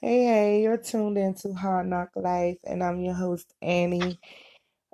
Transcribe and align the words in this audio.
Hey, 0.00 0.24
hey, 0.24 0.62
you're 0.62 0.76
tuned 0.76 1.16
into 1.16 1.54
Hard 1.54 1.86
Knock 1.86 2.10
Life, 2.14 2.58
and 2.64 2.82
I'm 2.82 3.00
your 3.00 3.14
host, 3.14 3.54
Annie. 3.62 4.18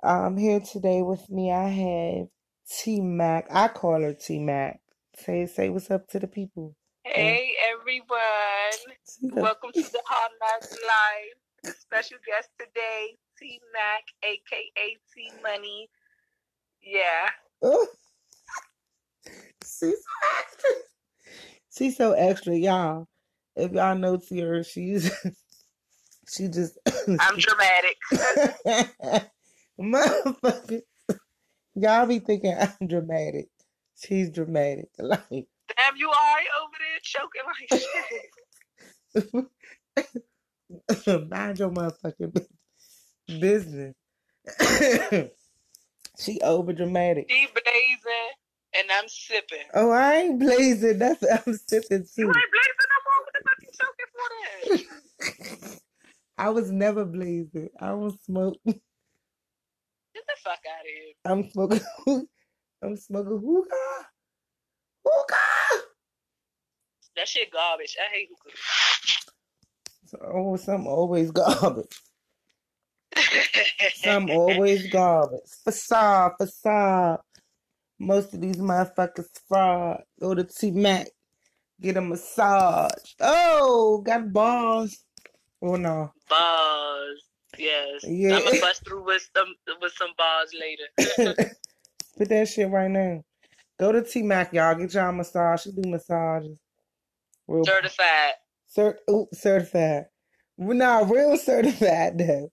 Um, 0.03 0.37
here 0.37 0.61
today 0.61 1.01
with 1.01 1.29
me, 1.29 1.51
I 1.51 1.67
have 1.67 2.27
T 2.69 3.01
Mac. 3.01 3.47
I 3.51 3.67
call 3.67 4.01
her 4.01 4.13
T 4.13 4.39
Mac. 4.39 4.79
Say, 5.17 5.47
say 5.47 5.69
what's 5.69 5.91
up 5.91 6.07
to 6.09 6.19
the 6.19 6.27
people. 6.27 6.75
Hey 7.03 7.51
everyone, 7.73 8.15
welcome 9.21 9.71
to 9.73 9.81
the 9.81 10.01
Hard 10.05 10.31
Knock 10.39 10.71
Life. 10.71 11.75
Special 11.75 12.17
guest 12.25 12.49
today, 12.57 13.17
T 13.37 13.59
Mac, 13.73 14.03
aka 14.23 14.97
T 15.13 15.31
Money. 15.43 15.89
Yeah. 16.81 17.29
She's 19.63 19.79
so 19.79 19.91
extra. 20.39 20.71
She's 21.77 21.97
so 21.97 22.13
extra, 22.13 22.55
y'all. 22.55 23.07
If 23.55 23.71
y'all 23.73 23.97
know 23.97 24.17
Tierra, 24.17 24.63
she's 24.63 25.11
she 26.29 26.47
just 26.47 26.77
I'm 27.19 27.37
dramatic. 27.37 27.97
motherfucker. 29.79 30.81
Y'all 31.75 32.05
be 32.05 32.19
thinking 32.19 32.55
I'm 32.59 32.87
dramatic. 32.87 33.47
She's 33.99 34.29
dramatic. 34.29 34.89
Like 34.99 35.47
Damn, 35.77 35.95
you 35.97 36.09
alright 36.09 36.47
over 36.61 36.77
there 36.79 36.99
choking 37.01 37.41
like 37.47 37.69
shit. 41.05 41.29
mind 41.29 41.59
your 41.59 41.69
motherfucking 41.69 42.45
business. 43.39 43.95
she 46.19 46.41
over 46.41 46.73
dramatic. 46.73 47.27
She 47.29 47.47
blazing 47.53 48.31
and 48.77 48.87
I'm 48.91 49.07
sipping. 49.07 49.67
Oh, 49.73 49.91
I 49.91 50.15
ain't 50.15 50.39
blazing. 50.39 50.99
That's 50.99 51.23
I'm 51.23 51.53
sipping 51.67 52.05
You 52.17 52.25
too. 52.25 52.27
ain't 52.27 52.51
blazing 52.51 52.90
no 53.79 53.87
more. 53.87 54.19
What 54.63 54.75
the 54.75 54.77
fuck 54.77 54.77
you 54.77 54.79
choking 54.79 54.79
for 54.79 55.61
then? 55.69 55.79
I 56.37 56.49
was 56.49 56.71
never 56.71 57.05
blazing. 57.05 57.69
I 57.79 57.87
don't 57.87 58.21
smoke. 58.23 58.57
Get 58.65 60.25
the 60.27 60.35
fuck 60.43 60.59
out 60.67 60.81
of 60.81 60.87
here. 60.87 61.13
I'm 61.25 61.49
smoking. 61.51 62.27
I'm 62.83 62.97
smoking 62.97 63.41
hookah. 63.45 64.07
Hookah. 65.05 65.83
That 67.15 67.27
shit 67.27 67.51
garbage. 67.51 67.97
I 67.99 68.15
hate 68.15 68.29
So, 70.07 70.17
oh, 70.33 70.55
some 70.57 70.87
always 70.87 71.31
garbage. 71.31 71.85
hookah. 73.15 73.91
Some 73.95 74.29
always 74.31 74.87
garbage. 74.91 75.41
Facade, 75.63 76.33
facade. 76.39 77.19
Most 77.99 78.33
of 78.33 78.41
these 78.41 78.57
motherfuckers 78.57 79.27
fraud. 79.47 80.03
Go 80.19 80.35
to 80.35 80.43
T 80.43 80.71
Mac. 80.71 81.07
Get 81.81 81.97
a 81.97 82.01
massage. 82.01 82.91
Oh, 83.19 84.03
got 84.05 84.31
balls. 84.31 85.03
Oh 85.63 85.75
no. 85.75 86.11
bars. 86.29 87.23
Yes. 87.57 88.03
Yeah. 88.03 88.37
I'm 88.37 88.43
gonna 88.43 88.59
bust 88.61 88.85
through 88.85 89.03
with 89.05 89.27
some 89.35 89.55
with 89.81 89.93
some 89.93 90.11
bars 90.17 90.51
later. 90.59 91.47
Put 92.17 92.29
that 92.29 92.47
shit 92.47 92.69
right 92.69 92.89
now. 92.89 93.23
Go 93.79 93.91
to 93.91 94.03
T 94.03 94.21
Mac, 94.21 94.53
y'all. 94.53 94.75
Get 94.75 94.93
y'all 94.93 95.09
a 95.09 95.13
massage. 95.13 95.63
She 95.63 95.71
do 95.71 95.89
massages. 95.89 96.59
Real 97.47 97.65
Certified. 97.65 98.33
cert 98.77 98.95
ooh, 99.09 99.27
certified. 99.33 100.05
Nah, 100.57 100.99
real 100.99 101.35
certified 101.37 102.19
though. 102.19 102.51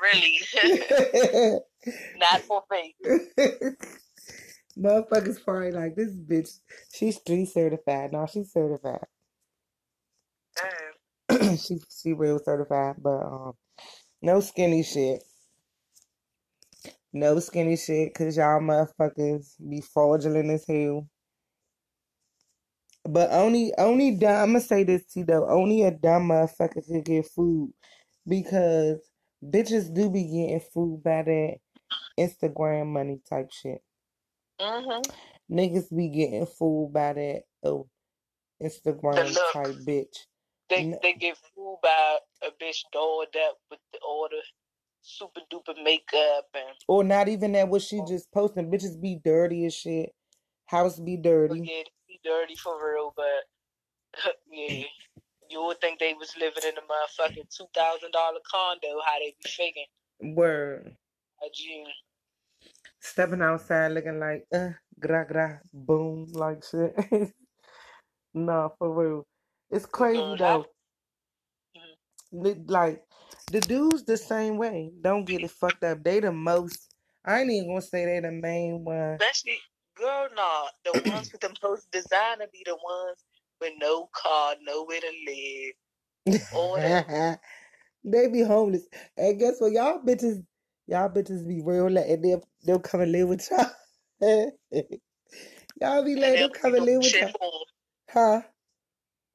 Really. 0.00 0.38
Not 2.18 2.40
for 2.42 2.62
fake. 2.70 2.96
Motherfuckers 4.78 5.44
probably 5.44 5.72
like 5.72 5.96
this 5.96 6.14
bitch. 6.14 6.50
She's 6.94 7.16
street 7.16 7.46
certified. 7.46 8.12
No, 8.12 8.26
she's 8.32 8.52
certified. 8.52 9.06
She 11.58 11.80
she 11.90 12.12
real 12.14 12.38
certified, 12.38 12.96
but 13.02 13.22
um, 13.24 13.52
no 14.22 14.40
skinny 14.40 14.82
shit. 14.82 15.22
No 17.12 17.38
skinny 17.40 17.76
shit, 17.76 18.14
cause 18.14 18.36
y'all 18.36 18.60
motherfuckers 18.60 19.54
be 19.68 19.80
fraudulent 19.82 20.50
as 20.50 20.66
hell. 20.68 21.08
But 23.04 23.30
only 23.32 23.72
only 23.78 24.16
dumb. 24.16 24.42
I'm 24.42 24.48
gonna 24.50 24.60
say 24.60 24.84
this 24.84 25.06
to 25.14 25.24
though. 25.24 25.48
Only 25.48 25.82
a 25.84 25.90
dumb 25.92 26.28
motherfucker 26.28 26.86
could 26.86 27.04
get 27.04 27.26
food, 27.26 27.72
because 28.28 28.98
bitches 29.44 29.94
do 29.94 30.10
be 30.10 30.24
getting 30.24 30.62
food 30.74 31.02
by 31.04 31.22
that 31.22 31.56
Instagram 32.18 32.88
money 32.88 33.20
type 33.28 33.50
shit. 33.52 33.82
Mm-hmm. 34.60 35.54
Niggas 35.54 35.94
be 35.96 36.08
getting 36.08 36.46
fooled 36.46 36.92
by 36.92 37.12
that 37.14 37.42
oh 37.64 37.88
Instagram 38.62 39.34
look. 39.34 39.52
type 39.52 39.76
bitch. 39.86 40.26
They 40.68 40.84
No. 40.84 40.98
they 41.02 41.14
get 41.14 41.36
fooled 41.54 41.80
by 41.82 42.18
a 42.42 42.50
bitch 42.62 42.84
dolled 42.92 43.34
up 43.46 43.58
with 43.70 43.80
the 43.92 43.98
all 44.06 44.28
the 44.30 44.42
super 45.02 45.40
duper 45.52 45.82
makeup 45.82 46.46
and 46.54 46.76
Or 46.88 47.04
not 47.04 47.28
even 47.28 47.52
that 47.52 47.68
what 47.68 47.82
she 47.82 48.00
just 48.08 48.30
posting. 48.32 48.70
Bitches 48.70 49.00
be 49.00 49.20
dirty 49.24 49.64
as 49.66 49.74
shit. 49.74 50.10
House 50.66 50.98
be 51.00 51.16
dirty. 51.16 51.60
forget 51.60 51.86
be 52.08 52.20
dirty 52.24 52.56
for 52.56 52.74
real, 52.84 53.14
but 53.16 54.34
yeah. 54.52 54.84
You 55.50 55.64
would 55.64 55.80
think 55.80 55.98
they 55.98 56.12
was 56.12 56.34
living 56.38 56.62
in 56.64 56.74
a 56.76 56.82
motherfucking 56.82 57.48
two 57.56 57.66
thousand 57.74 58.12
dollar 58.12 58.40
condo, 58.50 59.00
how 59.06 59.18
they 59.18 59.34
be 59.42 59.48
faking 59.48 59.86
Word. 60.34 60.94
a 61.42 61.46
June. 61.54 61.86
Stepping 63.00 63.42
outside 63.42 63.92
looking 63.92 64.20
like 64.20 64.46
uh 64.54 64.70
gra 65.00 65.26
gra 65.26 65.60
boom 65.74 66.26
like 66.32 66.64
shit. 66.64 66.94
nah, 68.34 68.70
for 68.78 68.92
real. 68.94 69.26
It's 69.70 69.86
crazy 69.86 70.20
Girl, 70.20 70.36
though. 70.38 70.66
Mhm. 71.76 71.96
Li- 72.44 72.64
Like 72.66 73.04
the 73.52 73.60
dudes 73.60 74.04
the 74.04 74.16
same 74.18 74.58
way. 74.58 74.92
Don't 75.02 75.26
get 75.26 75.44
it 75.44 75.50
fucked 75.52 75.84
up. 75.84 76.02
They 76.04 76.20
the 76.20 76.32
most 76.32 76.94
I 77.24 77.40
ain't 77.40 77.50
even 77.50 77.68
gonna 77.70 77.82
say 77.82 78.06
they 78.06 78.20
the 78.20 78.32
main 78.32 78.84
one. 78.84 79.18
Especially 79.20 79.58
girl 79.96 80.28
nah, 80.36 80.66
the 80.84 80.92
ones 81.06 81.30
with 81.32 81.42
the 81.42 81.54
most 81.62 81.90
designer 81.92 82.46
be 82.52 82.62
the 82.66 82.74
ones 82.76 83.18
with 83.60 83.74
no 83.80 84.08
car, 84.14 84.56
nowhere 84.62 85.00
to 85.00 85.12
live. 85.26 85.74
All 86.52 86.76
that. 86.76 87.06
they 88.04 88.28
be 88.28 88.42
homeless. 88.42 88.86
And 89.16 89.38
guess 89.40 89.60
what? 89.60 89.72
Y'all 89.72 90.00
bitches, 90.06 90.44
y'all 90.88 91.10
bitches 91.10 91.48
be 91.48 91.62
real 91.64 91.90
like, 91.90 92.06
and 92.08 92.24
they'll, 92.24 92.44
they'll 92.66 92.80
come 92.80 93.02
and 93.02 93.12
live 93.12 93.28
with 93.30 93.48
y'all. 93.52 93.70
y'all 95.82 96.04
be 96.04 96.16
And 96.22 96.22
letting 96.22 96.36
they 96.36 96.40
them 96.40 96.50
don't 96.50 96.52
come 96.52 96.74
be 96.74 96.74
and 96.74 96.84
doing 96.84 96.86
live 96.86 97.02
with 97.02 97.16
shit 97.16 97.22
y'all. 97.22 97.32
for 97.38 97.44
'em. 97.46 97.68
Huh? 98.10 98.42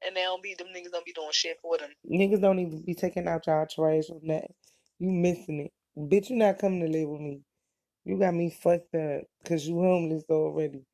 And 0.06 0.16
they 0.16 0.22
don't 0.22 0.42
be 0.42 0.54
them 0.54 0.68
niggas 0.74 0.92
don't 0.92 1.06
be 1.06 1.12
doing 1.12 1.30
shit 1.32 1.58
for 1.62 1.78
them. 1.78 1.90
Niggas 2.10 2.40
don't 2.42 2.60
even 2.60 2.82
be 2.84 2.94
taking 2.94 3.28
out 3.28 3.46
y'all 3.46 3.66
trash 3.66 4.04
or 4.10 4.20
nothing. 4.22 4.54
You 4.98 5.10
missing 5.10 5.60
it. 5.60 5.72
Bitch, 5.98 6.30
you 6.30 6.36
not 6.36 6.58
coming 6.58 6.80
to 6.80 6.88
live 6.88 7.08
with 7.08 7.20
me. 7.22 7.42
You 8.04 8.18
got 8.18 8.34
me 8.34 8.50
fucked 8.50 8.94
up 8.96 9.22
because 9.42 9.66
you 9.68 9.76
homeless 9.76 10.24
already. 10.30 10.84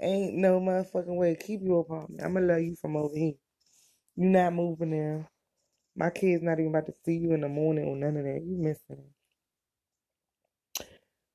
Ain't 0.00 0.34
no 0.36 0.60
motherfucking 0.60 1.16
way. 1.16 1.36
To 1.36 1.44
keep 1.44 1.60
your 1.62 1.80
apartment. 1.82 2.22
I'ma 2.24 2.40
love 2.40 2.62
you 2.62 2.76
from 2.80 2.96
over 2.96 3.16
here. 3.16 3.34
You 4.16 4.30
not 4.30 4.54
moving 4.54 4.90
there. 4.92 5.28
My 5.96 6.10
kid's 6.10 6.42
not 6.42 6.60
even 6.60 6.70
about 6.70 6.86
to 6.86 6.94
see 7.04 7.14
you 7.16 7.34
in 7.34 7.42
the 7.42 7.48
morning 7.48 7.86
or 7.86 7.96
none 7.96 8.16
of 8.16 8.24
that. 8.24 8.42
You 8.44 8.56
missing 8.58 8.98
it. 9.04 9.19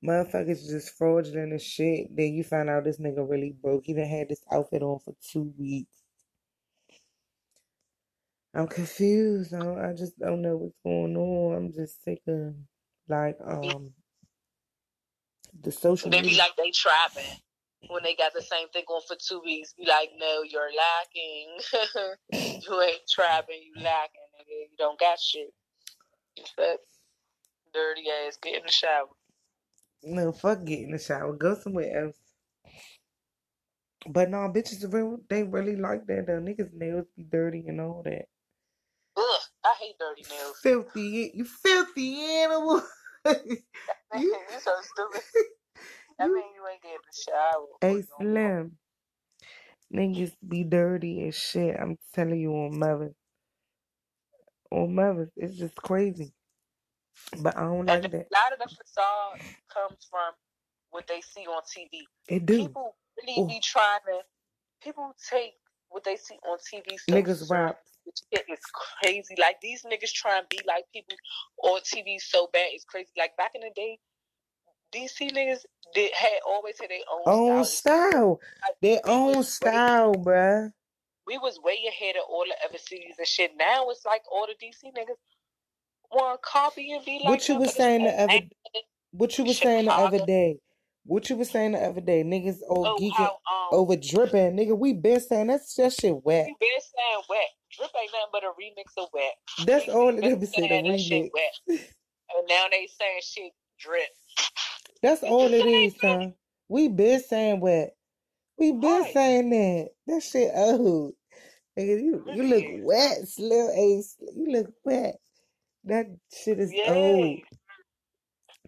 Motherfuckers 0.06 0.68
just 0.70 0.98
fraudulent 0.98 1.54
as 1.54 1.64
shit. 1.64 2.16
Then 2.16 2.34
you 2.34 2.44
find 2.46 2.70
out 2.70 2.86
this 2.86 3.00
nigga 3.00 3.30
really 3.30 3.56
broke. 3.62 3.86
He 3.86 3.94
done 3.96 4.06
had 4.06 4.30
this 4.30 4.44
outfit 4.52 4.84
on 4.84 5.00
for 5.00 5.16
two 5.32 5.54
weeks. 5.58 5.92
I'm 8.56 8.68
confused. 8.68 9.54
I, 9.54 9.90
I 9.90 9.94
just 9.94 10.20
don't 10.20 10.42
know 10.42 10.58
what's 10.58 10.78
going 10.84 11.16
on. 11.18 11.56
I'm 11.58 11.74
just 11.74 12.04
sick 12.04 12.22
of 12.28 12.56
like 13.10 13.38
um 13.46 13.92
the 15.62 15.72
social 15.72 16.12
They 16.12 16.22
be 16.22 16.24
media. 16.24 16.38
like 16.38 16.56
they 16.58 16.72
trapping 16.72 17.40
when 17.90 18.04
they 18.04 18.16
got 18.16 18.34
the 18.34 18.42
same 18.42 18.70
thing 18.70 18.84
going 18.88 19.02
for 19.08 19.18
two 19.18 19.42
weeks. 19.46 19.74
Be 19.78 19.86
like, 19.88 20.12
no, 20.20 20.44
you're 20.44 20.72
lacking. 20.72 21.60
you 22.62 22.82
ain't 22.82 23.02
trapping, 23.10 23.62
you 23.64 23.84
lacking, 23.84 24.28
nigga. 24.40 24.70
You 24.72 24.78
don't 24.78 25.00
got 25.00 25.20
shit. 25.20 25.54
But 26.58 26.80
dirty 27.74 28.06
ass, 28.28 28.38
get 28.42 28.58
in 28.58 28.64
the 28.66 28.72
shower. 28.72 29.08
No, 30.06 30.32
fuck 30.32 30.66
get 30.66 30.82
in 30.82 30.92
the 30.92 31.00
shower. 31.00 31.34
Go 31.34 31.56
somewhere 31.56 32.06
else. 32.06 32.18
But 34.08 34.30
no, 34.30 34.38
bitches 34.50 34.92
real 34.94 35.20
they 35.30 35.44
really 35.44 35.76
like 35.76 36.08
that 36.08 36.28
though. 36.28 36.40
Niggas 36.40 36.74
nails 36.74 37.08
be 37.18 37.24
dirty 37.24 37.66
and 37.68 37.82
all 37.82 38.04
that. 38.06 38.26
Ugh, 39.18 39.42
I 39.66 39.76
hate 39.80 39.96
dirty 40.00 40.24
nails. 40.30 40.58
Filthy 40.62 41.32
you 41.34 41.46
filthy 41.46 42.22
animal. 42.22 42.84
you 43.28 43.34
so 44.60 44.72
stupid. 44.82 45.22
I 46.20 46.28
mean, 46.28 46.36
you 46.56 46.64
ain't 46.72 46.84
getting 46.84 46.98
the 47.06 47.32
shower. 47.32 47.66
Hey 47.82 47.96
What's 47.96 48.08
going 48.08 48.30
on? 48.30 48.34
Slim. 48.34 48.72
Niggas 49.94 50.34
be 50.48 50.66
dirty 50.66 51.28
as 51.28 51.36
shit. 51.36 51.78
I'm 51.80 51.98
telling 52.14 52.40
you 52.40 52.54
on 52.54 52.80
mother. 52.80 53.14
On 54.72 54.96
mother. 54.96 55.32
It's 55.38 55.58
just 55.58 55.76
crazy. 55.78 56.35
But 57.42 57.58
I 57.58 57.62
don't 57.62 57.80
And 57.80 57.88
like 57.88 58.06
a 58.06 58.08
that. 58.10 58.28
lot 58.32 58.54
of 58.54 58.60
the 58.60 58.68
facade 58.76 59.40
comes 59.74 60.08
from 60.10 60.34
what 60.92 61.08
they 61.08 61.22
see 61.22 61.46
on 61.48 61.62
TV. 61.64 62.02
It 62.30 62.46
do. 62.46 62.58
People 62.68 62.96
really 63.22 63.36
Oh. 63.44 63.48
be 63.48 63.60
trying 63.62 64.00
to. 64.08 64.22
People 64.82 65.14
take 65.30 65.54
what 65.90 66.04
they 66.04 66.16
see 66.18 66.36
on 66.48 66.58
TV 66.60 66.98
so 66.98 67.14
Niggas 67.14 67.26
serious. 67.46 67.50
rap. 67.50 67.80
Shit 68.34 68.46
is 68.50 68.60
crazy. 69.02 69.36
Like 69.40 69.60
these 69.62 69.84
niggas 69.84 70.12
try 70.14 70.38
and 70.38 70.48
be 70.50 70.60
like 70.68 70.86
people 70.94 71.16
on 71.64 71.82
TV 71.82 72.20
so 72.20 72.48
bad. 72.54 72.68
It's 72.72 72.86
crazy. 72.86 73.10
Like 73.18 73.36
back 73.36 73.52
in 73.56 73.62
the 73.62 73.72
day, 73.76 74.00
DC 74.94 75.32
niggas 75.32 75.66
did 75.94 76.14
had 76.14 76.40
always 76.48 76.80
had 76.80 76.90
their 76.92 77.00
own, 77.12 77.22
Own 77.26 77.66
style. 77.66 78.12
style. 78.12 78.40
Like, 78.62 78.76
Their 78.82 79.02
we 79.06 79.12
own 79.12 79.36
way- 79.38 79.42
style, 79.44 80.14
bruh. 80.16 80.72
we 81.26 81.38
was 81.40 81.60
way 81.64 81.80
ahead 81.88 82.16
of 82.16 82.24
all 82.30 82.46
the 82.46 82.56
other 82.68 82.78
cities 82.78 83.16
and 83.18 83.28
shit. 83.28 83.56
Now 83.58 83.90
it's 83.90 84.06
like 84.06 84.22
all 84.32 84.46
the 84.48 84.54
DC 84.64 84.92
niggas 84.94 85.18
to 86.20 86.38
copy 86.44 86.94
and 86.94 87.06
be 87.06 87.22
like. 87.24 87.24
What 87.28 87.50
you 87.50 87.56
was 87.58 87.76
saying 87.76 88.04
the 88.04 88.12
other 88.12 88.42
what 89.12 89.38
you 89.38 89.46
was 89.46 89.60
saying 89.62 89.86
the 89.86 89.94
other 89.94 90.20
day. 90.20 90.60
What 91.06 91.30
you 91.30 91.38
was 91.38 91.50
saying 91.52 91.74
the 91.74 91.80
other 91.80 92.02
day. 92.02 92.24
Niggas 92.24 92.60
all 92.68 92.88
Oh, 92.88 92.96
geeking 92.96 93.16
how 93.16 93.32
um, 93.52 93.80
over 93.80 93.96
dripping. 93.98 94.58
Nigga, 94.58 94.78
we 94.78 94.94
been 94.94 95.20
saying 95.22 95.48
that's 95.48 95.76
that 95.76 95.94
shit 95.94 96.24
wet. 96.26 96.48
we 96.48 96.56
been 96.60 96.82
saying 96.82 97.24
wet. 97.30 97.50
Drip 97.78 97.92
ain't 98.02 98.12
nothing 98.14 98.32
but 98.34 98.44
a 98.44 98.52
remix 98.60 99.04
of 99.04 99.10
wet. 99.14 99.36
That's 99.58 99.90
all 99.90 100.18
it 100.18 100.26
Been 100.26 100.32
ever 100.32 100.46
said, 100.46 100.72
a 100.72 100.76
saying 100.76 100.98
shit 100.98 101.26
remix. 101.26 101.32
wet. 101.34 101.54
And 102.38 102.48
now 102.50 102.66
they 102.72 102.88
saying 102.88 103.22
shit 103.24 103.54
drip. 103.80 104.10
That's 105.04 105.24
It's 105.24 105.24
all 105.24 105.54
it 105.54 105.66
is, 105.66 106.00
son. 106.00 106.36
We 106.70 106.90
been 106.90 107.22
saying 107.22 107.62
wet. 107.62 107.96
We 108.58 108.74
been 108.74 109.04
Right. 109.04 109.14
saying 109.14 109.50
that. 109.52 109.90
That 110.08 110.24
shit 110.24 110.52
old. 110.56 111.14
Nigga, 111.80 112.04
you, 112.04 112.24
you 112.32 112.44
look 112.44 112.66
wet, 112.70 113.28
Slim 113.28 113.70
Ace. 113.76 114.18
You 114.36 114.48
look 114.52 114.68
wet. 114.86 115.18
That 115.86 116.08
shit 116.34 116.60
is 116.60 116.74
old. 116.88 117.40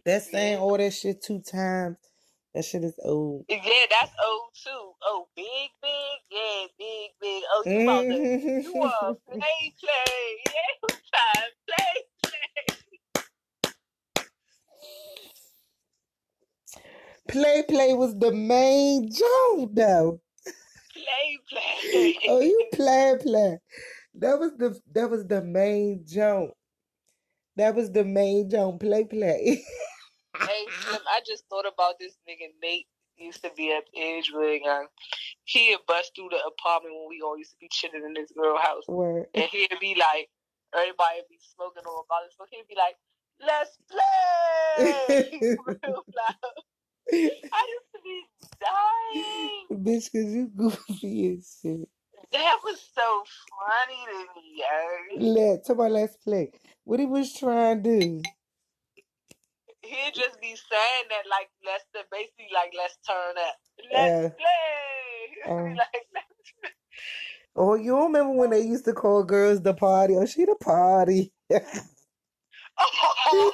That 0.06 0.24
saying 0.24 0.54
Yeah. 0.54 0.60
Oh, 0.60 0.70
all 0.70 0.78
that 0.78 0.94
shit 0.94 1.22
two 1.22 1.42
times. 1.42 1.98
That 2.54 2.64
shit 2.64 2.84
is 2.84 2.98
old. 3.04 3.46
Yeah, 3.50 3.60
that's 3.90 4.14
old 4.26 4.50
too. 4.54 4.92
Oh, 5.04 5.28
big, 5.36 5.70
big, 5.82 6.20
yeah, 6.32 6.66
big, 6.78 7.12
big. 7.20 7.44
Oh, 7.52 7.64
you 7.66 7.82
about 7.82 8.02
to, 8.02 8.08
you 8.08 8.74
want 8.74 8.94
mm-hmm. 9.02 9.14
to 9.34 9.40
play, 9.40 9.74
play, 9.80 10.38
yeah, 10.46 10.88
time, 11.12 11.52
play, 11.68 12.04
play. 12.24 12.78
Play 17.28 17.64
Play 17.68 17.94
was 17.94 18.18
the 18.18 18.32
main 18.32 19.12
joke 19.12 19.70
though. 19.74 20.22
Play, 20.94 21.40
play. 21.50 22.18
Oh, 22.30 22.40
you 22.40 22.70
play 22.74 23.16
play. 23.22 23.60
That 24.16 24.40
was 24.40 24.52
the 24.58 24.80
that 24.94 25.10
was 25.10 25.26
the 25.28 25.44
main 25.44 26.06
joke. 26.08 26.57
That 27.58 27.76
was 27.76 27.92
the 27.92 28.06
main 28.06 28.50
joke. 28.50 28.80
Play 28.80 29.04
play. 29.06 29.64
Hey, 30.40 30.66
Slim, 30.82 31.02
I 31.10 31.22
just 31.26 31.46
thought 31.50 31.66
about 31.66 31.96
this 32.00 32.14
nigga 32.30 32.54
Nate 32.62 32.86
used 33.18 33.42
to 33.44 33.50
be 33.58 33.74
at 33.74 33.86
Edgewood. 33.98 34.62
And 34.64 34.88
he'd 35.46 35.78
bust 35.88 36.12
through 36.16 36.30
the 36.30 36.38
apartment 36.38 36.94
when 36.96 37.10
we 37.10 37.22
all 37.26 37.38
used 37.38 37.52
to 37.52 37.58
be 37.60 37.70
chilling 37.72 38.06
in 38.06 38.14
this 38.14 38.32
girl 38.38 38.58
house. 38.58 38.84
Word. 38.88 39.26
And 39.34 39.46
he'd 39.46 39.74
be 39.82 39.96
like, 39.96 40.30
everybody 40.74 41.18
would 41.18 41.30
be 41.30 41.40
smoking 41.56 41.84
on 41.84 42.06
about 42.06 42.30
So 42.38 42.46
he'd 42.52 42.68
be 42.70 42.76
like, 42.78 42.96
let's 43.42 43.78
play. 43.90 45.58
Real 45.66 46.04
loud. 46.16 46.54
I 47.12 47.16
used 47.16 47.92
to 47.96 48.00
be 48.04 48.24
dying. 48.62 49.84
Bitch, 49.84 50.12
cause 50.12 50.32
you 50.34 50.52
goofy 50.56 51.38
as 51.38 51.58
shit. 51.62 51.90
That 52.32 52.58
was 52.64 52.80
so 52.94 53.24
funny 53.58 54.00
to 54.12 54.20
me, 54.36 54.62
yo. 54.62 55.34
Let 55.34 55.70
about 55.70 55.92
let's 55.92 56.18
play. 56.18 56.52
What 56.88 57.02
he 57.02 57.06
was 57.06 57.34
trying 57.34 57.84
to 57.84 58.00
do. 58.00 58.22
He'd 59.84 60.14
just 60.16 60.40
be 60.40 60.56
saying 60.56 61.06
that 61.10 61.28
like 61.30 61.50
let's 61.66 61.84
basically 62.10 62.48
like 62.54 62.72
let's 62.78 62.96
turn 63.06 63.36
up. 63.46 63.56
Let's 63.92 64.08
Yeah. 64.24 64.30
play. 64.30 64.48
Oh. 65.50 65.64
Like, 65.64 66.08
let's 66.16 66.74
Oh, 67.58 67.76
you 67.76 67.92
don't 67.92 68.06
remember 68.14 68.34
when 68.36 68.52
they 68.52 68.62
used 68.62 68.86
to 68.86 68.94
call 68.94 69.24
girls 69.26 69.62
the 69.62 69.74
party? 69.74 70.16
Oh, 70.16 70.26
she 70.26 70.46
the 70.46 70.56
party. 70.56 71.34
Oh, 71.52 71.58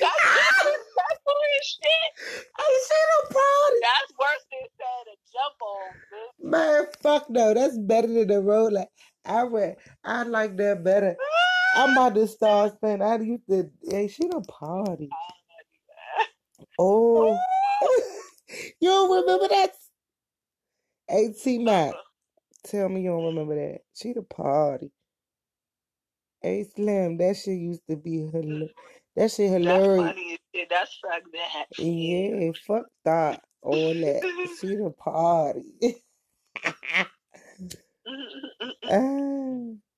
that's 0.00 0.22
that's 0.22 1.20
weird 1.26 1.64
shit. 1.64 2.10
Oh, 2.58 2.86
she 2.88 3.00
the 3.12 3.34
party. 3.34 3.80
That's 3.82 4.12
worse 4.18 4.44
than 4.50 4.68
saying 4.80 5.08
a 5.12 5.16
jump 5.34 5.60
on, 5.62 5.92
bitch. 6.10 6.50
Man, 6.50 6.86
fuck 7.02 7.28
no. 7.28 7.52
That's 7.52 7.76
better 7.78 8.08
than 8.08 8.28
the 8.28 8.40
road. 8.40 8.72
Like 8.72 8.88
I 9.26 9.42
read, 9.42 9.76
I 10.04 10.22
like 10.22 10.56
that 10.56 10.82
better. 10.82 11.16
I'm 11.74 11.90
about 11.92 12.14
to 12.14 12.26
start 12.26 12.74
saying 12.80 13.02
I 13.02 13.18
used 13.18 13.46
to. 13.48 13.70
Hey, 13.82 14.08
she 14.08 14.28
the 14.28 14.40
party. 14.40 15.10
Oh, 16.78 17.38
you 18.80 18.88
don't 18.88 19.10
remember 19.10 19.48
that? 19.48 19.70
At 21.08 21.60
Mac, 21.62 21.90
uh-huh. 21.90 22.00
tell 22.64 22.88
me 22.88 23.02
you 23.02 23.10
don't 23.10 23.26
remember 23.26 23.54
that. 23.56 23.80
She 23.94 24.12
the 24.12 24.22
party. 24.22 24.90
Hey 26.40 26.64
Slim, 26.74 27.16
that 27.18 27.36
shit 27.36 27.58
used 27.58 27.82
to 27.88 27.96
be 27.96 28.18
hilarious. 28.18 28.44
Mm-hmm. 28.44 29.16
That 29.16 29.30
shit 29.30 29.50
That's 29.50 29.64
hilarious. 29.64 30.08
funny 30.08 30.32
as 30.32 30.38
shit. 30.54 30.68
That's 30.68 30.98
fuck 31.02 31.22
that. 31.32 31.66
Yeah, 31.78 32.50
fuck 32.66 32.84
that. 33.04 33.40
All 33.62 33.94
that. 33.94 34.48
She 34.60 34.76
the 34.76 34.90
party. 34.98 35.64
Mm-hmm, 38.06 38.66
mm-hmm. 38.66 38.90
ah, 38.90 39.93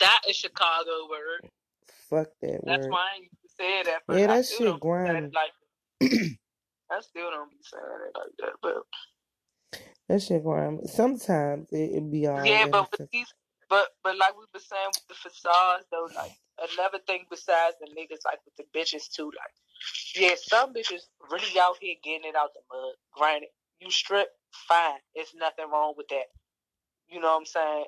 that 0.00 0.20
is 0.28 0.36
Chicago 0.36 1.08
word. 1.10 1.42
fuck 2.10 2.28
that 2.42 2.64
That's 2.66 2.86
word. 2.86 2.88
why 2.88 3.06
I 3.16 3.20
to 3.20 3.48
say 3.58 3.82
that. 3.84 4.02
But 4.08 4.18
Yeah, 4.18 4.28
I 4.28 4.36
that 4.36 4.46
still 4.46 4.62
shit 4.62 4.78
don't 4.78 4.82
be 4.82 4.92
saying 5.06 5.16
grimy. 5.16 5.30
it 5.30 5.34
like 5.34 5.54
I 6.90 7.00
still 7.02 7.30
don't 7.30 7.50
be 7.50 7.58
saying 7.62 8.00
it 8.08 8.14
like 8.18 8.34
that. 8.40 8.54
But 8.62 8.82
That 10.08 10.22
shit 10.22 10.44
grimy. 10.44 10.86
Sometimes 10.86 11.68
it, 11.72 11.92
it 11.96 12.10
be 12.12 12.26
all 12.28 12.48
yeah, 12.48 12.66
but 12.72 12.90
with 12.92 13.02
these, 13.12 13.32
but 13.70 13.88
but 14.04 14.18
like 14.18 14.34
we 14.36 14.44
were 14.54 14.60
saying 14.60 14.92
with 14.94 15.08
the 15.08 15.16
facades 15.18 15.86
though, 15.92 16.08
like 16.14 16.32
another 16.74 17.00
thing 17.06 17.26
besides 17.30 17.76
the 17.80 17.88
niggas, 17.94 18.24
like 18.26 18.40
with 18.46 18.56
the 18.58 18.66
bitches 18.76 19.10
too, 19.10 19.32
like 19.34 19.54
yeah, 20.16 20.34
some 20.38 20.74
bitches 20.74 21.08
really 21.30 21.58
out 21.60 21.76
here 21.80 21.96
getting 22.04 22.28
it 22.28 22.36
out 22.36 22.50
the 22.54 22.62
mud. 22.72 22.94
Granted, 23.14 23.50
you 23.80 23.90
strip, 23.90 24.28
fine, 24.68 25.00
it's 25.14 25.34
nothing 25.36 25.70
wrong 25.72 25.94
with 25.96 26.08
that. 26.10 26.28
You 27.08 27.20
know 27.20 27.28
what 27.32 27.40
I'm 27.40 27.46
saying? 27.46 27.86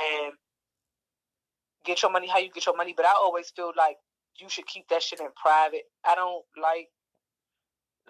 And 0.00 0.32
get 1.84 2.02
your 2.02 2.12
money 2.12 2.28
how 2.28 2.38
you 2.38 2.50
get 2.52 2.66
your 2.66 2.76
money, 2.76 2.94
but 2.96 3.06
I 3.06 3.12
always 3.22 3.50
feel 3.50 3.72
like 3.76 3.96
you 4.40 4.48
should 4.48 4.66
keep 4.66 4.88
that 4.88 5.02
shit 5.02 5.20
in 5.20 5.28
private. 5.40 5.82
I 6.04 6.14
don't 6.14 6.44
like 6.60 6.88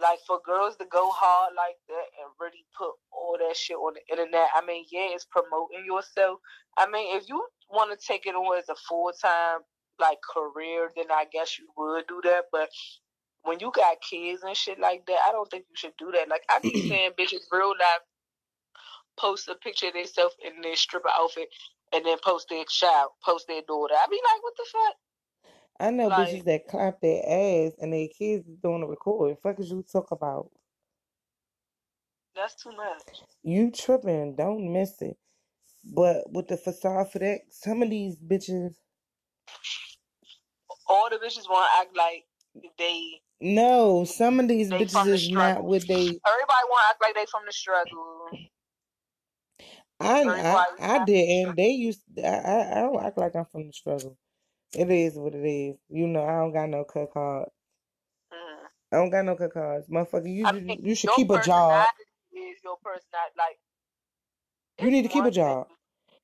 like 0.01 0.21
for 0.27 0.41
girls 0.45 0.77
to 0.77 0.87
go 0.91 1.11
hard 1.11 1.55
like 1.57 1.75
that 1.89 2.07
and 2.23 2.31
really 2.39 2.65
put 2.77 2.93
all 3.11 3.37
that 3.39 3.57
shit 3.57 3.77
on 3.77 3.95
the 3.95 4.13
internet. 4.13 4.47
I 4.55 4.65
mean, 4.65 4.85
yeah, 4.93 5.09
it's 5.11 5.27
promoting 5.27 5.85
yourself. 5.85 6.39
I 6.77 6.89
mean, 6.89 7.17
if 7.17 7.29
you 7.29 7.45
want 7.69 7.91
to 7.91 8.07
take 8.07 8.27
it 8.27 8.35
on 8.35 8.59
as 8.59 8.69
a 8.69 8.77
full 8.89 9.11
time 9.21 9.61
like 9.99 10.19
career, 10.23 10.91
then 10.95 11.07
I 11.11 11.25
guess 11.33 11.59
you 11.59 11.67
would 11.77 12.07
do 12.07 12.21
that. 12.25 12.45
But 12.53 12.69
when 13.43 13.59
you 13.61 13.73
got 13.75 13.97
kids 14.09 14.43
and 14.43 14.57
shit 14.57 14.79
like 14.79 15.05
that, 15.07 15.19
I 15.29 15.33
don't 15.33 15.51
think 15.51 15.65
you 15.69 15.77
should 15.77 15.97
do 15.99 16.13
that. 16.13 16.29
Like 16.29 16.43
I 16.49 16.61
be 16.61 16.71
seeing 16.89 17.11
bitches 17.19 17.51
real 17.51 17.71
life 17.71 18.05
post 19.19 19.49
a 19.49 19.55
picture 19.57 19.89
of 19.89 19.95
themselves 19.95 20.37
in 20.45 20.63
their 20.63 20.77
stripper 20.77 21.11
outfit 21.19 21.49
and 21.95 22.05
then 22.05 22.19
post 22.25 22.49
their 22.51 22.65
child, 22.69 23.11
post 23.25 23.47
their 23.49 23.63
daughter. 23.67 23.95
I 23.95 24.07
be 24.11 24.17
like, 24.17 24.43
what 24.43 24.55
the 24.57 24.67
fuck? 24.73 24.95
I 25.81 25.91
know 25.91 26.09
Like- 26.09 26.29
bitches 26.31 26.45
that 26.45 26.67
clap 26.69 27.01
their 27.01 27.23
ass 27.25 27.73
and 27.81 27.93
their 27.93 28.09
kids 28.09 28.47
is 28.49 28.57
doing 28.63 28.83
a 28.83 28.87
record. 28.87 29.37
Fuck 29.43 29.61
is 29.61 29.71
you 29.71 29.85
talk 29.91 30.11
about? 30.11 30.51
That's 32.35 32.55
too 32.63 32.71
much. 32.73 33.03
You 33.43 33.71
tripping? 33.71 34.37
Don't 34.37 34.73
miss 34.73 35.01
it. 35.03 35.17
But 35.85 36.31
with 36.31 36.49
the 36.49 36.57
facade 36.57 37.11
for 37.11 37.19
that, 37.21 37.41
some 37.51 37.83
of 37.83 37.91
these 37.91 38.17
bitches, 38.17 38.75
All 40.87 41.09
the 41.11 41.17
bitches 41.17 41.49
want 41.49 41.69
to 41.73 41.81
act 41.81 41.97
like 41.97 42.25
they. 42.79 43.21
no, 43.41 44.05
some 44.05 44.41
of 44.41 44.49
these 44.49 44.69
They 44.71 44.79
bitches 44.85 44.93
from 44.93 45.09
the 45.09 45.15
is 45.15 45.31
not 45.31 45.53
struggle. 45.53 45.69
what 45.71 45.87
they. 45.87 45.95
Everybody 45.95 46.65
want 46.69 46.83
to 46.85 46.91
act 46.91 47.03
like 47.03 47.15
they 47.15 47.27
from 47.31 47.43
the 47.47 47.53
struggle. 47.53 48.29
I 50.01 50.23
I, 50.23 50.67
I 50.81 51.05
did, 51.05 51.29
and 51.49 51.57
They 51.57 51.69
used. 51.71 52.03
I, 52.19 52.29
I 52.29 52.71
I 52.73 52.81
don't 52.83 53.05
act 53.05 53.19
like 53.19 53.35
I'm 53.35 53.47
from 53.47 53.67
the 53.67 53.73
struggle. 53.73 54.17
It 54.77 54.91
is 54.91 55.15
what 55.17 55.35
it 55.35 55.45
is. 55.47 55.77
You 55.89 56.07
know, 56.07 56.25
I 56.25 56.37
don't 56.39 56.53
got 56.53 56.69
no 56.69 56.85
cut 56.85 57.11
cards. 57.13 57.51
Mm. 58.33 58.67
I 58.93 58.97
don't 58.97 59.11
got 59.11 59.25
no 59.25 59.35
cut 59.37 59.53
cards, 59.53 59.89
motherfucker. 59.89 60.33
You 60.33 60.47
I 60.47 60.53
you- 60.53 60.61
mean, 60.61 60.81
you 60.85 60.95
should 60.95 61.09
your 61.09 61.17
keep 61.17 61.31
a 61.31 61.43
job. 61.43 61.87
personality 61.87 62.51
Is 62.51 62.59
your 62.63 62.77
personality 62.77 63.35
like? 63.37 63.59
You 64.81 64.87
it's 64.89 64.93
need 64.93 65.03
to 65.03 65.09
keep 65.09 65.17
a 65.17 65.21
one 65.25 65.33
thing- 65.33 65.43
job. 65.43 65.67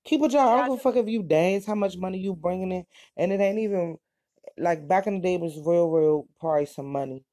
Keep 0.05 0.23
a 0.23 0.29
job. 0.29 0.49
I 0.49 0.57
don't 0.59 0.77
give 0.77 0.79
a 0.79 0.83
fuck 0.83 0.97
if 0.97 1.09
you 1.09 1.23
dance, 1.23 1.65
how 1.65 1.75
much 1.75 1.97
money 1.97 2.19
you 2.19 2.35
bringing 2.35 2.71
in, 2.71 2.87
and 3.17 3.33
it 3.33 3.41
ain't 3.41 3.59
even 3.59 3.97
like 4.59 4.87
back 4.87 5.07
in 5.07 5.15
the 5.15 5.21
day 5.21 5.35
it 5.35 5.41
was 5.41 5.57
real, 5.65 5.89
real 5.91 6.29
probably 6.39 6.67
some 6.67 6.87
money. 6.93 7.25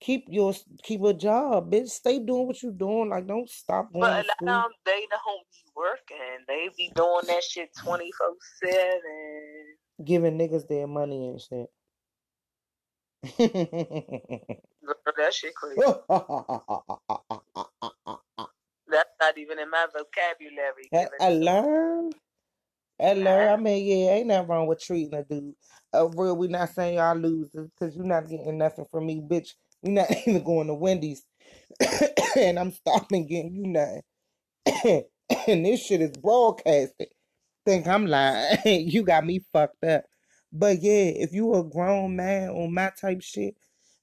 Keep 0.00 0.26
your 0.28 0.54
keep 0.82 1.02
a 1.04 1.12
job, 1.12 1.70
bitch. 1.70 1.90
Stay 1.90 2.18
doing 2.18 2.46
what 2.46 2.62
you 2.62 2.72
doing. 2.72 3.10
Like 3.10 3.26
don't 3.26 3.48
stop 3.48 3.92
going 3.92 4.02
But 4.02 4.12
a 4.12 4.28
lot 4.28 4.40
of 4.40 4.46
them, 4.46 4.72
they 4.86 5.06
don't 5.10 5.46
be 5.52 5.64
working. 5.76 6.44
They 6.48 6.70
be 6.76 6.90
doing 6.94 7.26
that 7.28 7.42
shit 7.44 7.70
twenty 7.84 8.10
four 8.12 8.34
seven. 8.64 9.76
Giving 10.04 10.38
niggas 10.38 10.66
their 10.68 10.86
money 10.86 11.28
and 11.28 11.40
shit. 11.40 11.68
That 15.16 15.34
shit 15.34 15.54
crazy. 15.56 15.82
That's 18.88 19.10
not 19.20 19.36
even 19.38 19.58
in 19.58 19.70
my 19.70 19.86
vocabulary. 19.92 20.88
I, 20.94 21.08
I 21.20 21.28
learned. 21.30 22.14
Hello, 22.98 23.48
I 23.54 23.56
mean, 23.56 23.86
yeah, 23.86 24.12
ain't 24.14 24.26
nothing 24.26 24.48
wrong 24.48 24.66
with 24.66 24.80
treating 24.82 25.14
a 25.14 25.24
dude. 25.24 25.54
Uh, 25.94 26.08
real, 26.10 26.36
we 26.36 26.48
not 26.48 26.68
saying 26.70 26.96
y'all 26.96 27.16
losers 27.16 27.68
because 27.70 27.96
you're 27.96 28.04
not 28.04 28.28
getting 28.28 28.58
nothing 28.58 28.84
from 28.90 29.06
me, 29.06 29.20
bitch. 29.20 29.54
We 29.82 29.90
not 29.90 30.10
even 30.26 30.44
going 30.44 30.66
to 30.66 30.74
Wendy's, 30.74 31.22
and 32.36 32.58
I'm 32.58 32.72
stopping 32.72 33.26
getting 33.26 33.54
you 33.54 33.66
nothing. 33.66 34.02
and 35.46 35.64
this 35.64 35.84
shit 35.84 36.00
is 36.00 36.16
broadcasted. 36.16 37.08
Think 37.64 37.86
I'm 37.86 38.06
lying? 38.06 38.58
you 38.64 39.02
got 39.02 39.24
me 39.24 39.40
fucked 39.52 39.84
up. 39.84 40.04
But 40.52 40.82
yeah, 40.82 41.12
if 41.14 41.32
you 41.32 41.54
a 41.54 41.64
grown 41.64 42.16
man 42.16 42.50
on 42.50 42.74
my 42.74 42.90
type 43.00 43.22
shit, 43.22 43.54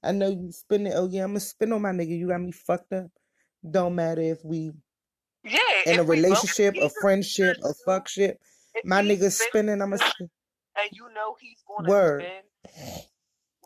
I 0.03 0.11
know 0.11 0.29
you 0.29 0.51
spend 0.51 0.87
it. 0.87 0.93
Oh 0.95 1.07
yeah, 1.07 1.23
I'm 1.23 1.31
gonna 1.31 1.39
spend 1.41 1.73
on 1.73 1.81
my 1.81 1.91
nigga. 1.91 2.17
You 2.17 2.29
got 2.29 2.41
me 2.41 2.51
fucked 2.51 2.93
up. 2.93 3.07
Don't 3.69 3.95
matter 3.95 4.21
if 4.21 4.39
we 4.45 4.71
Yeah, 5.43 5.59
in 5.85 5.99
a 5.99 6.01
if 6.03 6.07
we 6.07 6.21
both 6.21 6.23
relationship, 6.23 6.75
a 6.81 6.89
friendship, 7.01 7.57
a 7.63 7.73
fuck 7.85 8.07
shit. 8.07 8.39
My 8.85 9.01
nigga 9.01 9.31
spending 9.31 9.31
spending, 9.31 9.81
I'ma 9.81 9.97
spend. 9.97 10.29
and 10.77 10.89
you 10.93 11.09
know 11.13 11.35
he's 11.41 11.61
gonna 11.67 11.89
Word. 11.89 12.23
spend, 12.23 13.03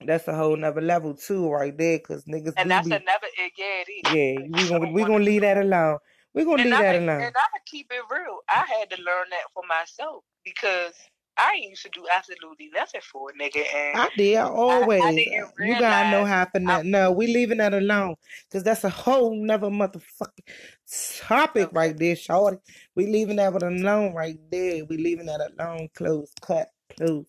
That's 0.00 0.28
a 0.28 0.34
whole 0.36 0.56
nother 0.56 0.80
level 0.82 1.14
too, 1.14 1.50
right 1.50 1.76
there. 1.76 1.98
Cause 2.00 2.24
niggas 2.26 2.56
And 2.56 2.70
that's 2.70 2.90
be. 2.90 2.92
another 2.92 3.28
yeah, 3.38 3.84
it 3.86 3.90
is. 3.92 4.02
Yeah, 4.02 4.46
we 4.50 4.66
gonna 4.68 4.86
we 4.88 5.04
gonna 5.04 5.24
leave 5.24 5.42
that 5.42 5.58
alone. 5.58 5.98
We 6.34 6.44
gonna 6.44 6.62
And 6.62 6.68
leave 6.68 6.78
I'm 6.78 6.80
that 6.80 6.96
and 6.96 6.96
alone. 6.96 7.34
I'm 7.36 7.52
gonna 7.54 7.64
keep 7.66 7.88
it 7.90 8.04
real. 8.10 8.40
I 8.50 8.66
had 8.78 8.90
to 8.90 8.96
learn 9.02 9.26
that 9.30 9.48
for 9.54 9.62
myself 9.68 10.24
because 10.44 10.94
I 11.38 11.60
used 11.62 11.82
to 11.84 11.90
do 11.90 12.04
absolutely 12.14 12.70
nothing 12.74 13.00
for 13.02 13.30
a 13.30 13.32
nigga, 13.34 13.64
and 13.74 14.00
I 14.00 14.08
did 14.16 14.38
always. 14.38 15.04
I 15.04 15.14
didn't 15.14 15.52
You 15.60 15.78
gotta 15.78 16.10
know 16.10 16.24
how 16.24 16.44
to 16.44 16.60
I. 16.66 16.82
No, 16.82 17.12
we 17.12 17.28
leaving 17.28 17.58
that 17.58 17.74
alone. 17.74 18.16
Cause 18.52 18.64
that's 18.64 18.84
a 18.84 18.90
whole 18.90 19.34
nother 19.36 19.68
motherfucking 19.68 21.20
topic 21.20 21.70
right 21.72 21.96
there, 21.96 22.16
shorty. 22.16 22.58
We 22.96 23.06
leaving 23.06 23.36
that 23.36 23.52
one 23.52 23.62
alone 23.62 24.14
right 24.14 24.38
there. 24.50 24.84
We 24.84 24.96
leaving 24.98 25.26
that 25.26 25.52
alone. 25.58 25.88
Close, 25.94 26.32
cut, 26.42 26.68
close, 26.96 27.26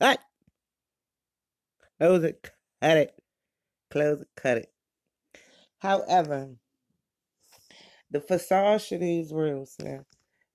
cut. 0.00 0.20
Close 2.00 2.24
it, 2.24 2.50
cut 2.82 2.96
it. 2.98 3.14
Close 3.90 4.20
it, 4.22 4.28
cut 4.36 4.58
it. 4.58 4.72
However, 5.78 6.50
the 8.10 8.20
facade 8.20 8.82
shit 8.82 9.02
is 9.02 9.32
real, 9.32 9.66
Slim. 9.66 10.04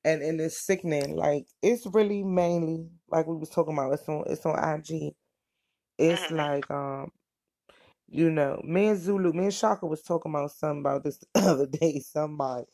And 0.10 0.24
and 0.24 0.42
it's 0.42 0.66
sickening. 0.66 1.16
Like 1.16 1.48
it's 1.64 1.86
really 1.88 2.24
mainly 2.24 2.88
like 3.10 3.28
we 3.28 3.38
was 3.38 3.50
talking 3.50 3.74
about. 3.74 3.94
It's 3.94 4.10
on 4.10 4.26
it's 4.28 4.46
on 4.46 4.58
IG. 4.60 5.14
It's 6.00 6.30
Mhm. 6.30 6.38
like 6.38 6.72
um 6.72 7.12
You 8.10 8.30
know, 8.32 8.62
me 8.64 8.88
and 8.88 9.00
Zulu, 9.00 9.34
me 9.34 9.46
and 9.46 9.54
Shaka 9.54 9.86
was 9.88 10.04
talking 10.04 10.32
about 10.32 10.52
something 10.52 10.82
about 10.82 11.04
this 11.04 11.20
the 11.36 11.42
other 11.42 11.68
day, 11.68 12.00
somebody. 12.02 12.66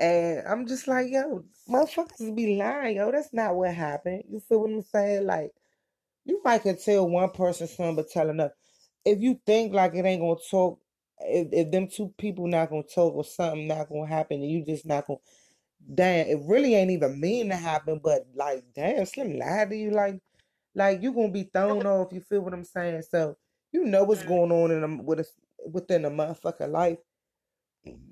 And 0.00 0.46
I'm 0.48 0.66
just 0.66 0.88
like, 0.88 1.08
yo, 1.10 1.44
motherfuckers 1.68 2.34
be 2.36 2.56
lying, 2.56 2.96
yo. 2.96 3.12
That's 3.12 3.32
not 3.32 3.56
what 3.56 3.74
happened. 3.74 4.24
You 4.30 4.40
feel 4.40 4.60
what 4.62 4.70
I'm 4.70 4.82
saying? 4.82 5.26
Like, 5.26 5.52
you 6.24 6.40
might 6.44 6.62
can 6.62 6.78
tell 6.78 7.08
one 7.08 7.30
person 7.30 7.68
something, 7.68 7.96
but 7.96 8.10
tell 8.10 8.30
another. 8.30 8.54
If 9.04 9.20
you 9.22 9.40
think 9.46 9.74
like 9.74 9.94
it 9.94 10.04
ain't 10.06 10.22
gonna 10.22 10.36
talk, 10.50 10.80
if, 11.20 11.48
if 11.52 11.72
them 11.72 11.88
two 11.88 12.14
people 12.18 12.46
not 12.48 12.70
gonna 12.70 12.84
talk 12.84 13.14
or 13.14 13.24
something 13.24 13.68
not 13.68 13.88
gonna 13.90 14.06
happen, 14.08 14.42
and 14.42 14.50
you 14.50 14.64
just 14.64 14.86
not 14.86 15.06
gonna, 15.06 15.20
damn, 15.92 16.26
it 16.28 16.40
really 16.46 16.74
ain't 16.74 16.90
even 16.92 17.20
mean 17.20 17.50
to 17.50 17.56
happen, 17.56 18.00
but 18.02 18.26
like, 18.34 18.64
damn, 18.74 19.06
Slim 19.06 19.38
lied 19.38 19.70
to 19.70 19.76
you, 19.76 19.90
like, 19.92 20.20
like 20.74 21.02
you 21.02 21.12
gonna 21.12 21.30
be 21.32 21.50
thrown 21.52 21.86
off. 21.86 22.12
You 22.12 22.20
feel 22.22 22.42
what 22.42 22.54
I'm 22.54 22.64
saying? 22.64 23.02
So 23.10 23.36
you 23.72 23.84
know 23.84 24.04
what's 24.04 24.22
Mhm. 24.22 24.28
going 24.28 24.52
on 24.52 24.70
in 24.72 24.84
a, 24.84 25.02
with 25.02 25.20
us 25.20 25.32
within 25.70 26.04
a 26.06 26.10
motherfucker 26.10 26.70
life. 26.70 26.98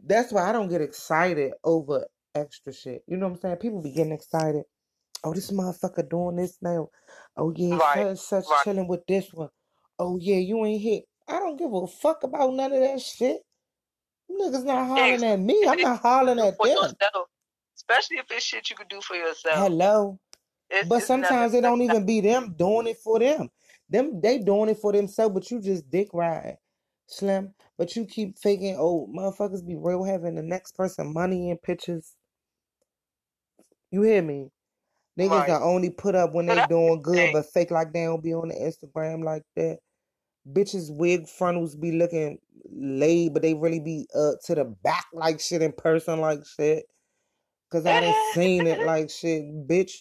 That's 0.06 0.33
why 0.33 0.49
I 0.49 0.52
don't 0.52 0.68
get 0.68 0.83
excited 0.83 1.54
over 1.64 2.06
extra 2.35 2.73
shit. 2.73 3.04
You 3.09 3.16
know 3.18 3.28
what 3.28 3.37
I'm 3.37 3.40
saying? 3.40 3.56
People 3.59 3.83
be 3.83 3.92
getting 3.92 4.12
excited. 4.12 4.64
Oh, 5.25 5.35
this 5.35 5.50
motherfucker 5.50 6.09
doing 6.09 6.37
this 6.37 6.59
now. 6.62 6.88
Oh 7.37 7.52
yeah, 7.56 7.78
such 7.78 7.80
Right, 7.80 8.18
such 8.18 8.47
right. 8.50 8.64
chilling 8.64 8.88
with 8.88 9.06
this 9.06 9.33
one. 9.33 9.50
Oh 9.99 10.18
yeah, 10.18 10.37
you 10.38 10.64
ain't 10.64 10.83
hit. 10.83 11.04
I 11.28 11.38
don't 11.40 11.59
give 11.59 11.73
a 11.73 11.87
fuck 11.87 12.23
about 12.25 12.54
none 12.54 12.73
of 12.73 12.80
that 12.80 13.00
shit. 13.00 13.40
Niggas 14.30 14.64
not 14.64 14.87
hollering 14.88 15.25
at 15.25 15.40
me. 15.40 15.66
I'm 15.68 15.80
not 15.80 16.00
hollering 16.02 16.40
at 16.40 16.59
them. 16.61 16.95
Especially 17.88 18.19
if 18.19 18.26
it's 18.31 18.45
shit 18.45 18.71
you 18.71 18.76
could 18.76 18.88
do 18.88 19.00
for 19.00 19.14
yourself. 19.14 19.57
Hello. 19.57 20.19
It's 20.69 20.88
But 20.88 20.97
it's 20.97 21.09
nothing 21.09 21.25
sometimes 21.25 21.55
it 21.55 21.61
don't 21.61 21.83
even 21.83 22.05
be 22.05 22.21
them 22.21 22.55
doing 22.59 22.88
it 22.88 22.99
for 22.99 23.19
them. 23.19 23.50
Them 23.88 24.21
they 24.21 24.38
doing 24.38 24.71
it 24.71 24.78
for 24.78 24.93
themselves, 24.93 25.35
but 25.35 25.50
you 25.50 25.61
just 25.61 25.88
dick 25.90 26.09
ride, 26.12 26.59
Slim. 27.07 27.55
But 27.78 27.95
you 27.95 28.05
keep 28.05 28.38
faking, 28.38 28.76
oh, 28.78 29.09
motherfuckers 29.14 29.64
be 29.64 29.76
real 29.76 30.02
having 30.02 30.35
the 30.35 30.43
next 30.43 30.73
person 30.73 31.12
money 31.12 31.50
and 31.50 31.62
pictures. 31.62 32.16
You 33.93 34.02
hear 34.02 34.23
me? 34.23 34.50
Niggas 35.19 35.31
right. 35.31 35.49
that 35.49 35.62
only 35.62 35.90
put 35.90 36.14
up 36.14 36.35
when 36.35 36.47
they 36.47 36.66
doing 36.69 37.00
good, 37.00 37.33
but 37.33 37.47
fake 37.47 37.71
like 37.71 37.93
they 37.93 38.05
don't 38.05 38.23
be 38.23 38.35
on 38.35 38.49
the 38.49 38.55
Instagram 38.55 39.25
like 39.25 39.45
that. 39.55 39.78
Bitches 40.52 40.95
wig 40.95 41.28
frontals 41.28 41.76
be 41.76 41.93
looking 41.93 42.38
laid, 42.71 43.33
but 43.33 43.43
they 43.43 43.55
really 43.55 43.81
be 43.81 44.07
up 44.14 44.37
to 44.45 44.55
the 44.55 44.64
back 44.64 45.07
like 45.12 45.40
shit 45.40 45.62
in 45.62 45.73
person 45.73 46.21
like 46.21 46.40
shit. 46.45 46.85
Cause 47.76 47.85
I 47.85 48.00
done 48.00 48.14
seen 48.33 48.66
it 48.66 48.80
like 48.87 49.11
shit, 49.11 49.45
bitch. 49.68 49.92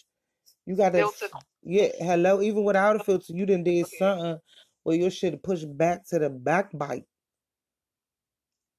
You 0.64 0.76
got 0.76 0.94
to, 0.94 1.10
Filter 1.10 1.28
yeah, 1.62 1.88
hello. 1.98 2.40
Even 2.40 2.64
without 2.64 2.96
a 2.96 3.00
filter, 3.00 3.34
you 3.34 3.44
done 3.44 3.64
did 3.64 3.86
something 3.98 4.38
where 4.84 4.96
your 4.96 5.10
shit 5.10 5.42
pushed 5.42 5.66
back 5.76 6.06
to 6.08 6.18
the 6.18 6.30
back 6.30 6.70
bite. 6.72 7.04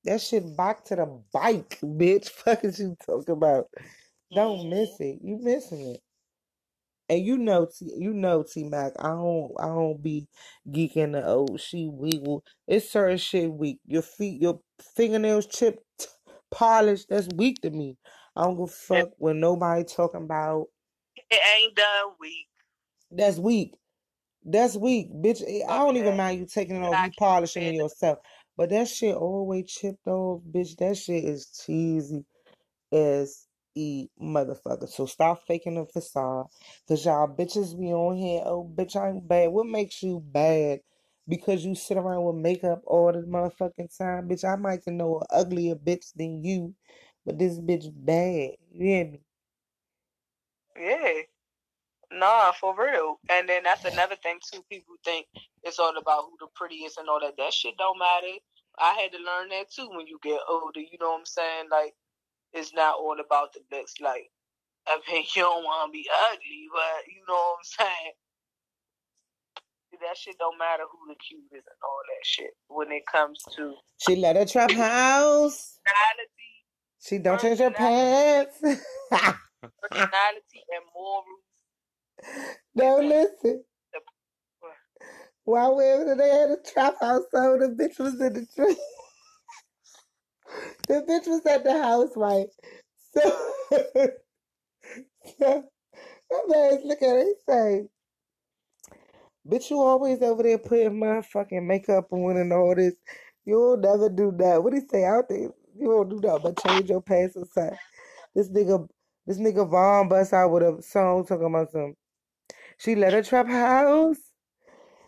That 0.03 0.19
shit 0.19 0.57
back 0.57 0.83
to 0.85 0.95
the 0.95 1.21
bike, 1.31 1.77
bitch. 1.83 2.29
Fuck 2.29 2.63
is 2.63 2.79
you 2.79 2.95
talking 3.05 3.33
about? 3.33 3.65
Don't 4.33 4.71
miss 4.71 4.89
mm-hmm. 4.93 5.03
it. 5.03 5.19
You 5.21 5.37
missing 5.39 5.81
it. 5.81 5.99
And 7.07 7.23
you 7.23 7.37
know, 7.37 7.67
T, 7.67 7.93
you 7.95 8.13
know, 8.13 8.43
T 8.43 8.63
Mac. 8.63 8.93
I 8.97 9.09
don't, 9.09 9.51
I 9.59 9.67
don't 9.67 10.01
be 10.01 10.27
geeking 10.67 11.11
the 11.11 11.23
old 11.23 11.61
she 11.61 11.87
wiggle. 11.87 12.43
It's 12.67 12.89
certain 12.89 13.19
shit 13.19 13.53
weak. 13.53 13.77
Your 13.85 14.01
feet, 14.01 14.41
your 14.41 14.59
fingernails 14.95 15.45
chipped, 15.45 16.07
polished. 16.51 17.09
That's 17.09 17.27
weak 17.35 17.61
to 17.61 17.69
me. 17.69 17.97
I 18.37 18.43
don't 18.43 18.55
give 18.57 18.65
a 18.65 18.67
fuck 18.67 19.09
when 19.19 19.41
nobody 19.41 19.85
talking 19.85 20.23
about. 20.23 20.67
it 21.31 21.39
ain't 21.63 21.75
done 21.75 22.13
weak. 22.21 22.47
That's 23.11 23.39
weak. 23.39 23.73
That's 24.45 24.77
weak, 24.77 25.11
bitch. 25.13 25.43
eh, 25.47 25.65
I 25.67 25.77
don't 25.79 25.97
even 25.97 26.17
mind 26.17 26.39
you 26.39 26.47
taking 26.47 26.77
it 26.77 26.83
off, 26.83 27.01
you 27.01 27.11
polishing 27.17 27.67
it 27.67 27.75
yourself. 27.75 28.19
But 28.57 28.71
that 28.71 28.89
shit 28.89 29.15
always 29.15 29.71
chipped 29.71 30.07
off, 30.07 30.41
bitch. 30.51 30.77
That 30.77 30.97
shit 30.97 31.25
is 31.25 31.63
cheesy 31.65 32.25
as 32.93 33.47
e 33.75 34.09
motherfucker. 34.21 34.89
So 34.89 35.07
stop 35.07 35.43
faking 35.47 35.75
the 35.75 35.87
facade. 35.87 36.47
Cause 36.87 37.05
y'all 37.05 37.29
bitches 37.29 37.79
be 37.79 37.93
on 37.93 38.17
here, 38.17 38.43
oh 38.45 38.71
bitch, 38.75 38.97
I'm 38.97 39.21
bad. 39.21 39.49
What 39.51 39.67
makes 39.67 40.03
you 40.03 40.21
bad? 40.25 40.81
Because 41.29 41.65
you 41.65 41.75
sit 41.75 41.97
around 41.97 42.25
with 42.25 42.37
makeup 42.37 42.81
all 42.87 43.13
the 43.13 43.19
motherfucking 43.19 43.97
time, 43.97 44.29
bitch. 44.29 44.45
I 44.45 44.57
might 44.57 44.87
know 44.87 45.19
an 45.21 45.27
uglier 45.31 45.75
bitch 45.75 46.13
than 46.15 46.43
you, 46.43 46.75
but 47.27 47.39
this 47.39 47.59
bitch 47.59 47.91
bad. 47.95 48.57
You 48.73 48.87
hear 48.87 49.05
me? 49.05 49.21
Yeah. 50.79 51.21
Nah, 52.11 52.53
for 52.53 52.75
real. 52.77 53.19
And 53.31 53.49
then 53.49 53.63
that's 53.63 53.85
another 53.85 54.15
thing 54.23 54.39
too. 54.51 54.63
People 54.71 54.95
think 55.03 55.27
it's 55.63 55.79
all 55.79 55.97
about 55.97 56.25
who 56.25 56.37
the 56.39 56.47
prettiest 56.55 56.97
and 56.97 57.09
all 57.09 57.19
that. 57.21 57.35
That 57.37 57.53
shit 57.53 57.77
don't 57.77 57.99
matter. 57.99 58.39
I 58.79 58.93
had 59.01 59.11
to 59.11 59.19
learn 59.19 59.49
that 59.49 59.71
too 59.71 59.89
when 59.91 60.07
you 60.07 60.19
get 60.23 60.39
older. 60.49 60.79
You 60.79 60.97
know 61.01 61.11
what 61.11 61.19
I'm 61.19 61.25
saying? 61.25 61.65
Like 61.71 61.93
it's 62.53 62.73
not 62.73 62.95
all 62.99 63.17
about 63.19 63.53
the 63.53 63.61
looks. 63.75 63.95
Like 64.01 64.31
I 64.87 64.99
mean, 65.11 65.25
you 65.35 65.43
don't 65.43 65.63
want 65.63 65.89
to 65.89 65.93
be 65.93 66.07
ugly, 66.31 66.67
but 66.73 67.07
you 67.07 67.23
know 67.27 67.35
what 67.35 67.57
I'm 67.59 67.65
saying. 67.87 68.13
That 70.01 70.17
shit 70.17 70.37
don't 70.39 70.59
matter 70.59 70.83
who 70.91 70.99
the 71.09 71.15
cutest 71.17 71.67
and 71.67 71.81
all 71.83 72.03
that 72.07 72.25
shit 72.25 72.51
when 72.67 72.91
it 72.91 73.03
comes 73.11 73.41
to 73.57 73.75
She 73.99 74.15
let 74.17 74.35
her 74.37 74.45
trap 74.45 74.71
house. 74.71 75.79
personality, 75.85 76.46
She 77.07 77.19
don't 77.19 77.41
change 77.41 77.59
her 77.59 77.71
pants. 77.71 78.57
personality, 79.81 80.63
and 80.75 80.85
morals. 80.95 81.43
no, 82.75 82.99
Listen, 82.99 83.01
listen. 83.01 83.63
the, 83.93 83.99
While 85.45 85.77
we 85.77 85.83
were 85.85 86.15
they 86.17 86.29
had 86.29 86.51
a 86.51 86.57
trap 86.73 86.95
house, 87.01 87.23
so 87.31 87.57
the 87.59 87.67
bitch 87.69 87.99
was 87.99 88.19
in 88.21 88.33
the 88.33 88.47
tree. 88.55 88.77
The 90.87 90.95
bitch 91.09 91.27
was 91.27 91.45
at 91.47 91.63
the 91.65 91.81
house, 91.81 92.11
right? 92.15 92.47
So, 93.15 93.21
so 95.39 95.63
that 96.31 96.43
man's 96.47 96.85
look 96.85 97.01
at 97.03 97.17
it, 97.17 97.37
say, 97.49 97.83
Bitch, 99.47 99.71
you 99.71 99.81
always 99.81 100.21
over 100.21 100.43
there 100.43 100.59
putting 100.59 100.99
motherfucking 101.01 101.65
makeup 101.65 102.07
on 102.13 102.37
and 102.37 102.53
all 102.53 102.75
this. 102.75 102.95
You'll 103.45 103.77
never 103.77 104.09
do 104.09 104.33
that. 104.37 104.63
What 104.63 104.71
do 104.73 104.79
you 104.79 104.87
say 104.91 105.03
out 105.05 105.25
there? 105.29 105.49
You 105.79 105.89
won't 105.89 106.09
do 106.09 106.19
that 106.21 106.41
but 106.43 106.57
change 106.59 106.89
your 106.89 107.01
pants 107.01 107.37
or 107.37 107.45
something. 107.53 107.77
This 108.35 108.49
nigga, 108.49 108.87
this 109.27 109.39
nigga 109.39 109.67
Vaughn 109.69 110.09
bust 110.09 110.33
out 110.33 110.51
with 110.51 110.63
a 110.63 110.81
song 110.83 111.25
talking 111.25 111.47
about 111.47 111.71
some. 111.71 111.95
She 112.77 112.95
let 112.95 113.13
her 113.13 113.23
trap 113.23 113.47
house. 113.47 114.17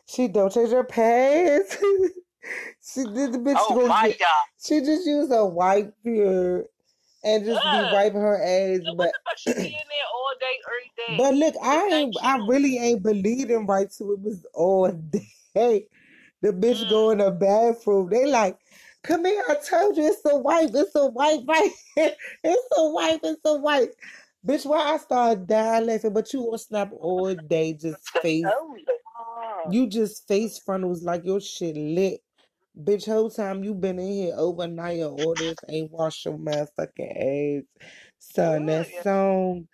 She 0.07 0.27
don't 0.27 0.53
change 0.53 0.71
her 0.71 0.83
pants. 0.83 1.77
She 2.81 3.05
did 3.05 3.33
the 3.33 3.39
bitch 3.39 3.57
Oh 3.59 3.75
my 3.87 4.07
get, 4.07 4.17
god. 4.19 4.45
she 4.63 4.79
just 4.81 5.05
used 5.07 5.31
a 5.31 5.45
white 5.45 5.91
beard 6.03 6.65
and 7.23 7.45
just 7.45 7.69
be 7.71 7.83
wiping 7.83 8.21
her 8.21 8.37
ass. 8.41 8.81
So 8.85 8.95
But 8.97 9.13
she 9.37 9.51
be 9.53 9.67
in 9.67 9.87
there 9.89 10.09
all 10.13 10.33
day, 10.39 10.55
every 10.67 10.91
day? 10.97 11.17
but 11.17 11.35
look, 11.35 11.55
I 11.63 11.75
ain't 11.77 11.93
ain't 11.93 12.17
I 12.23 12.37
really 12.37 12.77
ain't 12.79 13.03
believing 13.03 13.65
right 13.67 13.89
to 13.91 14.13
it 14.13 14.21
was 14.21 14.45
all 14.53 14.91
day. 15.55 15.87
The 16.41 16.53
bitch 16.53 16.85
Mm. 16.85 16.89
go 16.89 17.09
in 17.11 17.17
the 17.19 17.31
bathroom. 17.31 18.09
They 18.09 18.25
like, 18.25 18.57
come 19.03 19.25
here, 19.25 19.43
I 19.49 19.55
told 19.55 19.97
you 19.97 20.07
it's 20.07 20.21
a 20.25 20.37
wife, 20.37 20.71
it's 20.73 20.95
a 20.95 21.07
wife, 21.07 21.41
right? 21.47 21.71
it's 21.97 22.67
a 22.77 22.89
wife, 22.91 23.19
it's 23.23 23.41
a 23.45 23.57
wife. 23.57 23.89
Bitch, 24.45 24.65
why 24.65 24.93
I 24.93 24.97
start 24.97 25.47
dying 25.47 25.87
laughing, 25.87 26.13
but 26.13 26.31
you 26.33 26.41
on 26.41 26.57
snap 26.57 26.91
all 26.99 27.33
day, 27.35 27.73
just 27.73 28.09
face 28.21 28.45
Oh 28.45 28.77
Lord. 29.65 29.73
you 29.73 29.87
just 29.87 30.27
face 30.27 30.59
frontals 30.59 31.03
like 31.03 31.25
your 31.25 31.41
shit 31.41 31.75
lit. 31.75 32.21
Bitch, 32.81 33.05
whole 33.05 33.29
time 33.29 33.63
you 33.63 33.73
been 33.73 33.99
in 33.99 34.07
here 34.07 34.33
overnight 34.37 34.99
and 34.99 35.09
all 35.09 35.35
this 35.35 35.57
ain't 35.67 35.91
wash 35.91 36.25
your 36.25 36.37
motherfucking 36.37 37.59
ass. 37.59 37.63
Son, 38.19 38.65
that 38.67 38.87
song, 39.03 39.67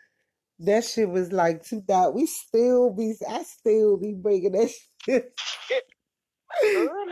that 0.60 0.84
shit 0.84 1.10
was 1.10 1.32
like 1.32 1.64
2000. 1.64 2.16
We 2.16 2.26
still 2.26 2.92
be, 2.92 3.14
I 3.30 3.44
still 3.44 3.98
be 3.98 4.14
breaking 4.14 4.54
that 4.54 4.72
shit. 5.06 5.32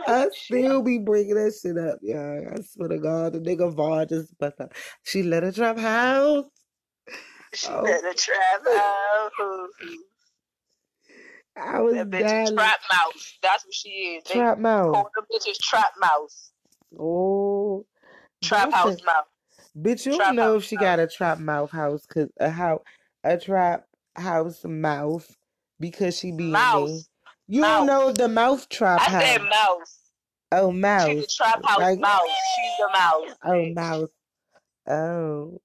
I 0.06 0.28
still 0.32 0.82
be 0.82 0.98
bringing 0.98 1.34
that 1.34 1.54
shit 1.60 1.78
up, 1.78 1.98
y'all. 2.02 2.48
I 2.52 2.60
swear 2.62 2.88
to 2.88 2.98
God, 2.98 3.32
the 3.34 3.40
nigga 3.40 3.72
Vaughn 3.72 4.06
just 4.08 4.36
bust 4.38 4.60
up. 4.60 4.72
She 5.04 5.22
let 5.22 5.42
her 5.42 5.52
trap 5.52 5.78
house. 5.78 6.46
She 7.54 7.68
Oh, 7.68 7.82
better 7.84 8.12
trap 8.14 8.62
out. 8.68 9.30
I 11.56 11.80
was 11.80 11.94
That 11.94 12.10
bitch 12.10 12.20
dying. 12.20 12.44
is 12.44 12.50
trap 12.52 12.80
mouse. 12.92 13.38
That's 13.42 13.64
what 13.64 13.74
she 13.74 13.88
is. 13.90 14.24
They 14.24 14.34
Trap 14.34 14.58
mouth. 14.58 14.92
call 14.94 15.10
them 15.14 15.24
bitches 15.32 15.58
trap 15.58 15.92
mouse. 16.00 16.52
Oh, 16.98 17.86
Trap 18.42 18.72
house 18.72 18.96
mouse. 19.04 19.24
bitch, 19.78 20.06
you 20.06 20.12
don't 20.12 20.18
Trap 20.18 20.36
know 20.36 20.54
house 20.54 20.56
if 20.56 20.64
she 20.64 20.76
mouse. 20.76 20.82
got 20.82 21.00
a 21.00 21.06
trap 21.06 21.38
mouth 21.38 21.70
house, 21.70 22.06
cause 22.06 22.28
a 22.38 22.50
how 22.50 22.82
a 23.24 23.38
trap 23.38 23.86
house 24.16 24.64
mouth 24.64 25.36
because 25.80 26.18
she 26.18 26.32
be 26.32 26.58
in 26.60 26.70
there. 26.72 26.98
Mouse. 26.98 27.08
You 27.46 27.60
don't 27.60 27.86
know 27.86 28.12
the 28.12 28.28
mouth 28.28 28.68
trap 28.68 29.00
house. 29.00 29.14
I 29.14 29.36
said 29.36 29.42
mouse. 29.42 29.98
Oh, 30.52 30.70
She's 30.70 30.80
mouse. 30.80 31.36
trap 31.36 31.64
house 31.64 31.78
Like, 31.78 31.98
mouse. 31.98 32.22
She's 32.56 32.72
the 32.78 32.88
mouse, 32.92 33.36
oh, 33.44 33.72
mouse. 33.74 34.08
Oh, 34.88 35.60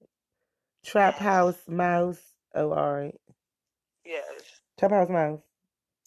trap 0.85 1.15
house 1.15 1.61
mouse. 1.67 2.19
Oh, 2.55 2.71
all 2.71 2.93
right. 2.93 3.15
Yes. 4.05 4.23
Trap 4.79 4.91
house 4.91 5.09
mouse. 5.09 5.39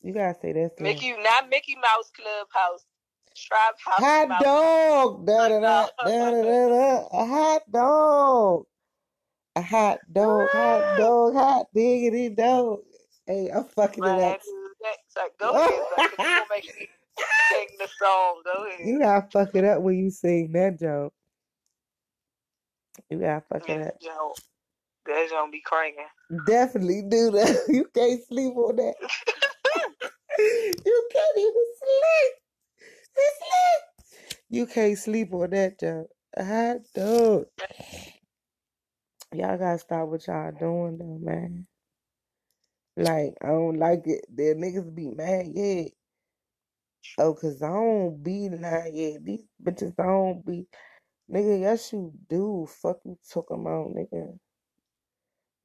You 0.03 0.13
gotta 0.13 0.39
say 0.41 0.53
that 0.53 0.73
soon. 0.77 0.85
Mickey, 0.85 1.13
not 1.23 1.49
Mickey 1.49 1.77
Mouse 1.77 2.11
Clubhouse. 2.15 2.85
Trap 3.37 3.77
house 3.79 3.99
Hot 4.01 4.29
mouse. 4.29 4.43
dog. 4.43 5.27
Da, 5.27 5.49
da, 5.49 5.61
da, 5.61 5.87
da, 6.05 6.31
da, 6.31 6.43
da, 6.43 6.69
da. 6.69 7.07
A 7.13 7.27
hot 7.27 7.63
dog. 7.71 8.65
A 9.57 9.63
hot 9.63 9.99
dog. 10.13 10.49
Hot 10.51 10.99
dog. 10.99 11.35
Hot 11.35 11.67
diggity 11.75 12.31
dog. 12.31 12.81
Hey, 13.27 13.49
I'm 13.55 13.65
fucking 13.65 14.03
it 14.03 14.07
Man, 14.07 14.33
up. 14.33 14.41
Like, 15.17 15.39
go 15.39 15.51
ahead, 15.53 15.71
son, 15.91 15.99
'cause 16.11 16.19
you 16.19 16.25
gonna 16.25 16.47
make 16.51 16.65
me 16.65 16.89
sing 17.51 17.69
the 17.79 17.89
song. 17.99 18.43
Go 18.45 18.67
you 18.85 18.99
gotta 19.01 19.29
fuck 19.31 19.55
it 19.55 19.65
up 19.65 19.83
when 19.83 19.97
you 19.99 20.11
sing 20.11 20.53
that 20.53 20.79
joke. 20.79 21.13
You 23.11 23.19
gotta 23.21 23.43
fuck 23.43 23.69
it 23.69 23.83
up. 23.87 23.95
That's 25.07 25.33
gonna 25.33 25.51
be 25.51 25.61
crying. 25.61 25.97
Definitely 26.47 27.03
do 27.09 27.31
that. 27.33 27.65
You 27.69 27.87
can't 27.95 28.23
sleep 28.25 28.57
on 28.57 28.77
that. 28.77 28.95
you 30.39 31.09
can't 31.13 31.39
even 31.39 31.67
sleep. 31.79 32.35
You 33.17 33.33
sleep. 33.39 33.83
You 34.51 34.67
can't 34.67 34.99
sleep 34.99 35.35
on 35.35 35.51
that 35.51 35.79
joke. 35.81 36.11
I 36.37 36.77
dog. 36.95 37.47
Y'all 39.35 39.59
gotta 39.59 39.79
stop 39.79 40.09
what 40.09 40.27
y'all 40.27 40.53
doing 40.53 40.99
though, 40.99 41.19
man. 41.21 41.67
Like, 42.97 43.35
I 43.43 43.49
don't 43.49 43.79
like 43.79 44.03
it. 44.07 44.25
The 44.35 44.55
niggas 44.55 44.95
be 44.95 45.11
mad, 45.11 45.47
yeah. 45.55 45.85
Oh, 47.19 47.35
cause 47.35 47.63
I 47.63 47.69
don't 47.69 48.23
be 48.23 48.51
lying, 48.51 48.97
yeah. 48.97 49.19
These 49.23 49.45
bitches 49.63 49.97
don't 49.97 50.45
be. 50.47 50.67
Nigga, 51.33 51.61
yes 51.61 51.93
you 51.93 52.13
do. 52.29 52.69
Fuck 52.83 52.99
you 53.05 53.19
talking 53.33 53.61
about, 53.63 53.95
nigga. 53.95 54.39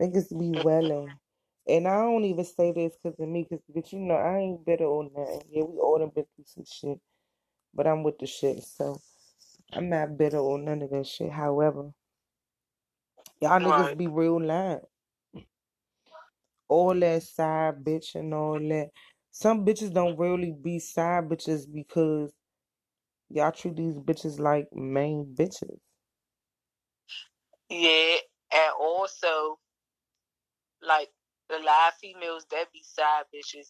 Niggas 0.02 0.38
be 0.40 0.54
welling. 0.54 1.18
And 1.68 1.88
I 1.88 2.02
don't 2.02 2.26
even 2.26 2.46
say 2.46 2.74
this 2.74 2.98
cause 3.04 3.16
of 3.20 3.30
me, 3.30 3.46
cause 3.50 3.60
bitch, 3.76 3.94
you 3.94 4.00
know, 4.00 4.16
I 4.16 4.40
ain't 4.40 4.66
bitter 4.66 4.86
or 4.86 5.06
nothing. 5.06 5.44
Yeah, 5.52 5.64
we 5.64 5.80
all 5.80 6.00
done 6.00 6.12
been 6.16 6.26
through 6.36 6.46
some 6.48 6.66
shit. 6.66 7.00
But 7.74 7.88
I'm 7.88 8.04
with 8.04 8.20
the 8.20 8.28
shit, 8.28 8.64
so 8.64 8.98
I'm 9.74 9.90
not 9.90 10.18
bitter 10.18 10.38
or 10.40 10.60
none 10.60 10.82
of 10.84 10.92
that 10.92 11.08
shit. 11.08 11.32
However, 11.32 11.92
y'all 13.42 13.60
niggas 13.62 13.90
Right. 13.90 13.98
be 13.98 14.08
real 14.08 14.42
lying. 14.42 14.82
All 16.70 17.00
that 17.00 17.24
side 17.24 17.84
bitch 17.84 18.16
and 18.16 18.34
all 18.34 18.60
that. 18.60 18.90
Some 19.32 19.66
bitches 19.66 19.94
don't 19.94 20.18
really 20.18 20.54
be 20.62 20.80
side 20.80 21.30
bitches 21.30 21.66
because 21.72 22.34
y'all 23.30 23.52
treat 23.52 23.76
these 23.78 23.98
bitches 24.00 24.40
like 24.40 24.68
main 24.74 25.36
bitches. 25.36 25.78
Yeah, 27.70 28.18
and 28.54 28.74
also, 28.80 29.60
like, 30.82 31.10
the 31.50 31.58
live 31.58 31.94
females 32.02 32.46
that 32.52 32.66
be 32.74 32.82
side 32.84 33.26
bitches, 33.34 33.68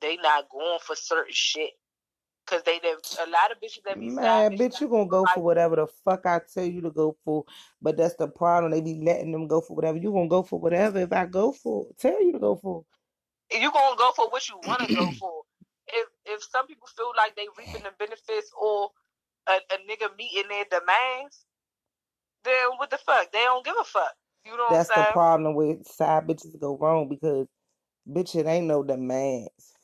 they 0.00 0.16
not 0.18 0.48
going 0.50 0.78
for 0.82 0.96
certain 0.96 1.32
shit. 1.34 1.70
Cause 2.48 2.62
they, 2.64 2.78
they 2.80 2.90
a 2.90 3.30
lot 3.30 3.52
of 3.52 3.58
bitches 3.62 3.84
that 3.86 4.00
be 4.00 4.08
side 4.10 4.16
Man, 4.16 4.52
bitches, 4.52 4.58
bitch, 4.58 4.80
you 4.80 4.88
gonna 4.88 5.06
go 5.06 5.24
like, 5.24 5.34
for 5.34 5.42
whatever 5.44 5.76
the 5.76 5.86
fuck 6.04 6.26
I 6.26 6.40
tell 6.52 6.64
you 6.64 6.80
to 6.82 6.90
go 6.90 7.16
for. 7.24 7.44
But 7.82 7.96
that's 7.98 8.16
the 8.16 8.28
problem. 8.28 8.72
They 8.72 8.80
be 8.80 9.00
letting 9.04 9.32
them 9.32 9.48
go 9.48 9.60
for 9.60 9.76
whatever. 9.76 9.98
You 9.98 10.12
gonna 10.12 10.28
go 10.28 10.42
for 10.42 10.60
whatever 10.60 10.98
if 11.00 11.12
I 11.12 11.26
go 11.26 11.52
for 11.52 11.86
tell 11.98 12.22
you 12.24 12.32
to 12.32 12.38
go 12.38 12.56
for. 12.56 12.84
you 13.52 13.72
gonna 13.72 13.96
go 13.96 14.12
for 14.16 14.28
what 14.30 14.48
you 14.48 14.56
want 14.58 14.82
to 14.82 14.88
go 14.94 15.12
for. 15.12 15.42
If 15.88 16.08
if 16.26 16.42
some 16.44 16.66
people 16.66 16.88
feel 16.96 17.12
like 17.16 17.36
they 17.36 17.46
reaping 17.58 17.84
the 17.84 17.92
benefits 17.98 18.50
or 18.60 18.90
a, 19.48 19.52
a 19.52 19.78
nigga 19.90 20.16
meeting 20.18 20.48
their 20.48 20.64
demands, 20.70 21.46
then 22.44 22.70
what 22.78 22.90
the 22.90 22.98
fuck? 22.98 23.32
They 23.32 23.40
don't 23.40 23.64
give 23.64 23.76
a 23.80 23.84
fuck. 23.84 24.14
You 24.44 24.56
know 24.56 24.64
That's 24.68 24.90
what 24.90 24.96
the 24.96 25.04
I'm 25.04 25.06
saying? 25.06 25.14
problem 25.14 25.54
with 25.54 25.86
side 25.86 26.26
bitches 26.26 26.58
go 26.60 26.76
wrong 26.78 27.08
because 27.08 27.46
bitch, 28.08 28.36
it 28.36 28.46
ain't 28.46 28.66
no 28.66 28.82
demands. 28.82 29.74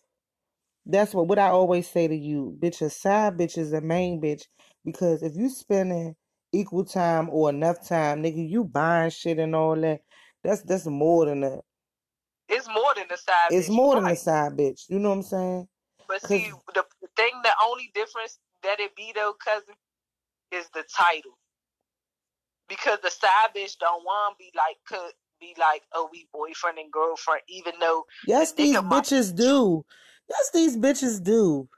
That's 0.87 1.15
what 1.15 1.29
what 1.29 1.39
I 1.39 1.49
always 1.49 1.89
say 1.89 2.09
to 2.09 2.17
you, 2.17 2.57
bitch. 2.61 2.83
A 2.83 2.91
side 2.91 3.39
bitch 3.39 3.59
is 3.59 3.73
a 3.73 3.81
main 3.81 4.21
bitch 4.21 4.45
because 4.85 5.23
if 5.23 5.35
you 5.37 5.49
spending 5.49 6.17
equal 6.53 6.85
time 6.85 7.29
or 7.31 7.51
enough 7.51 7.87
time, 7.89 8.23
nigga, 8.23 8.49
you 8.49 8.65
buying 8.65 9.11
shit 9.11 9.39
and 9.39 9.55
all 9.57 9.77
that. 9.77 10.01
That's 10.45 10.63
that's 10.63 10.87
more 10.87 11.27
than 11.27 11.45
a. 11.45 11.61
It's 12.49 12.69
more 12.69 12.95
than 12.97 13.07
a 13.13 13.17
side 13.17 13.51
It's 13.51 13.69
bitch. 13.69 13.75
More 13.75 13.97
than 13.97 14.05
a 14.05 14.09
right. 14.09 14.19
side 14.19 14.53
bitch. 14.53 14.83
You 14.89 14.99
know 14.99 15.11
what 15.11 15.17
I'm 15.17 15.23
saying? 15.23 15.69
But 16.09 16.23
see, 16.23 16.51
the, 16.75 16.85
the 17.03 17.09
thing, 17.17 17.33
the 17.43 17.53
only 17.65 17.91
difference 17.95 18.39
that 18.63 18.81
it 18.81 18.95
be 18.97 19.13
though, 19.15 19.35
cousin, 19.45 19.75
is 20.53 20.69
the 20.75 20.85
title. 20.97 21.39
Because 22.69 22.99
the 23.03 23.11
side 23.11 23.51
bitch 23.57 23.79
don't 23.79 24.05
want 24.05 24.39
be 24.39 24.51
like, 24.57 24.77
could 24.89 25.13
be 25.41 25.55
like, 25.59 25.83
oh, 25.95 26.09
we 26.13 26.29
boyfriend 26.33 26.79
and 26.79 26.93
girlfriend, 26.93 27.43
even 27.49 27.75
though 27.81 28.05
yes, 28.27 28.53
the 28.53 28.63
these 28.63 28.77
nigga 28.77 28.85
might. 28.85 29.05
bitches 29.05 29.37
do. 29.37 29.85
Yes, 30.29 30.51
these 30.53 30.77
bitches 30.77 31.23
do. 31.23 31.69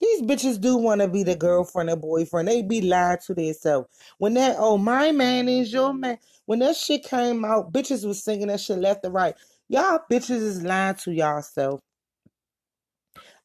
These 0.00 0.22
bitches 0.22 0.60
do 0.60 0.76
want 0.76 1.00
to 1.00 1.08
be 1.08 1.22
the 1.22 1.36
girlfriend 1.36 1.88
or 1.88 1.96
boyfriend. 1.96 2.48
They 2.48 2.62
be 2.62 2.82
lying 2.82 3.18
to 3.26 3.34
themselves. 3.34 3.88
When 4.18 4.34
that, 4.34 4.56
oh, 4.58 4.76
my 4.76 5.12
man 5.12 5.48
is 5.48 5.72
your 5.72 5.94
man. 5.94 6.18
When 6.46 6.58
that 6.58 6.76
shit 6.76 7.04
came 7.04 7.44
out, 7.44 7.72
bitches 7.72 8.06
was 8.06 8.22
singing 8.22 8.48
that 8.48 8.60
shit 8.60 8.78
left 8.78 9.04
and 9.04 9.14
right. 9.14 9.34
Y'all 9.68 10.00
bitches 10.10 10.42
is 10.42 10.62
lying 10.62 10.96
to 10.96 11.12
y'allself. 11.12 11.80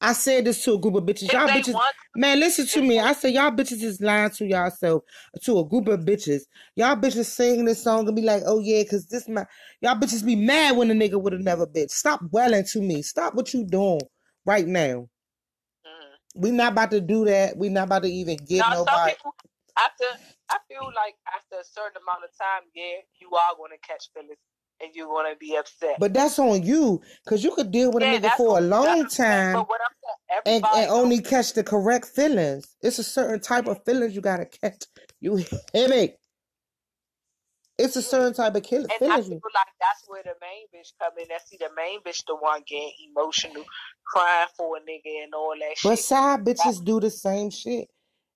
I 0.01 0.13
said 0.13 0.45
this 0.45 0.63
to 0.63 0.73
a 0.73 0.79
group 0.79 0.95
of 0.95 1.03
bitches. 1.03 1.31
Y'all 1.31 1.47
bitches, 1.47 1.73
want, 1.73 1.95
man, 2.15 2.39
listen 2.39 2.65
to 2.67 2.81
me. 2.81 2.99
I 2.99 3.13
said 3.13 3.33
y'all 3.33 3.51
bitches 3.51 3.83
is 3.83 4.01
lying 4.01 4.31
to 4.31 4.45
yourself. 4.45 5.03
To 5.43 5.59
a 5.59 5.65
group 5.65 5.87
of 5.87 6.01
bitches. 6.01 6.41
Y'all 6.75 6.95
bitches 6.95 7.25
sing 7.25 7.65
this 7.65 7.83
song 7.83 8.07
and 8.07 8.15
be 8.15 8.21
like, 8.21 8.43
oh 8.45 8.59
yeah, 8.59 8.83
cause 8.83 9.05
this 9.07 9.27
my, 9.29 9.45
y'all 9.81 9.95
bitches 9.95 10.25
be 10.25 10.35
mad 10.35 10.75
when 10.75 10.91
a 10.91 10.93
nigga 10.93 11.21
would 11.21 11.33
have 11.33 11.41
never 11.41 11.67
bitch. 11.67 11.91
Stop 11.91 12.21
welling 12.31 12.65
to 12.65 12.81
me. 12.81 13.01
Stop 13.01 13.35
what 13.35 13.53
you 13.53 13.65
doing 13.65 14.01
right 14.49 14.67
now. 14.67 15.07
mm. 15.85 16.13
We 16.35 16.49
not 16.49 16.71
about 16.71 16.91
to 16.91 17.01
do 17.01 17.25
that. 17.25 17.55
We're 17.55 17.69
not 17.69 17.85
about 17.85 18.03
to 18.03 18.09
even 18.09 18.38
get 18.38 18.59
now 18.59 18.73
nobody. 18.73 19.13
people 19.13 19.35
after, 19.77 20.05
I 20.49 20.57
feel 20.67 20.85
like 20.95 21.15
after 21.38 21.62
a 21.62 21.63
certain 21.63 22.01
amount 22.01 22.23
of 22.25 22.31
time, 22.38 22.67
yeah, 22.75 22.97
you 23.21 23.29
are 23.35 23.55
going 23.57 23.71
to 23.71 23.88
catch 23.88 24.09
feelings 24.13 24.39
and 24.81 24.89
you're 24.95 25.07
going 25.07 25.31
to 25.31 25.38
be 25.38 25.55
upset. 25.55 25.99
But 25.99 26.13
that's 26.13 26.39
on 26.39 26.63
you, 26.63 27.01
cause 27.27 27.43
you 27.43 27.51
could 27.51 27.71
deal 27.71 27.91
with 27.91 28.03
a 28.03 28.07
nigga 28.07 28.35
for 28.35 28.57
a 28.57 28.62
long 28.62 28.81
what 28.85 28.99
I'm 29.03 29.09
saying. 29.09 29.31
time 29.31 29.53
But 29.53 29.69
what 29.69 29.81
I'm 29.81 29.95
saying, 30.03 30.63
and, 30.63 30.65
and 30.65 30.91
only 30.91 31.21
catch 31.21 31.53
the 31.53 31.63
correct 31.63 32.05
feelings. 32.05 32.75
It's 32.81 32.99
a 32.99 33.03
certain 33.03 33.39
type 33.39 33.67
of 33.67 33.83
feelings 33.85 34.15
you 34.15 34.21
gotta 34.21 34.45
catch. 34.45 34.83
You 35.21 35.35
hear 35.73 35.89
me? 35.89 36.13
It's 37.79 37.95
a 37.95 38.01
certain 38.01 38.33
type 38.33 38.55
of 38.55 38.63
killing. 38.63 38.88
And 39.01 39.12
I 39.12 39.21
feel 39.21 39.39
like 39.55 39.73
that's 39.79 40.03
where 40.07 40.23
the 40.23 40.35
main 40.41 40.67
bitch 40.75 40.91
come 40.99 41.13
in. 41.17 41.27
I 41.31 41.39
see 41.45 41.57
the 41.57 41.69
main 41.75 41.99
bitch 42.01 42.23
the 42.27 42.35
one 42.35 42.62
getting 42.67 42.91
emotional, 43.09 43.63
crying 44.09 44.47
for 44.57 44.77
a 44.77 44.81
nigga 44.81 45.23
and 45.23 45.33
all 45.35 45.53
that 45.59 45.77
but 45.83 45.99
shit. 45.99 45.99
side 45.99 46.45
bitches 46.45 46.83
do 46.83 46.99
the 46.99 47.11
same 47.11 47.49
shit. 47.51 47.89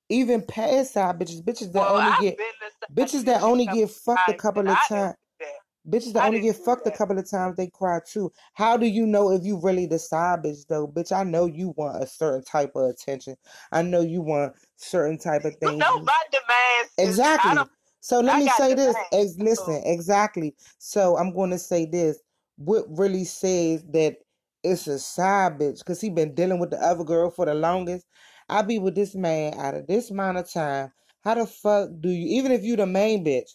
Even 0.10 0.44
past 0.44 0.94
side 0.94 1.20
bitches, 1.20 1.44
bitches 1.44 1.74
that 1.74 1.80
Well, 1.82 1.90
only 1.90 2.14
I've 2.14 2.14
get 2.14 2.38
been 2.38 2.54
to 2.62 2.70
side 2.72 2.90
bitches 2.94 3.26
that 3.26 3.44
only 3.44 3.68
get 3.68 3.92
fucked 3.92 4.30
a 4.30 4.34
times, 4.34 4.42
couple 4.42 4.68
and 4.68 4.70
of 4.70 4.78
I 4.78 4.86
didn't 4.94 5.06
times. 5.06 5.16
do 5.40 5.46
that. 5.46 5.62
Bitches 5.90 6.14
that 6.14 6.24
I 6.24 6.26
only 6.26 6.40
didn't 6.40 6.48
get 6.54 6.58
do 6.58 6.64
fucked 6.66 6.88
a 6.88 6.92
that. 6.92 6.98
couple 6.98 7.20
of 7.20 7.30
times, 7.30 7.58
they 7.58 7.68
cry 7.68 8.00
too. 8.08 8.32
How 8.54 8.78
do 8.78 8.86
you 8.88 9.06
know 9.08 9.32
if 9.32 9.44
you 9.46 9.60
really 9.62 9.88
the 9.88 10.00
side 10.00 10.44
bitch 10.44 10.68
though? 10.70 10.88
Bitch, 10.88 11.12
I 11.16 11.24
know 11.24 11.46
you 11.48 11.74
want 11.78 12.04
a 12.04 12.08
certain 12.08 12.44
type 12.44 12.74
of 12.76 12.90
attention. 12.90 13.36
I 13.72 13.82
know 13.84 14.02
you 14.02 14.22
want 14.22 14.54
certain 14.78 15.18
type 15.18 15.46
of 15.46 15.56
You 15.64 15.72
things. 15.72 15.80
know 15.80 16.00
my 16.06 16.24
demands 16.32 16.92
is 17.02 17.22
I 17.38 17.56
Exactly. 17.56 17.56
don't 17.56 17.70
So 18.02 18.22
let 18.22 18.38
I 18.38 18.38
me 18.38 18.48
got 18.48 18.62
say 18.62 18.76
this. 18.76 18.96
demands. 18.96 19.08
Ex- 19.14 19.38
So 19.46 19.64
listen, 19.68 19.84
exactly. 19.86 20.56
So 20.80 21.18
I'm 21.18 21.34
going 21.36 21.52
to 21.52 21.60
say 21.60 21.88
this. 21.88 22.20
What 22.58 22.86
really 22.90 23.26
says 23.26 23.84
that 23.94 24.18
it's 24.64 24.88
a 24.88 24.98
side 24.98 25.60
bitch 25.60 25.80
because 25.80 26.00
he 26.00 26.10
been 26.10 26.34
dealing 26.34 26.60
with 26.60 26.72
the 26.72 26.82
other 26.82 27.04
girl 27.04 27.30
for 27.30 27.46
the 27.46 27.54
longest. 27.54 28.08
I 28.50 28.62
be 28.62 28.80
with 28.80 28.96
this 28.96 29.16
man 29.16 29.54
out 29.60 29.76
of 29.76 29.88
this 29.88 30.10
amount 30.12 30.38
of 30.38 30.52
time. 30.52 30.92
How 31.24 31.36
the 31.36 31.46
fuck 31.46 31.90
do 32.00 32.10
you, 32.10 32.40
even 32.40 32.52
if 32.52 32.64
you 32.64 32.76
the 32.76 32.86
main 32.86 33.24
bitch, 33.24 33.52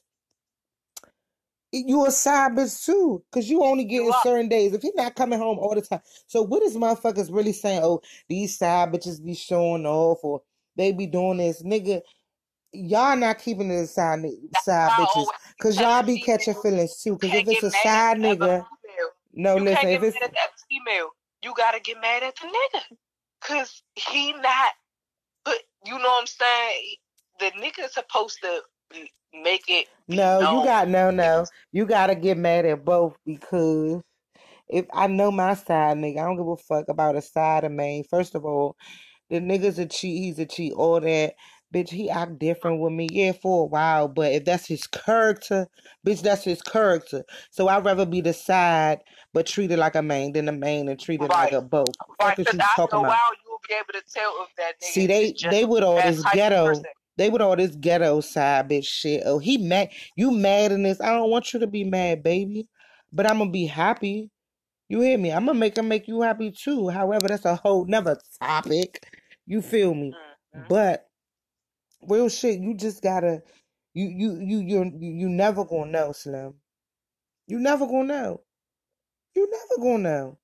you 1.73 2.07
a 2.07 2.11
side 2.11 2.53
bitch 2.53 2.85
too, 2.85 3.23
cause 3.31 3.49
you 3.49 3.63
only 3.63 3.85
get 3.85 4.03
certain 4.23 4.49
days. 4.49 4.73
If 4.73 4.83
he 4.83 4.91
not 4.95 5.17
coming 5.17 5.39
home 5.39 5.59
all 5.59 5.75
the 5.75 5.83
time, 5.83 6.01
so 6.27 6.43
what 6.43 6.63
is 6.63 6.77
motherfuckers 6.77 7.33
really 7.33 7.53
saying? 7.53 7.83
Oh, 7.83 8.01
these 8.29 8.57
side 8.57 8.93
bitches 8.93 9.23
be 9.23 9.35
showing 9.35 9.85
off, 9.85 10.21
or 10.23 10.43
they 10.77 10.93
be 10.93 11.07
doing 11.07 11.39
this, 11.39 11.63
nigga. 11.63 12.01
Y'all 12.73 13.17
not 13.17 13.39
keeping 13.39 13.71
it 13.71 13.87
side 13.87 14.21
side 14.53 14.93
bitches, 14.93 15.27
cause 15.61 15.79
y'all 15.79 16.03
be 16.03 16.19
catching 16.19 16.55
feelings 16.55 17.03
too. 17.03 17.17
Cause 17.19 17.35
if 17.35 17.49
it's 17.49 17.63
a 17.63 17.71
side 17.71 18.17
at 18.17 18.23
the 18.23 18.29
other 18.29 18.37
nigga. 18.39 18.67
No, 19.39 19.57
You 19.57 19.65
listen. 19.65 19.77
can't 19.77 20.03
get 20.03 20.03
mad 20.03 20.25
at 20.25 20.33
that 20.35 20.51
female. 20.71 21.11
You 21.45 21.55
gotta 21.57 21.81
get 21.81 22.01
mad 22.03 22.25
at 22.25 22.37
the 22.37 22.49
nigga. 22.49 22.83
Cause 23.43 23.83
he 23.97 24.33
not 24.35 24.73
but 25.45 25.59
you 25.87 25.95
know 25.99 26.05
what 26.09 26.23
I'm 26.23 26.27
saying? 26.29 26.97
The 27.41 27.47
nigga's 27.61 27.95
supposed 27.95 28.39
to 28.43 28.63
make 29.45 29.65
it 29.69 29.89
no, 30.09 30.41
you 30.41 30.47
known. 30.47 30.65
got 30.65 30.89
no, 30.89 31.11
no. 31.11 31.47
You 31.73 31.87
gotta 31.87 32.17
get 32.17 32.39
mad 32.39 32.67
at 32.67 32.85
both 32.85 33.17
because 33.27 34.03
if 34.69 34.87
I 34.93 35.09
know 35.09 35.31
my 35.31 35.55
side 35.55 35.99
nigga, 35.99 36.19
I 36.21 36.25
don't 36.25 36.39
give 36.39 36.49
a 36.49 36.57
fuck 36.59 36.87
about 36.89 37.17
a 37.17 37.23
side 37.23 37.65
of 37.65 37.73
main. 37.73 38.05
First 38.05 38.35
of 38.37 38.45
all, 38.47 38.77
the 39.31 39.41
nigga's 39.41 39.79
a 39.79 39.87
cheat, 39.87 40.23
he's 40.23 40.39
a 40.39 40.47
cheat, 40.47 40.75
all 40.75 41.01
that. 41.01 41.35
Bitch, 41.75 41.91
he 41.91 42.09
act 42.11 42.39
different 42.39 42.81
with 42.81 42.93
me, 42.93 43.09
yeah, 43.11 43.33
for 43.33 43.65
a 43.65 43.67
while. 43.67 44.09
But 44.09 44.33
if 44.33 44.45
that's 44.47 44.67
his 44.67 44.87
character, 44.87 45.67
bitch, 46.07 46.23
that's 46.23 46.45
his 46.45 46.63
character. 46.63 47.25
So 47.51 47.69
I'd 47.69 47.85
rather 47.85 48.07
be 48.07 48.23
the 48.23 48.33
side, 48.33 49.01
but 49.35 49.47
treated 49.47 49.79
like 49.79 49.95
a 49.95 50.03
main 50.03 50.33
than 50.33 50.47
the 50.47 50.53
main 50.53 50.89
and 50.89 50.99
treated 50.99 51.31
like 51.31 51.53
a 51.53 51.61
both. 51.61 51.95
Right, 52.21 52.31
Fuck 52.31 52.39
is 52.39 52.47
because 52.47 52.61
after 52.61 52.97
a 52.97 53.01
while 53.01 53.19
you'll 53.45 53.61
be 53.69 53.75
able 53.75 54.01
to 54.01 54.13
tell 54.13 54.33
if 54.49 54.57
that 54.57 54.81
nigga 54.81 54.93
See, 54.93 55.07
they 55.07 55.35
they 55.51 55.65
with 55.67 55.83
all 55.83 56.01
this 56.01 56.23
ghetto. 56.35 56.83
They 57.19 57.31
would 57.31 57.43
all 57.43 57.57
this 57.57 57.75
ghetto 57.77 58.21
side 58.21 58.71
bitch 58.71 58.87
shit. 58.87 59.25
Oh, 59.27 59.39
he 59.41 59.59
mad. 59.59 59.91
You 60.17 60.31
mad 60.31 60.73
in 60.73 60.85
this? 60.85 61.01
I 61.01 61.11
don't 61.11 61.31
want 61.31 61.53
you 61.53 61.61
to 61.61 61.67
be 61.67 61.85
mad, 61.85 62.23
baby. 62.23 62.69
But 63.13 63.29
I'm 63.29 63.39
gonna 63.39 63.51
be 63.51 63.67
happy. 63.67 64.31
You 64.89 65.01
hear 65.03 65.19
me? 65.19 65.33
I'm 65.33 65.47
gonna 65.47 65.59
make 65.59 65.77
him 65.77 65.89
make 65.89 66.09
you 66.09 66.23
happy 66.23 66.53
too. 66.53 66.89
However, 66.89 67.29
that's 67.29 67.45
a 67.45 67.57
whole 67.57 67.85
nother 67.87 68.19
topic. 68.41 69.05
You 69.47 69.63
feel 69.63 69.95
me? 69.95 70.15
hmm 70.55 70.63
But 70.69 71.08
real 72.03 72.29
shit, 72.29 72.61
you 72.61 72.75
just 72.75 73.03
gotta. 73.03 73.43
You 73.95 74.09
you 74.09 74.41
you 74.41 74.61
you 74.61 74.93
you 75.01 75.29
never 75.29 75.65
gonna 75.65 75.91
know, 75.91 76.13
Slim. 76.13 76.55
You 77.49 77.61
never 77.61 77.87
gonna 77.87 78.05
know. 78.09 78.43
You 79.35 79.51
never 79.51 79.83
gonna 79.83 80.03
know. 80.03 80.39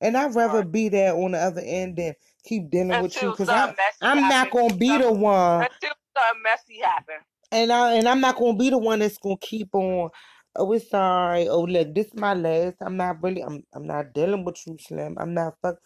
And 0.00 0.16
I'd 0.16 0.34
rather 0.34 0.58
Right. 0.58 0.72
be 0.72 0.88
there 0.90 1.14
on 1.14 1.32
the 1.32 1.38
other 1.38 1.62
end 1.64 1.96
than 1.96 2.14
keep 2.44 2.70
dealing 2.70 3.00
with 3.00 3.22
you 3.22 3.28
Until 3.28 3.32
because 3.32 3.52
I 3.52 3.68
something 3.68 3.76
messy 3.78 3.98
I'm 4.02 4.28
not 4.28 4.50
happens. 4.50 4.52
gonna 4.52 4.76
be 4.76 4.98
the 4.98 5.12
one 5.12 5.62
Until 5.64 5.94
something 6.16 6.42
messy 6.42 6.80
happens. 6.82 7.24
and 7.52 7.72
I 7.72 7.94
and 7.94 8.08
I'm 8.08 8.20
not 8.20 8.36
gonna 8.36 8.56
be 8.58 8.70
the 8.70 8.78
one 8.78 9.00
that's 9.00 9.18
gonna 9.18 9.36
keep 9.40 9.74
on. 9.74 10.10
Oh, 10.56 10.72
it's 10.72 10.90
sorry. 10.90 11.48
Oh, 11.48 11.62
look, 11.62 11.94
this 11.94 12.06
is 12.08 12.14
my 12.14 12.34
last. 12.34 12.76
I'm 12.82 12.96
not 12.96 13.22
really. 13.22 13.42
I'm. 13.42 13.64
I'm 13.74 13.86
not 13.86 14.12
dealing 14.14 14.44
with 14.44 14.58
you, 14.66 14.76
Slim. 14.80 15.16
I'm 15.18 15.34
not. 15.34 15.54
Fuck. 15.62 15.76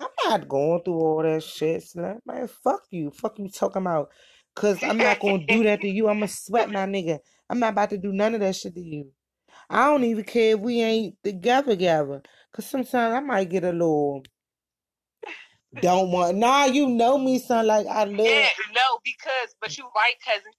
I'm 0.00 0.08
not 0.26 0.48
going 0.48 0.82
through 0.84 0.94
all 1.00 1.22
that 1.22 1.42
shit, 1.42 1.82
Slim. 1.84 2.20
Man, 2.26 2.48
fuck 2.48 2.82
you. 2.90 3.10
Fuck 3.10 3.38
you 3.38 3.48
talking 3.50 3.82
about. 3.82 4.10
Cause 4.58 4.82
I'm 4.82 5.00
not 5.00 5.20
gonna 5.20 5.46
do 5.46 5.64
that 5.64 5.82
to 5.82 5.88
you. 5.88 6.08
I'm 6.08 6.16
gonna 6.16 6.28
sweat 6.28 6.70
my 6.70 6.86
nigga. 6.86 7.20
I'm 7.50 7.60
not 7.60 7.72
about 7.74 7.90
to 7.90 7.98
do 7.98 8.12
none 8.12 8.34
of 8.34 8.40
that 8.40 8.56
shit 8.56 8.74
to 8.74 8.80
you. 8.80 9.12
I 9.70 9.86
don't 9.86 10.04
even 10.04 10.24
care 10.24 10.56
if 10.56 10.60
we 10.60 10.82
ain't 10.82 11.16
together, 11.24 11.72
together. 11.72 12.22
Cause 12.52 12.66
sometimes 12.66 13.14
I 13.14 13.20
might 13.20 13.50
get 13.50 13.64
a 13.64 13.72
little. 13.72 14.24
Don't 15.80 16.10
want. 16.10 16.38
Nah, 16.38 16.66
you 16.66 16.88
know 16.88 17.18
me, 17.18 17.38
son. 17.38 17.66
Like 17.66 17.86
I 17.86 18.04
live. 18.04 18.18
yeah, 18.26 18.48
no, 18.74 18.98
because 19.04 19.54
but 19.60 19.78
you 19.78 19.84
right, 19.94 20.14
cousin. 20.24 20.52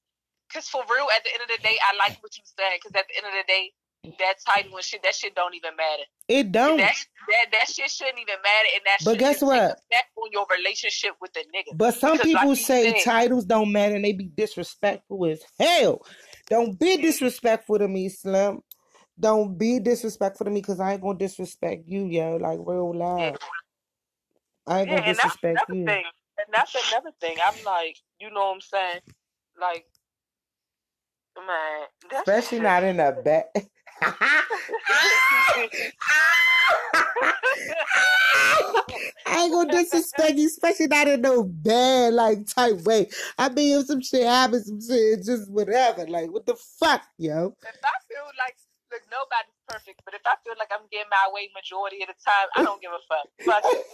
Cause 0.53 0.69
for 0.69 0.81
real, 0.89 1.07
at 1.15 1.23
the 1.23 1.31
end 1.33 1.43
of 1.43 1.49
the 1.49 1.63
day, 1.63 1.77
I 1.83 1.97
like 1.97 2.17
what 2.23 2.37
you 2.37 2.43
said. 2.45 2.79
Cause 2.83 2.93
at 2.95 3.05
the 3.09 3.17
end 3.17 3.27
of 3.27 3.33
the 3.33 3.45
day, 3.51 3.71
that 4.03 4.35
title 4.47 4.75
and 4.75 4.83
shit, 4.83 5.03
that 5.03 5.15
shit 5.15 5.35
don't 5.35 5.53
even 5.55 5.75
matter. 5.75 6.03
It 6.27 6.51
don't. 6.51 6.77
That 6.77 6.95
that 7.29 7.51
that 7.51 7.69
shit 7.69 7.89
shouldn't 7.89 8.19
even 8.19 8.35
matter, 8.43 8.67
and 8.75 8.83
that 8.85 8.99
But 9.03 9.17
guess 9.17 9.41
what? 9.41 9.71
effect 9.71 10.09
on 10.15 10.29
your 10.31 10.45
relationship 10.55 11.11
with 11.21 11.33
the 11.33 11.41
nigga. 11.41 11.77
But 11.77 11.95
some 11.95 12.13
Because 12.13 12.25
people 12.25 12.49
like 12.49 12.57
say 12.57 12.91
said, 12.93 13.03
titles 13.03 13.45
don't 13.45 13.71
matter 13.71 13.95
and 13.95 14.05
they 14.05 14.13
be 14.13 14.31
disrespectful 14.35 15.25
as 15.25 15.41
hell. 15.59 16.01
Don't 16.49 16.79
be 16.79 16.97
disrespectful 16.97 17.79
to 17.79 17.87
me, 17.87 18.09
Slim. 18.09 18.61
Don't 19.19 19.57
be 19.57 19.79
disrespectful 19.79 20.45
to 20.45 20.51
me 20.51 20.61
because 20.61 20.79
I 20.79 20.93
ain't 20.93 21.01
gonna 21.01 21.17
disrespect 21.17 21.83
you, 21.85 22.05
yo. 22.05 22.37
Like 22.37 22.59
real 22.65 22.93
yeah. 22.95 23.35
I 24.65 24.81
ain't 24.81 24.89
yeah, 24.89 24.99
gonna 24.99 25.13
disrespect 25.13 25.59
you. 25.69 25.85
thing. 25.85 26.05
And 26.37 26.47
that's 26.53 26.75
another 26.75 27.11
thing. 27.19 27.37
I'm 27.45 27.63
like, 27.65 27.97
you 28.21 28.31
know 28.31 28.39
what 28.39 28.55
I'm 28.55 28.61
saying? 28.61 29.01
Like, 29.59 29.85
man, 31.35 31.87
that 32.11 32.21
Especially 32.21 32.59
not 32.59 32.83
in 32.83 32.99
a 32.99 33.11
bad. 33.11 33.45
I 34.01 34.43
ain't 39.37 39.51
gonna 39.51 39.71
disrespect 39.71 40.37
you, 40.37 40.47
especially 40.47 40.87
not 40.87 41.07
in 41.07 41.21
no 41.21 41.43
bad 41.43 42.13
like 42.13 42.47
type 42.47 42.81
way. 42.81 43.07
I 43.37 43.49
mean, 43.49 43.79
if 43.79 43.85
some 43.87 44.01
shit 44.01 44.25
happens, 44.25 44.67
some 44.67 44.81
shit, 44.81 45.23
just 45.23 45.49
whatever. 45.51 46.07
Like, 46.07 46.31
what 46.31 46.45
the 46.45 46.55
fuck, 46.55 47.03
yo? 47.17 47.55
if 47.61 47.67
I 47.83 47.91
feel 48.07 48.23
like 48.37 48.55
look, 48.91 49.01
nobody's 49.11 49.59
perfect, 49.67 50.01
but 50.05 50.13
if 50.13 50.21
I 50.25 50.35
feel 50.43 50.53
like 50.57 50.71
I'm 50.71 50.87
getting 50.91 51.09
my 51.09 51.29
way 51.33 51.49
majority 51.53 52.01
of 52.01 52.07
the 52.07 52.15
time, 52.25 52.47
I 52.55 52.63
don't 52.63 52.81
give 52.81 52.91
a 52.91 52.99
fuck. 53.07 53.27
Fuck 53.45 53.63
it. 53.65 53.85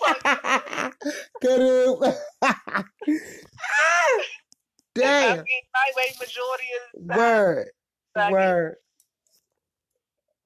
Fuck 0.00 0.20
it. 0.24 0.94
Get 1.40 1.60
it? 1.60 2.14
If 4.96 5.04
I'm 5.04 5.36
getting 5.36 5.44
my 5.74 5.90
way 5.96 6.14
majority 6.20 6.68
of 6.76 6.82
the 7.08 7.12
time, 7.12 7.18
Word. 7.18 7.68
fuck 8.14 8.30
it. 8.30 8.74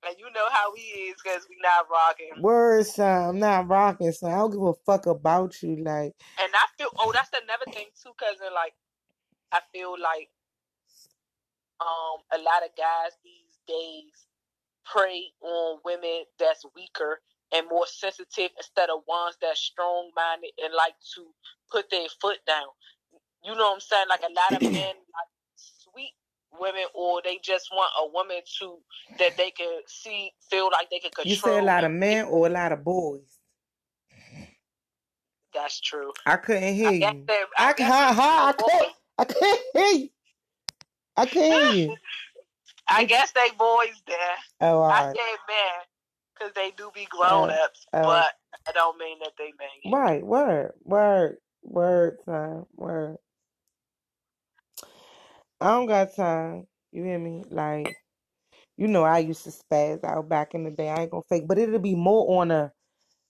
And 0.06 0.16
you 0.18 0.26
know 0.32 0.46
how 0.50 0.72
we 0.72 0.80
is 0.80 1.16
because 1.22 1.46
we 1.48 1.56
not 1.62 1.86
rocking. 1.90 2.42
Word, 2.42 2.86
son. 2.86 3.30
I'm 3.30 3.38
not 3.38 3.68
rocking, 3.68 4.12
son. 4.12 4.32
I 4.32 4.36
don't 4.36 4.52
give 4.52 4.62
a 4.62 4.74
fuck 4.86 5.06
about 5.06 5.60
you. 5.62 5.76
Like, 5.76 6.14
And 6.40 6.52
I 6.54 6.66
feel 6.76 6.88
oh, 6.98 7.12
that's 7.12 7.30
another 7.32 7.66
thing 7.72 7.86
too, 8.00 8.12
cousin. 8.18 8.54
Like 8.54 8.74
I 9.52 9.60
feel 9.72 9.92
like 9.92 10.30
um 11.80 12.22
a 12.32 12.38
lot 12.38 12.62
of 12.64 12.70
guys 12.76 13.12
these 13.24 13.58
days 13.66 14.26
prey 14.84 15.24
on 15.42 15.78
women 15.84 16.24
that's 16.38 16.64
weaker 16.74 17.20
and 17.52 17.66
more 17.68 17.86
sensitive 17.86 18.50
instead 18.56 18.90
of 18.90 19.02
ones 19.08 19.36
that's 19.40 19.60
strong 19.60 20.10
minded 20.16 20.50
and 20.62 20.72
like 20.74 20.94
to 21.14 21.26
put 21.70 21.90
their 21.90 22.08
foot 22.20 22.38
down. 22.46 22.68
You 23.44 23.54
know 23.54 23.70
what 23.70 23.74
I'm 23.74 23.80
saying? 23.80 24.06
Like 24.08 24.20
a 24.22 24.32
lot 24.32 24.56
of 24.56 24.62
men 24.72 24.94
like 24.96 25.32
women 26.60 26.84
or 26.94 27.20
they 27.22 27.38
just 27.42 27.70
want 27.72 27.90
a 28.02 28.12
woman 28.12 28.38
to 28.60 28.78
that 29.18 29.36
they 29.36 29.50
can 29.50 29.80
see 29.86 30.32
feel 30.50 30.70
like 30.72 30.90
they 30.90 30.98
can 30.98 31.10
control. 31.10 31.30
you 31.30 31.36
say 31.36 31.58
a 31.58 31.62
lot 31.62 31.84
of 31.84 31.92
men 31.92 32.26
or 32.26 32.46
a 32.46 32.50
lot 32.50 32.72
of 32.72 32.84
boys? 32.84 33.38
That's 35.54 35.80
true. 35.80 36.12
I 36.26 36.36
couldn't 36.36 36.74
hear 36.74 36.88
I 36.88 36.92
you. 36.92 37.24
they, 37.26 37.42
I, 37.56 37.68
I 37.68 37.72
guess 37.72 37.92
ha, 37.92 38.08
they 38.08 38.14
ha, 38.14 38.54
I 38.56 38.62
can't. 38.62 38.92
I 39.18 39.24
can't 39.24 39.60
hear 39.74 40.02
you. 40.02 40.08
I 41.16 41.26
can't 41.26 41.62
hear 41.62 41.88
you. 41.88 41.96
I 42.88 43.04
guess 43.04 43.32
they 43.32 43.48
boys 43.58 44.00
there. 44.06 44.16
Oh, 44.60 44.78
all 44.78 44.90
I 44.90 45.06
right. 45.06 45.16
say 45.16 45.22
man, 45.48 45.84
because 46.34 46.54
they 46.54 46.70
do 46.76 46.90
be 46.94 47.06
grown 47.10 47.50
ups, 47.50 47.86
oh. 47.92 48.02
but 48.02 48.32
I 48.66 48.72
don't 48.72 48.98
mean 48.98 49.18
that 49.20 49.32
they 49.36 49.52
man. 49.58 49.92
Right, 49.92 50.24
word, 50.24 50.72
word, 50.84 51.38
word, 51.62 52.18
time, 52.24 52.66
word. 52.76 53.16
I 55.60 55.70
don't 55.72 55.86
got 55.86 56.14
time. 56.14 56.66
You 56.92 57.04
hear 57.04 57.18
me? 57.18 57.44
Like, 57.50 57.94
you 58.76 58.88
know, 58.88 59.04
I 59.04 59.18
used 59.18 59.44
to 59.44 59.50
spaz 59.50 60.04
out 60.04 60.28
back 60.28 60.54
in 60.54 60.64
the 60.64 60.70
day. 60.70 60.88
I 60.88 61.02
ain't 61.02 61.10
gonna 61.10 61.22
fake, 61.28 61.48
but 61.48 61.58
it'll 61.58 61.78
be 61.80 61.96
more 61.96 62.40
on 62.40 62.50
a 62.50 62.72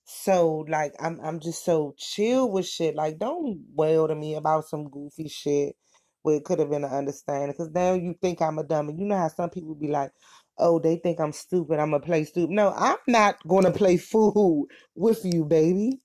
so 0.04 0.64
like 0.68 0.94
I'm 1.00 1.20
I'm 1.22 1.40
just 1.40 1.64
so 1.64 1.94
chill 1.98 2.50
with 2.50 2.66
shit. 2.66 2.94
Like, 2.94 3.18
don't 3.18 3.60
wail 3.74 4.08
to 4.08 4.14
me 4.14 4.34
about 4.34 4.66
some 4.66 4.88
goofy 4.90 5.28
shit 5.28 5.76
where 6.22 6.36
it 6.36 6.44
could 6.44 6.58
have 6.58 6.70
been 6.70 6.84
an 6.84 6.92
understanding. 6.92 7.52
Because 7.52 7.70
now 7.72 7.94
you 7.94 8.14
think 8.20 8.42
I'm 8.42 8.58
a 8.58 8.64
dummy. 8.64 8.94
You 8.98 9.06
know 9.06 9.16
how 9.16 9.28
some 9.28 9.50
people 9.50 9.74
be 9.74 9.88
like, 9.88 10.10
oh, 10.58 10.78
they 10.78 10.96
think 10.96 11.20
I'm 11.20 11.32
stupid. 11.32 11.78
I'm 11.78 11.92
to 11.92 12.00
play 12.00 12.24
stupid. 12.24 12.50
No, 12.50 12.72
I'm 12.76 12.98
not 13.06 13.36
to 13.64 13.70
play 13.70 13.96
fool 13.96 14.66
with 14.94 15.24
you, 15.24 15.44
baby. 15.44 16.00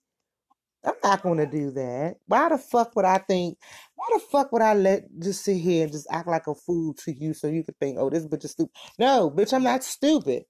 I'm 0.85 0.95
not 1.03 1.23
going 1.23 1.39
to 1.39 1.47
do 1.47 1.71
that. 1.71 2.17
Why 2.27 2.49
the 2.49 2.57
fuck 2.57 2.95
would 2.95 3.05
I 3.05 3.19
think, 3.19 3.57
why 3.95 4.07
the 4.13 4.19
fuck 4.19 4.51
would 4.51 4.61
I 4.63 4.73
let 4.75 5.03
just 5.19 5.43
sit 5.45 5.57
here 5.57 5.83
and 5.83 5.91
just 5.93 6.07
act 6.11 6.27
like 6.27 6.47
a 6.47 6.55
fool 6.55 6.93
to 7.05 7.13
you 7.13 7.33
so 7.33 7.47
you 7.47 7.63
could 7.63 7.79
think, 7.79 7.97
oh, 7.99 8.09
this 8.09 8.25
bitch 8.27 8.45
is 8.45 8.51
stupid? 8.51 8.75
No, 8.99 9.31
bitch, 9.31 9.53
I'm 9.53 9.63
not 9.63 9.83
stupid. 9.83 10.43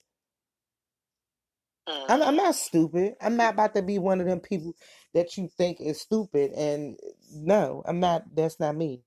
I'm, 2.09 2.23
I'm 2.23 2.35
Mm-hmm. 2.35 2.37
not 2.37 2.55
stupid. 2.55 3.15
I'm 3.21 3.37
not 3.37 3.55
about 3.55 3.75
to 3.75 3.83
be 3.83 3.99
one 3.99 4.21
of 4.21 4.27
them 4.27 4.41
people 4.41 4.75
that 5.13 5.37
you 5.37 5.49
think 5.57 5.81
is 5.81 6.01
stupid. 6.01 6.51
And 6.53 6.99
no, 7.33 7.83
I'm 7.87 7.99
not. 7.99 8.23
That's 8.35 8.59
not 8.59 8.75
me. 8.75 9.01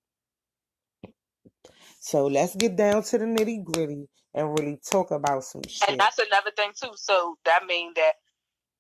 So 2.01 2.27
let's 2.27 2.57
get 2.57 2.77
down 2.77 3.03
to 3.05 3.19
the 3.19 3.25
nitty 3.27 3.65
gritty 3.65 4.09
and 4.35 4.59
really 4.59 4.79
talk 4.91 5.11
about 5.13 5.45
some 5.45 5.63
And 5.89 5.99
that's 5.99 6.19
another 6.19 6.53
thing 6.57 6.73
too. 6.81 6.93
So 6.97 7.37
that 7.47 7.67
means 7.67 7.95
that, 7.97 8.15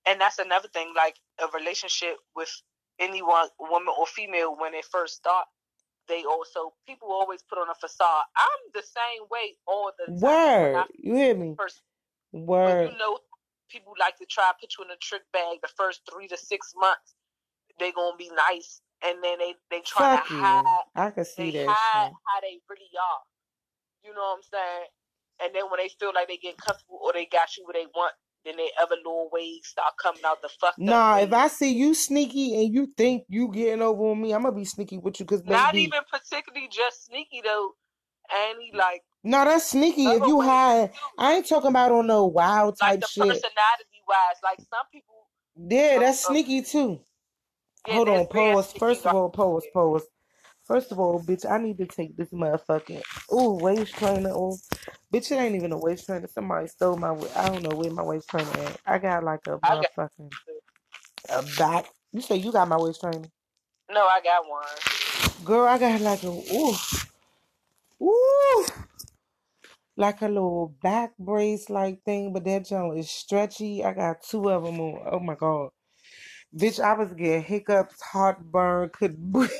and 0.06 0.20
that's 0.20 0.38
another 0.40 0.68
thing. 0.68 0.92
Like 0.96 1.16
a 1.42 1.46
relationship 1.58 2.16
with 2.34 2.50
anyone, 2.98 3.48
woman 3.58 3.94
or 3.98 4.06
female, 4.06 4.56
when 4.58 4.72
they 4.72 4.82
first 4.90 5.14
start, 5.14 5.46
they 6.08 6.24
also 6.24 6.72
people 6.86 7.08
always 7.10 7.42
put 7.42 7.58
on 7.58 7.68
a 7.68 7.74
facade. 7.74 8.24
I'm 8.36 8.62
the 8.74 8.82
same 8.82 9.26
way 9.30 9.54
all 9.66 9.90
the 9.98 10.06
time. 10.06 10.20
Word. 10.20 10.84
You 10.98 11.14
hear 11.14 11.34
me? 11.34 11.54
first, 11.56 11.82
Word. 12.32 12.90
you 12.92 12.98
know 12.98 13.18
people 13.70 13.92
like 13.98 14.16
to 14.18 14.26
try 14.26 14.44
to 14.50 14.54
put 14.60 14.72
you 14.78 14.84
in 14.84 14.90
a 14.90 14.96
trick 15.02 15.22
bag 15.32 15.58
the 15.62 15.68
first 15.76 16.02
three 16.10 16.28
to 16.28 16.36
six 16.36 16.72
months, 16.76 17.14
they 17.80 17.92
gonna 17.92 18.16
be 18.16 18.30
nice, 18.50 18.80
and 19.04 19.22
then 19.22 19.38
they 19.38 19.54
they 19.70 19.80
trying 19.80 20.16
Fuck 20.18 20.28
to 20.28 20.34
you. 20.34 20.40
hide 20.40 20.84
I 20.94 21.10
can 21.10 21.24
see 21.24 21.50
they 21.50 21.66
that 21.66 21.68
hide 21.68 22.06
shit. 22.06 22.12
how 22.26 22.40
they 22.40 22.58
really 22.70 22.92
are. 22.94 23.22
You 24.04 24.14
know 24.14 24.22
what 24.22 24.38
I'm 24.38 24.42
saying? 24.50 24.86
And 25.42 25.54
then 25.54 25.64
when 25.70 25.80
they 25.82 25.90
feel 26.00 26.12
like 26.14 26.28
they 26.28 26.38
get 26.38 26.56
comfortable 26.56 27.00
or 27.02 27.12
they 27.12 27.26
got 27.26 27.56
you 27.56 27.64
where 27.66 27.74
they 27.74 27.86
want, 27.94 28.14
then 28.46 28.56
they 28.56 28.70
other 28.80 28.96
little 28.96 29.28
ways 29.32 29.60
start 29.64 29.94
coming 30.02 30.22
out 30.26 30.42
the 30.42 30.48
fucked 30.60 30.78
up 30.78 30.78
Nah, 30.78 31.18
if. 31.18 31.32
I 31.32 31.48
see 31.48 31.72
you 31.74 31.94
sneaky 31.94 32.54
and 32.64 32.74
you 32.74 32.88
think 32.96 33.24
you 33.28 33.50
getting 33.52 33.82
over 33.82 34.04
on 34.10 34.20
me, 34.22 34.32
I'm 34.34 34.42
gonna 34.42 34.54
be 34.56 34.64
sneaky 34.64 34.98
with 34.98 35.20
you, 35.20 35.26
cause 35.26 35.42
Not 35.42 35.74
baby. 35.74 35.84
even 35.84 36.00
particularly 36.10 36.68
just 36.72 37.06
sneaky 37.06 37.42
though. 37.44 37.74
Annie, 38.50 38.72
like 38.76 39.02
No, 39.24 39.44
that's 39.44 39.66
sneaky. 39.70 40.04
If 40.06 40.26
you 40.26 40.40
hide. 40.40 40.92
I 41.18 41.34
ain't 41.34 41.46
talking 41.48 41.70
about 41.70 41.92
on 41.92 42.06
no 42.06 42.26
wild 42.26 42.76
Like 42.80 42.92
type 42.92 43.00
the 43.00 43.06
shit. 43.08 43.22
personality 43.28 44.02
wise, 44.08 44.36
like 44.42 44.58
some 44.58 44.86
people 44.92 45.26
Yeah, 45.56 45.98
that's 45.98 46.24
sneaky 46.24 46.62
too. 46.62 47.00
yeah, 47.86 47.94
Hold 47.94 48.08
on, 48.08 48.26
pause. 48.28 48.72
First 48.72 49.06
of 49.06 49.14
all, 49.14 49.30
pause, 49.30 49.64
pause. 49.72 50.06
First 50.66 50.92
of 50.92 51.00
all, 51.00 51.22
bitch, 51.22 51.50
I 51.50 51.58
need 51.58 51.78
to 51.78 51.86
take 51.86 52.16
this 52.16 52.30
motherfucking 52.30 53.02
ooh 53.34 53.54
waist 53.62 53.96
trainer 53.96 54.30
off. 54.30 54.60
Bitch, 55.14 55.32
it 55.32 55.36
ain't 55.36 55.56
even 55.56 55.72
a 55.72 55.78
waist 55.78 56.06
trainer. 56.06 56.28
Somebody 56.28 56.68
stole 56.68 56.96
my. 56.96 57.12
wa- 57.12 57.28
I 57.36 57.48
don't 57.50 57.62
know 57.64 57.76
where 57.76 57.92
my 57.92 58.02
waist 58.04 58.28
trainer 58.30 58.50
at. 58.50 58.80
I 58.86 58.98
got 58.98 59.24
like 59.24 59.46
a 59.48 59.58
I 59.64 59.76
got 59.76 59.90
motherfucking 59.98 60.32
a 61.30 61.42
back. 61.58 61.86
You 62.12 62.22
say 62.22 62.36
you 62.36 62.52
got 62.52 62.68
my 62.68 62.78
waist 62.78 63.00
trainer, 63.00 63.28
no, 63.92 64.02
I 64.06 64.20
got 64.22 64.48
one. 64.48 64.64
girl? 65.44 65.66
I 65.66 65.78
got 65.78 66.00
like 66.02 66.22
a 66.24 66.28
ooh 66.28 66.74
ooh 68.02 68.66
like 69.96 70.22
a 70.22 70.28
little 70.28 70.74
back 70.82 71.12
brace 71.18 71.70
like 71.70 72.02
thing, 72.04 72.32
but 72.32 72.44
that 72.44 72.66
joint 72.66 72.98
is 72.98 73.10
stretchy. 73.10 73.84
I 73.84 73.94
got 73.94 74.22
two 74.22 74.50
of 74.50 74.64
them 74.64 74.80
on. 74.80 75.02
Oh 75.12 75.20
my 75.20 75.36
god, 75.36 75.70
bitch, 76.56 76.80
I 76.80 76.94
was 76.94 77.12
getting 77.14 77.42
hiccups, 77.42 78.00
heartburn, 78.02 78.90
couldn't 78.92 79.20
breathe. 79.32 79.50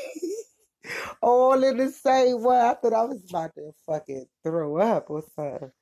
All 1.23 1.63
in 1.65 1.79
the 1.79 1.91
same 1.91 2.43
way. 2.43 2.61
I 2.61 2.75
thought 2.75 2.95
I 2.95 3.05
was 3.05 3.23
about 3.29 3.55
to 3.57 3.73
fucking 3.87 4.27
throw 4.45 4.79
up 4.79 5.11
or 5.11 5.25
something. 5.37 5.73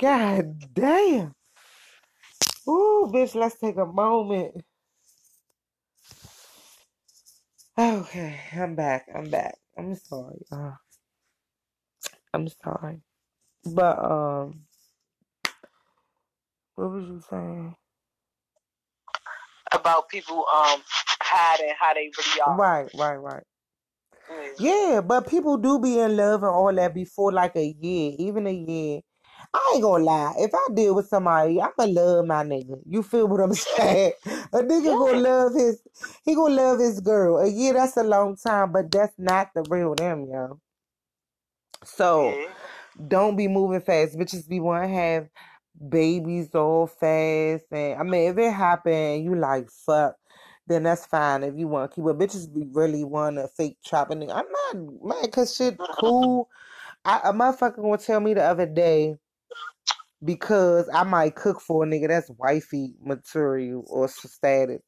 God 0.00 0.74
damn. 0.74 1.34
Ooh, 2.68 3.10
bitch, 3.12 3.34
let's 3.34 3.58
take 3.58 3.76
a 3.78 3.86
moment. 3.86 4.62
Okay, 7.78 8.40
I'm 8.54 8.76
back. 8.76 9.06
I'm 9.14 9.30
back. 9.30 9.56
I'm 9.78 9.94
sorry. 9.96 10.40
Uh, 10.52 10.72
I'm 12.34 12.48
sorry. 12.48 13.02
But, 13.64 13.98
um, 13.98 14.62
what 16.76 16.90
was 16.92 17.08
you 17.08 17.22
saying? 17.30 17.76
About 19.72 20.08
people 20.08 20.38
um 20.54 20.80
hiding 21.22 21.74
how 21.80 21.94
they 21.94 22.10
really 22.18 22.42
are. 22.46 22.58
Right, 22.58 22.90
right, 22.94 23.16
right. 23.16 23.44
Yeah. 24.30 24.50
Yeah, 24.58 25.00
but 25.00 25.28
people 25.28 25.56
do 25.56 25.78
be 25.78 25.98
in 25.98 26.16
love 26.16 26.42
and 26.42 26.52
all 26.52 26.72
that 26.74 26.94
before 26.94 27.32
like 27.32 27.56
a 27.56 27.74
year, 27.80 28.14
even 28.18 28.46
a 28.46 28.52
year. 28.52 29.00
I 29.52 29.72
ain't 29.74 29.82
gonna 29.82 30.04
lie. 30.04 30.34
If 30.38 30.52
I 30.54 30.68
deal 30.74 30.94
with 30.94 31.08
somebody, 31.08 31.60
I'ma 31.60 31.84
love 31.90 32.26
my 32.26 32.44
nigga. 32.44 32.80
You 32.86 33.02
feel 33.02 33.26
what 33.26 33.40
I'm 33.40 33.54
saying? 33.54 34.12
A 34.52 34.58
nigga 34.58 34.96
gonna 34.96 35.18
love 35.18 35.54
his, 35.54 35.82
he 36.24 36.34
gonna 36.34 36.54
love 36.54 36.78
his 36.78 37.00
girl. 37.00 37.38
A 37.38 37.48
year, 37.48 37.72
that's 37.72 37.96
a 37.96 38.04
long 38.04 38.36
time, 38.36 38.72
but 38.72 38.90
that's 38.90 39.14
not 39.18 39.48
the 39.54 39.64
real 39.68 39.94
them, 39.94 40.26
yo. 40.30 40.60
So 41.84 42.32
mm-hmm. 42.32 43.08
don't 43.08 43.36
be 43.36 43.48
moving 43.48 43.80
fast. 43.80 44.16
Bitches 44.16 44.48
be 44.48 44.60
wanna 44.60 44.88
have 44.88 45.28
babies 45.88 46.54
all 46.54 46.86
fast, 46.86 47.64
and 47.72 47.98
I 47.98 48.02
mean, 48.04 48.30
if 48.30 48.38
it 48.38 48.52
happen, 48.52 49.24
you 49.24 49.34
like 49.34 49.68
fuck, 49.70 50.14
then 50.70 50.84
that's 50.84 51.04
fine 51.06 51.42
if 51.42 51.54
you 51.56 51.68
want 51.68 51.90
to 51.90 51.94
keep 51.94 52.04
it. 52.08 52.18
Bitches 52.18 52.52
be 52.52 52.66
really 52.72 53.04
wanna 53.04 53.48
fake 53.48 53.78
trapping. 53.84 54.20
nigga. 54.20 54.34
I'm 54.34 54.82
not 54.82 55.04
mad 55.22 55.32
cause 55.32 55.54
shit 55.54 55.76
cool. 55.78 56.48
I, 57.04 57.20
a 57.24 57.32
motherfucker 57.32 57.82
gonna 57.82 57.98
tell 57.98 58.20
me 58.20 58.34
the 58.34 58.44
other 58.44 58.66
day 58.66 59.16
because 60.24 60.88
I 60.92 61.02
might 61.04 61.34
cook 61.34 61.60
for 61.60 61.84
a 61.84 61.86
nigga 61.86 62.08
that's 62.08 62.30
wifey 62.38 62.94
material 63.02 63.84
or 63.88 64.08
status. 64.08 64.80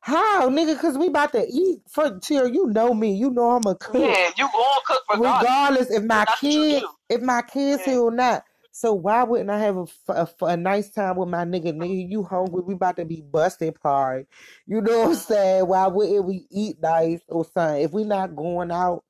How, 0.00 0.48
nigga? 0.48 0.80
Cause 0.80 0.96
we 0.96 1.08
about 1.08 1.32
to 1.32 1.44
eat. 1.46 1.80
For 1.90 2.18
till 2.20 2.48
you 2.48 2.68
know 2.68 2.94
me, 2.94 3.14
you 3.14 3.30
know 3.30 3.50
I'm 3.50 3.66
a 3.66 3.74
cook. 3.74 4.16
Yeah, 4.16 4.30
you 4.38 4.48
gonna 4.52 4.80
cook 4.86 5.02
regardless. 5.10 5.42
Regardless 5.42 5.90
if 5.90 6.04
my 6.04 6.24
kids, 6.40 6.86
if 7.10 7.20
my 7.20 7.42
kids 7.42 7.82
Yeah. 7.86 7.92
here 7.94 8.00
or 8.00 8.10
not. 8.12 8.44
So 8.76 8.92
why 8.92 9.22
wouldn't 9.24 9.48
I 9.48 9.58
have 9.58 9.88
a 10.06 10.28
a 10.42 10.54
nice 10.54 10.90
time 10.90 11.16
with 11.16 11.30
my 11.30 11.46
nigga? 11.46 11.72
Nigga, 11.72 12.10
you 12.10 12.22
hungry? 12.22 12.60
We 12.60 12.74
about 12.74 12.96
to 12.98 13.06
be 13.06 13.22
busting 13.22 13.72
party. 13.72 14.26
You 14.66 14.82
know 14.82 14.98
what 14.98 15.08
I'm 15.08 15.14
saying? 15.14 15.66
Why 15.66 15.86
wouldn't 15.86 16.26
we 16.26 16.46
eat 16.50 16.76
nice 16.82 17.22
or 17.28 17.46
something? 17.46 17.82
If 17.82 17.92
we 17.92 18.04
not 18.04 18.36
going 18.36 18.70
out, 18.70 19.02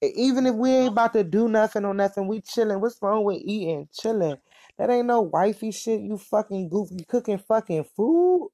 even 0.00 0.46
if 0.46 0.54
we 0.54 0.70
ain't 0.70 0.92
about 0.92 1.12
to 1.12 1.22
do 1.22 1.50
nothing 1.50 1.84
or 1.84 1.92
nothing, 1.92 2.28
we 2.28 2.40
chilling. 2.40 2.80
What's 2.80 2.96
wrong 3.02 3.24
with 3.24 3.42
eating, 3.44 3.90
chilling? 3.92 4.36
That 4.78 4.88
ain't 4.88 5.06
no 5.06 5.20
wifey 5.20 5.70
shit. 5.70 6.00
You 6.00 6.16
fucking 6.16 6.70
goofy 6.70 7.04
cooking 7.06 7.36
fucking 7.36 7.84
food, 7.94 8.48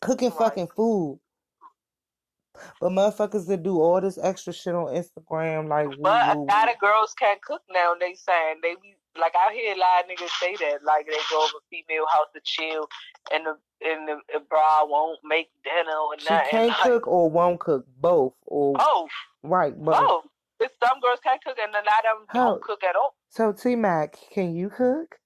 cooking 0.00 0.32
fucking 0.32 0.68
food. 0.74 1.20
But 2.80 2.90
motherfuckers 2.92 3.46
that 3.48 3.62
do 3.62 3.80
all 3.80 4.00
this 4.00 4.18
extra 4.22 4.52
shit 4.52 4.74
on 4.74 4.86
Instagram, 4.94 5.68
like 5.68 5.88
But 6.02 6.34
a 6.34 6.38
woo 6.38 6.46
lot 6.46 6.70
of 6.72 6.78
girls 6.78 7.14
can't 7.18 7.40
cook 7.42 7.62
now. 7.70 7.94
They 7.98 8.14
saying 8.14 8.60
they 8.62 8.74
be 8.82 8.96
like 9.18 9.32
I 9.34 9.52
hear 9.52 9.74
a 9.74 9.78
lot 9.78 10.04
of 10.04 10.10
niggas 10.10 10.30
say 10.40 10.54
that 10.56 10.84
like 10.84 11.06
they 11.06 11.16
go 11.30 11.42
over 11.42 11.58
female 11.70 12.06
house 12.12 12.28
to 12.34 12.40
chill 12.44 12.86
and 13.32 13.44
the 13.46 13.56
and 13.80 14.08
the, 14.08 14.16
the 14.32 14.40
bra 14.48 14.84
won't 14.84 15.18
make 15.24 15.50
dinner 15.64 15.96
or 15.96 16.18
She 16.18 16.28
nothing. 16.30 16.48
can't 16.50 16.68
Like 16.68 16.82
cook 16.82 17.06
or 17.08 17.30
won't 17.30 17.60
cook, 17.60 17.84
both 18.00 18.34
or 18.46 18.74
both, 18.74 19.10
right, 19.42 19.76
both. 19.76 19.96
both. 19.98 20.24
It's 20.60 20.74
some 20.82 21.00
girls 21.00 21.20
can't 21.22 21.42
cook 21.44 21.56
and 21.62 21.72
a 21.72 21.78
lot 21.78 21.84
of 22.12 22.18
them 22.18 22.26
How? 22.28 22.50
don't 22.50 22.62
cook 22.62 22.82
at 22.84 22.96
all. 22.96 23.14
So 23.30 23.52
T 23.52 23.76
Mac, 23.76 24.16
can 24.32 24.54
you 24.54 24.68
cook? 24.70 25.16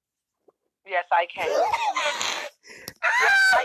Yes, 0.87 1.05
I 1.12 1.26
can. 1.35 1.48
Yes, 3.02 3.38
I 3.52 3.64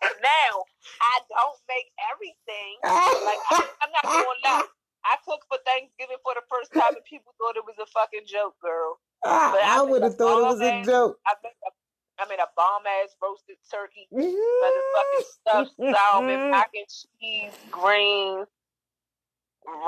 can. 0.00 0.10
Now 0.22 0.64
I 1.00 1.16
don't 1.28 1.60
make 1.68 1.88
everything. 2.12 2.72
Like 2.82 3.42
I, 3.50 3.68
I'm 3.82 3.90
not 3.92 4.04
gonna 4.04 4.44
lie. 4.44 4.66
I 5.06 5.16
cooked 5.22 5.46
for 5.48 5.58
Thanksgiving 5.62 6.18
for 6.22 6.34
the 6.34 6.42
first 6.50 6.72
time 6.74 6.94
and 6.98 7.04
people 7.04 7.34
thought 7.38 7.56
it 7.56 7.64
was 7.64 7.78
a 7.78 7.86
fucking 7.86 8.26
joke, 8.26 8.58
girl. 8.60 8.98
But 9.22 9.62
I 9.62 9.78
I 9.78 9.82
would 9.82 10.02
have 10.02 10.16
thought 10.16 10.42
it 10.42 10.46
was 10.46 10.60
a 10.60 10.82
joke. 10.82 11.18
I 11.26 11.34
made 11.42 11.58
a, 11.62 11.70
I 12.18 12.28
made 12.28 12.42
a 12.42 12.50
bomb 12.56 12.82
ass 12.86 13.14
roasted 13.22 13.56
turkey, 13.70 14.08
motherfucking 14.12 15.24
stuffed 15.30 15.74
salmon, 15.76 16.38
mm-hmm. 16.38 16.50
mac 16.50 16.70
and 16.74 16.86
cheese, 16.88 17.52
greens, 17.70 18.48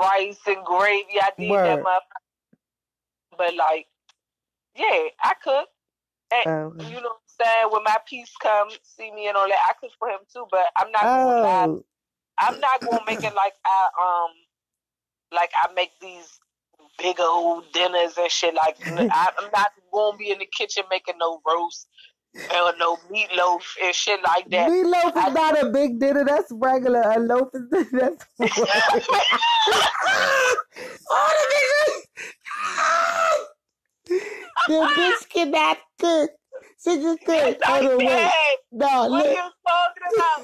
rice 0.01 0.39
and 0.47 0.63
gravy. 0.63 1.19
I 1.21 1.31
did 1.37 1.51
that 1.51 1.51
Word. 1.51 1.83
motherfucker. 1.83 3.37
But 3.37 3.55
like, 3.55 3.87
yeah, 4.75 5.09
I 5.23 5.33
cook. 5.43 5.67
And 6.31 6.81
you 6.83 7.01
know 7.01 7.17
what 7.17 7.28
saying? 7.41 7.67
When 7.71 7.83
my 7.83 7.97
piece 8.07 8.31
come, 8.41 8.69
see 8.83 9.11
me 9.11 9.27
and 9.27 9.37
all 9.37 9.47
that, 9.47 9.57
I 9.67 9.73
cook 9.79 9.91
for 9.99 10.09
him 10.09 10.19
too. 10.31 10.45
But 10.51 10.65
I'm 10.77 10.91
not 10.91 11.01
gonna. 11.03 11.47
Oh, 11.47 11.83
I'm 12.39 12.59
not 12.59 12.81
gonna 12.83 13.03
make 13.05 13.23
it 13.23 13.33
like 13.35 13.53
I 13.65 13.87
um 14.01 14.31
like 15.31 15.51
I 15.61 15.71
make 15.73 15.91
these 16.01 16.39
big 16.97 17.19
old 17.19 17.71
dinners 17.73 18.17
and 18.17 18.31
shit. 18.31 18.53
Like 18.53 18.77
I'm 18.87 19.49
not 19.53 19.71
gonna 19.91 20.17
be 20.17 20.31
in 20.31 20.39
the 20.39 20.47
kitchen 20.57 20.83
making 20.89 21.15
no 21.19 21.41
roast 21.45 21.87
or 22.51 22.73
no 22.77 22.97
meatloaf 23.11 23.63
and 23.83 23.93
shit 23.93 24.21
like 24.23 24.49
that. 24.51 24.69
Meatloaf 24.69 25.09
is 25.09 25.23
I- 25.25 25.29
not 25.29 25.63
a 25.63 25.69
big 25.69 25.99
dinner. 25.99 26.23
That's 26.25 26.51
regular. 26.51 27.01
A 27.01 27.19
loaf 27.19 27.49
is 27.53 27.89
that's. 27.91 28.25
oh, 31.11 31.33
the 31.37 31.45
nigga. 31.53 31.93
the 34.67 34.73
bitch 34.97 35.29
cannot 35.29 35.77
cook. 35.99 36.31
She 36.89 37.01
can 37.01 37.17
cook. 37.17 37.27
Yes, 37.27 37.57
I 37.63 37.81
Hold 37.81 38.01
on. 38.01 38.31
No, 38.71 38.87
What 39.09 39.25
are 39.25 39.29
look. 39.29 39.37
you 39.37 39.51
talking 39.67 40.03
about? 40.13 40.41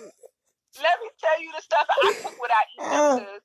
Let 0.83 0.99
me 1.01 1.09
tell 1.21 1.41
you 1.41 1.51
the 1.55 1.61
stuff 1.61 1.87
I 1.89 2.11
cook 2.21 2.35
without 2.41 2.55
I 2.57 2.63
eat. 2.75 2.81
Uh. 2.81 3.39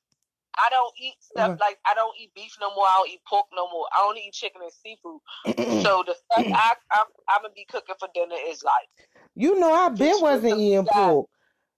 I 0.59 0.69
don't 0.69 0.93
eat 1.01 1.15
stuff 1.21 1.51
Uh. 1.51 1.57
like 1.59 1.79
I 1.85 1.93
don't 1.95 2.13
eat 2.19 2.31
beef 2.35 2.55
no 2.61 2.73
more. 2.75 2.85
I 2.85 2.95
don't 2.97 3.09
eat 3.09 3.21
pork 3.27 3.47
no 3.55 3.69
more. 3.71 3.87
I 3.95 4.03
only 4.07 4.21
eat 4.27 4.33
chicken 4.33 4.61
and 4.61 4.71
seafood. 4.73 5.21
so 5.83 6.03
the 6.07 6.15
stuff 6.15 6.45
I 6.53 6.73
I'm, 6.91 7.05
I'm 7.29 7.41
gonna 7.43 7.53
be 7.55 7.65
cooking 7.71 7.95
for 7.99 8.09
dinner 8.13 8.35
is 8.47 8.63
like 8.63 8.89
You 9.35 9.59
know, 9.59 9.73
I 9.73 9.89
been 9.89 10.21
wasn't 10.21 10.59
eating 10.59 10.85
pork. 10.85 11.27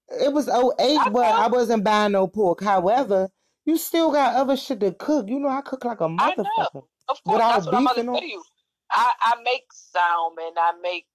It 0.10 0.34
was 0.34 0.48
08, 0.48 0.54
I 0.80 1.10
but 1.10 1.26
I 1.26 1.48
wasn't 1.48 1.84
buying 1.84 2.14
no 2.14 2.28
pork. 2.28 2.64
However, 2.64 3.30
you 3.66 3.78
still 3.78 4.12
got 4.12 4.36
other 4.36 4.58
shit 4.58 4.80
to 4.82 4.92
cook. 4.94 5.30
You 5.30 5.40
know, 5.40 5.50
I 5.50 5.62
cook 5.62 5.86
like 5.86 6.02
a 6.02 6.06
motherfucker. 6.06 6.84
Of 7.10 7.24
course, 7.24 7.36
Without 7.36 7.54
that's 7.54 7.66
what 7.68 7.76
I'm 7.76 7.88
to 7.88 8.04
tell 8.06 8.24
you. 8.24 8.44
I, 8.92 9.12
I 9.22 9.36
make 9.44 9.66
salmon. 9.74 10.54
I 10.58 10.74
make, 10.82 11.06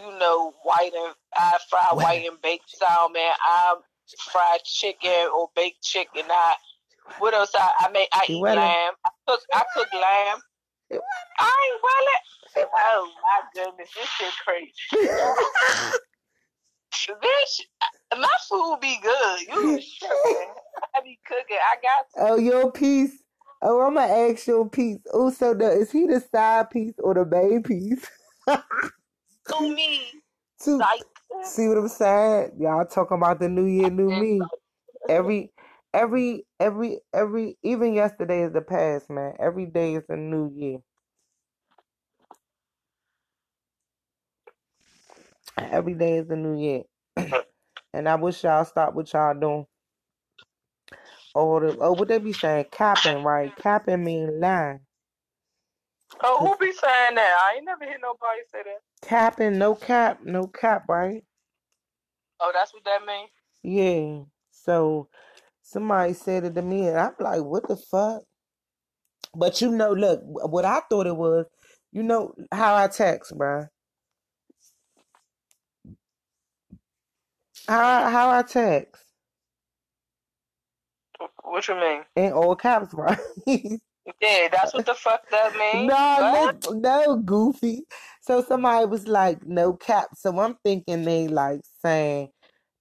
you 0.00 0.18
know, 0.18 0.54
white 0.62 0.92
and 0.94 1.14
I 1.34 1.58
fry 1.68 1.88
Wow. 1.92 2.04
white 2.04 2.26
and 2.26 2.40
baked 2.42 2.70
salmon. 2.70 3.20
I 3.20 3.76
fry 4.30 4.58
chicken 4.64 5.28
or 5.34 5.50
baked 5.54 5.82
chicken. 5.82 6.24
I 6.30 6.56
what 7.18 7.34
else? 7.34 7.50
I, 7.54 7.70
I 7.80 7.90
make. 7.90 8.08
I 8.12 8.24
eat 8.28 8.40
lamb. 8.40 8.94
I 9.04 9.10
cook. 9.26 9.40
I 9.52 9.64
cook 9.74 9.92
lamb. 9.92 10.38
I 11.38 11.72
ain't 11.72 11.82
well. 11.82 12.68
Oh 12.76 13.10
my 13.22 13.40
goodness, 13.54 13.88
this 13.94 14.08
shit 14.08 14.32
crazy. 14.44 14.72
Bitch, 17.08 17.60
my 18.16 18.28
food 18.48 18.78
be 18.80 18.98
good. 19.02 19.40
You 19.40 19.80
tripping? 19.98 20.48
I 20.94 21.00
be 21.02 21.18
cooking. 21.26 21.56
I 21.56 21.76
got 21.82 22.30
oh, 22.30 22.36
your 22.36 22.70
piece. 22.70 23.22
Oh, 23.62 23.80
I'm 23.80 23.96
ask 23.96 24.46
your 24.46 24.68
piece. 24.68 24.98
Oh, 25.12 25.30
so 25.30 25.54
the, 25.54 25.70
is 25.70 25.90
he 25.90 26.06
the 26.06 26.20
side 26.20 26.70
piece 26.70 26.94
or 26.98 27.14
the 27.14 27.24
main 27.24 27.62
piece? 27.62 28.06
to 29.48 29.74
me. 29.74 30.00
Like, 30.66 31.02
See 31.44 31.68
what 31.68 31.78
I'm 31.78 31.88
saying? 31.88 32.52
Y'all 32.58 32.84
talking 32.86 33.16
about 33.16 33.40
the 33.40 33.48
new 33.48 33.66
year, 33.66 33.90
new 33.90 34.10
me. 34.10 34.40
Every, 35.08 35.50
every, 35.92 36.44
every, 36.60 37.00
every. 37.12 37.58
Even 37.62 37.94
yesterday 37.94 38.42
is 38.44 38.52
the 38.52 38.62
past, 38.62 39.10
man. 39.10 39.34
Every 39.40 39.66
day 39.66 39.94
is 39.94 40.04
a 40.08 40.16
new 40.16 40.52
year. 40.54 40.78
Every 45.58 45.94
day 45.94 46.18
is 46.18 46.30
a 46.30 46.36
new 46.36 46.58
year. 46.60 46.82
and 47.94 48.08
I 48.08 48.14
wish 48.16 48.44
y'all 48.44 48.64
stop 48.64 48.94
what 48.94 49.12
y'all 49.12 49.34
doing. 49.34 49.66
Oh, 51.34 51.60
the, 51.60 51.76
oh, 51.80 51.92
what 51.92 52.08
they 52.08 52.18
be 52.18 52.32
saying? 52.32 52.66
Capping, 52.70 53.24
right? 53.24 53.54
Capping 53.56 54.04
mean 54.04 54.40
lying. 54.40 54.80
Oh, 56.22 56.38
who 56.46 56.56
be 56.58 56.72
saying 56.72 57.14
that? 57.16 57.36
I 57.44 57.56
ain't 57.56 57.64
never 57.64 57.84
hear 57.84 57.98
nobody 58.02 58.40
say 58.52 58.62
that. 58.64 58.91
Capping, 59.02 59.58
no 59.58 59.74
cap, 59.76 60.20
no 60.24 60.46
cap, 60.48 60.84
right? 60.88 61.24
Oh, 62.40 62.52
that's 62.54 62.74
what 62.74 62.84
that 62.84 63.06
means. 63.06 63.30
Yeah. 63.62 64.22
So 64.52 65.08
somebody 65.62 66.14
said 66.14 66.44
it 66.44 66.54
to 66.56 66.62
me, 66.62 66.88
and 66.88 66.98
I'm 66.98 67.14
like, 67.20 67.42
what 67.42 67.68
the 67.68 67.76
fuck? 67.76 68.22
But 69.34 69.60
you 69.62 69.70
know, 69.72 69.92
look, 69.92 70.20
what 70.24 70.64
I 70.64 70.80
thought 70.90 71.06
it 71.08 71.16
was, 71.16 71.46
you 71.92 72.02
know 72.02 72.34
how 72.52 72.76
I 72.76 72.88
text, 72.88 73.32
bruh. 73.36 73.68
How 77.68 78.10
how 78.10 78.30
I 78.30 78.42
text 78.42 79.04
What 81.42 81.68
you 81.68 81.74
mean? 81.76 82.04
in 82.16 82.32
all 82.32 82.56
caps, 82.56 82.94
right? 82.94 83.18
Yeah, 84.20 84.48
that's 84.50 84.74
what 84.74 84.86
the 84.86 84.94
fuck 84.94 85.28
that 85.30 85.56
means. 85.56 85.88
No, 85.88 86.74
no, 86.74 87.16
goofy. 87.16 87.84
So 88.20 88.42
somebody 88.42 88.86
was 88.86 89.06
like, 89.06 89.44
no 89.46 89.74
cap. 89.74 90.08
So 90.14 90.38
I'm 90.40 90.56
thinking 90.64 91.04
they 91.04 91.28
like 91.28 91.60
saying, 91.80 92.30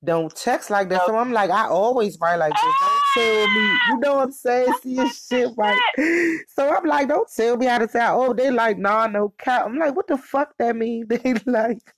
don't 0.03 0.35
text 0.35 0.71
like 0.71 0.89
that. 0.89 1.05
So 1.05 1.15
I'm 1.15 1.31
like, 1.31 1.51
I 1.51 1.67
always 1.67 2.17
write 2.19 2.37
like 2.37 2.53
this. 2.53 2.61
Don't 2.63 3.23
tell 3.23 3.47
me. 3.47 3.79
You 3.89 3.97
know 3.99 4.15
what 4.15 4.23
I'm 4.23 4.31
saying? 4.31 4.73
See 4.81 4.95
your 4.95 5.09
shit 5.09 5.49
right. 5.57 5.79
So 6.55 6.75
I'm 6.75 6.85
like, 6.85 7.07
don't 7.07 7.29
tell 7.35 7.57
me 7.57 7.67
how 7.67 7.77
to 7.77 7.87
say. 7.87 7.99
Oh, 8.03 8.33
they 8.33 8.49
like, 8.49 8.77
nah, 8.77 9.07
no 9.07 9.29
cap. 9.37 9.65
I'm 9.65 9.77
like, 9.77 9.95
what 9.95 10.07
the 10.07 10.17
fuck 10.17 10.53
that 10.57 10.75
mean? 10.75 11.05
They 11.09 11.33
like, 11.45 11.93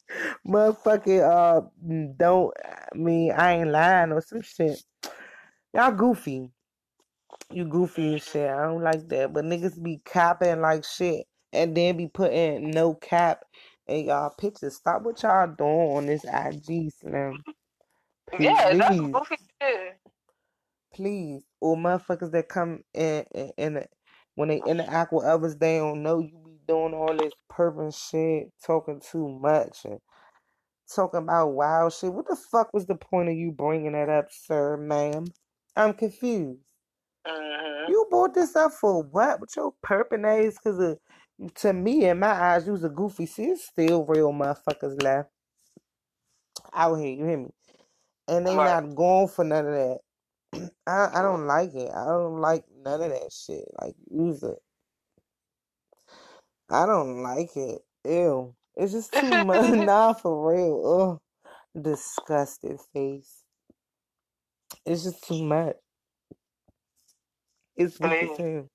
motherfucking, 0.46 1.24
uh, 1.24 1.62
don't 2.18 2.54
I 2.66 2.98
mean 2.98 3.32
I 3.32 3.54
ain't 3.54 3.72
lying 3.72 4.12
or 4.12 4.22
some 4.22 4.42
shit. 4.42 4.84
Y'all 5.74 5.92
goofy. 5.92 6.50
You 7.52 7.66
goofy 7.66 8.16
as 8.16 8.24
shit. 8.24 8.50
I 8.50 8.64
don't 8.64 8.84
like 8.84 9.08
that. 9.10 9.34
But 9.34 9.46
niggas 9.46 9.82
be 9.82 10.02
capping 10.06 10.62
like 10.62 10.84
shit 10.86 11.26
and 11.52 11.76
then 11.76 11.98
be 11.98 12.08
putting 12.08 12.72
no 12.72 12.96
cap 12.96 13.44
in 13.88 14.06
y'all 14.06 14.32
pictures. 14.32 14.76
Stop 14.76 15.04
what 15.04 15.22
y'all 15.24 15.48
doing 15.48 15.98
on 15.98 16.06
this 16.08 16.26
IG 16.26 16.92
slam. 17.00 17.44
Yeah, 18.40 18.74
that's 18.78 18.90
Please, 18.90 19.12
goofy 19.12 19.38
shit. 19.62 20.00
please. 20.94 21.44
Or 21.62 21.78
motherfuckers 21.78 22.32
that 22.32 22.50
come 22.50 22.84
in, 22.94 23.26
in, 23.34 23.52
in 23.58 23.86
when 24.36 24.50
they 24.50 24.60
interact 24.60 25.14
with 25.14 25.26
others, 25.26 25.56
they 25.56 25.78
don't 25.78 26.02
know 26.04 26.20
you 26.20 26.40
be 26.46 26.58
doing 26.68 26.94
all 26.94 27.16
this 27.16 27.34
pervert 27.50 27.94
shit, 27.94 28.52
talking 28.66 29.00
too 29.00 29.30
much, 29.30 29.86
and 29.86 30.00
talking 30.94 31.20
about 31.20 31.50
wild 31.50 31.94
shit. 31.94 32.14
What 32.14 32.28
the 32.28 32.36
fuck 32.36 32.74
was 32.74 32.88
the 32.88 32.96
point 32.96 33.30
of 33.30 33.36
you 33.36 33.52
bringing 33.52 33.94
that 33.94 34.10
up, 34.10 34.28
sir, 34.32 34.78
ma'am? 34.78 35.26
I'm 35.76 35.94
confused. 35.94 36.62
Hmm 37.28 37.90
You 37.90 38.08
bought 38.12 38.34
this 38.34 38.56
up 38.56 38.74
for 38.74 39.04
what? 39.04 39.40
With 39.42 39.56
your 39.56 39.74
perping 39.86 40.26
ass? 40.26 40.58
Because 40.64 40.98
to 41.56 41.74
me, 41.74 42.06
in 42.06 42.20
my 42.20 42.28
eyes, 42.32 42.66
you 42.66 42.74
was 42.74 42.84
a 42.84 42.90
goofy. 42.90 43.26
See, 43.26 43.46
it's 43.46 43.66
still 43.66 44.06
real 44.06 44.32
motherfuckers 44.34 45.02
left 45.04 45.30
out 46.74 46.96
here. 46.96 47.14
You 47.16 47.26
hear 47.26 47.38
me? 47.40 47.50
And 48.28 48.48
they 48.48 48.58
Right. 48.58 48.60
not 48.60 48.96
going 48.96 49.28
for 49.30 49.46
none 49.46 49.68
of 49.68 49.74
that. 49.74 50.00
I 50.88 51.10
I 51.16 51.22
don't 51.22 51.48
like 51.48 51.74
it. 51.76 51.92
I 51.94 52.06
don't 52.06 52.40
like 52.42 52.66
none 52.84 53.02
of 53.02 53.10
that 53.12 53.32
shit. 53.34 53.66
Like 53.82 53.96
use 54.12 54.44
it. 54.44 54.60
I 56.70 56.86
don't 56.86 57.24
like 57.24 57.56
it. 57.58 57.82
Ew. 58.06 58.56
It's 58.76 58.94
just 58.94 59.14
too 59.20 59.34
much. 59.36 59.62
nah, 59.72 60.14
for 60.14 60.52
real. 60.52 61.20
Ugh. 61.76 61.84
Disgusted 61.84 62.80
face. 62.94 63.44
It's 64.86 65.04
just 65.04 65.24
too 65.28 65.44
much. 65.44 65.76
It's 67.78 68.00
weak 68.00 68.22
as 68.22 68.30
Please. 68.30 68.38
hell. 68.38 68.70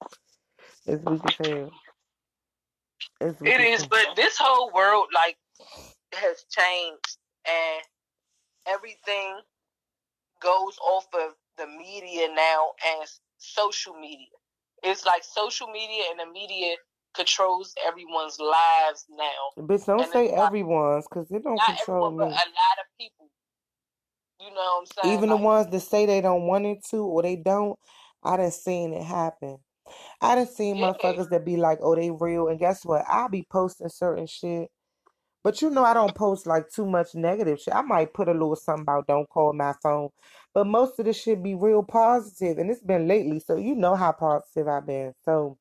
It's 0.86 1.04
weak 1.04 1.22
as 1.26 1.36
hell. 1.38 1.70
It's 3.20 3.40
weak 3.40 3.54
It 3.54 3.60
as 3.60 3.68
is, 3.74 3.80
hell. 3.80 3.88
but 3.90 4.16
this 4.16 4.36
whole 4.38 4.72
world 4.74 5.08
like 5.14 5.36
has 6.14 6.44
changed, 6.50 7.18
and 7.46 7.82
everything 8.66 9.40
goes 10.40 10.78
off 10.86 11.06
of 11.14 11.32
the 11.58 11.66
media 11.66 12.28
now 12.34 12.68
and 12.86 13.08
social 13.38 13.94
media. 13.94 14.26
It's 14.82 15.04
like 15.06 15.24
social 15.24 15.68
media 15.68 16.04
and 16.10 16.20
the 16.20 16.32
media 16.32 16.76
controls 17.14 17.74
everyone's 17.86 18.38
lives 18.38 19.06
now. 19.10 19.64
Bitch, 19.64 19.86
don't 19.86 20.04
And 20.04 20.12
say 20.12 20.28
everyone's, 20.28 21.06
because 21.08 21.30
it 21.30 21.42
don't 21.42 21.60
control 21.60 22.06
everyone, 22.06 22.16
but 22.16 22.28
a 22.28 22.30
lot 22.30 22.78
of 22.80 22.86
people. 22.98 23.28
You 24.40 24.50
know 24.50 24.54
what 24.54 24.88
I'm 25.00 25.04
saying? 25.04 25.18
Even 25.18 25.30
the 25.30 25.36
ones 25.36 25.66
that 25.68 25.80
say 25.80 26.06
they 26.06 26.20
don't 26.20 26.46
want 26.46 26.66
it 26.66 26.84
to 26.90 26.98
or 26.98 27.22
they 27.22 27.36
don't, 27.36 27.78
I 28.24 28.36
done 28.38 28.50
seen 28.50 28.92
it 28.94 29.04
happen. 29.04 29.58
I 30.20 30.36
done 30.36 30.46
seen 30.48 30.76
motherfuckers 30.78 31.30
that 31.30 31.44
be 31.44 31.56
like, 31.56 31.78
oh, 31.82 31.96
they 31.96 32.10
real. 32.10 32.48
And 32.48 32.58
guess 32.60 32.84
what? 32.84 33.04
I 33.08 33.28
be 33.28 33.46
posting 33.50 33.88
certain 33.88 34.26
shit. 34.26 34.70
But 35.44 35.62
you 35.62 35.70
know, 35.70 35.84
I 35.84 35.94
don't 35.94 36.14
post 36.14 36.46
like 36.46 36.68
too 36.70 36.86
much 36.86 37.14
negative 37.14 37.60
shit. 37.60 37.74
I 37.74 37.82
might 37.82 38.14
put 38.14 38.28
a 38.28 38.32
little 38.32 38.56
something 38.56 38.82
about 38.82 39.06
don't 39.06 39.28
call 39.30 39.52
my 39.54 39.74
phone. 39.82 40.10
But 40.54 40.66
most 40.66 40.98
of 40.98 41.06
the 41.06 41.12
shit 41.14 41.42
be 41.42 41.54
real 41.54 41.82
positive, 41.82 42.58
And 42.58 42.70
it's 42.70 42.82
been 42.82 43.08
lately. 43.08 43.40
So 43.40 43.56
you 43.56 43.74
know 43.76 43.96
how 43.96 44.12
positive 44.12 44.68
I've 44.68 44.86
been. 44.86 45.14
So 45.24 45.58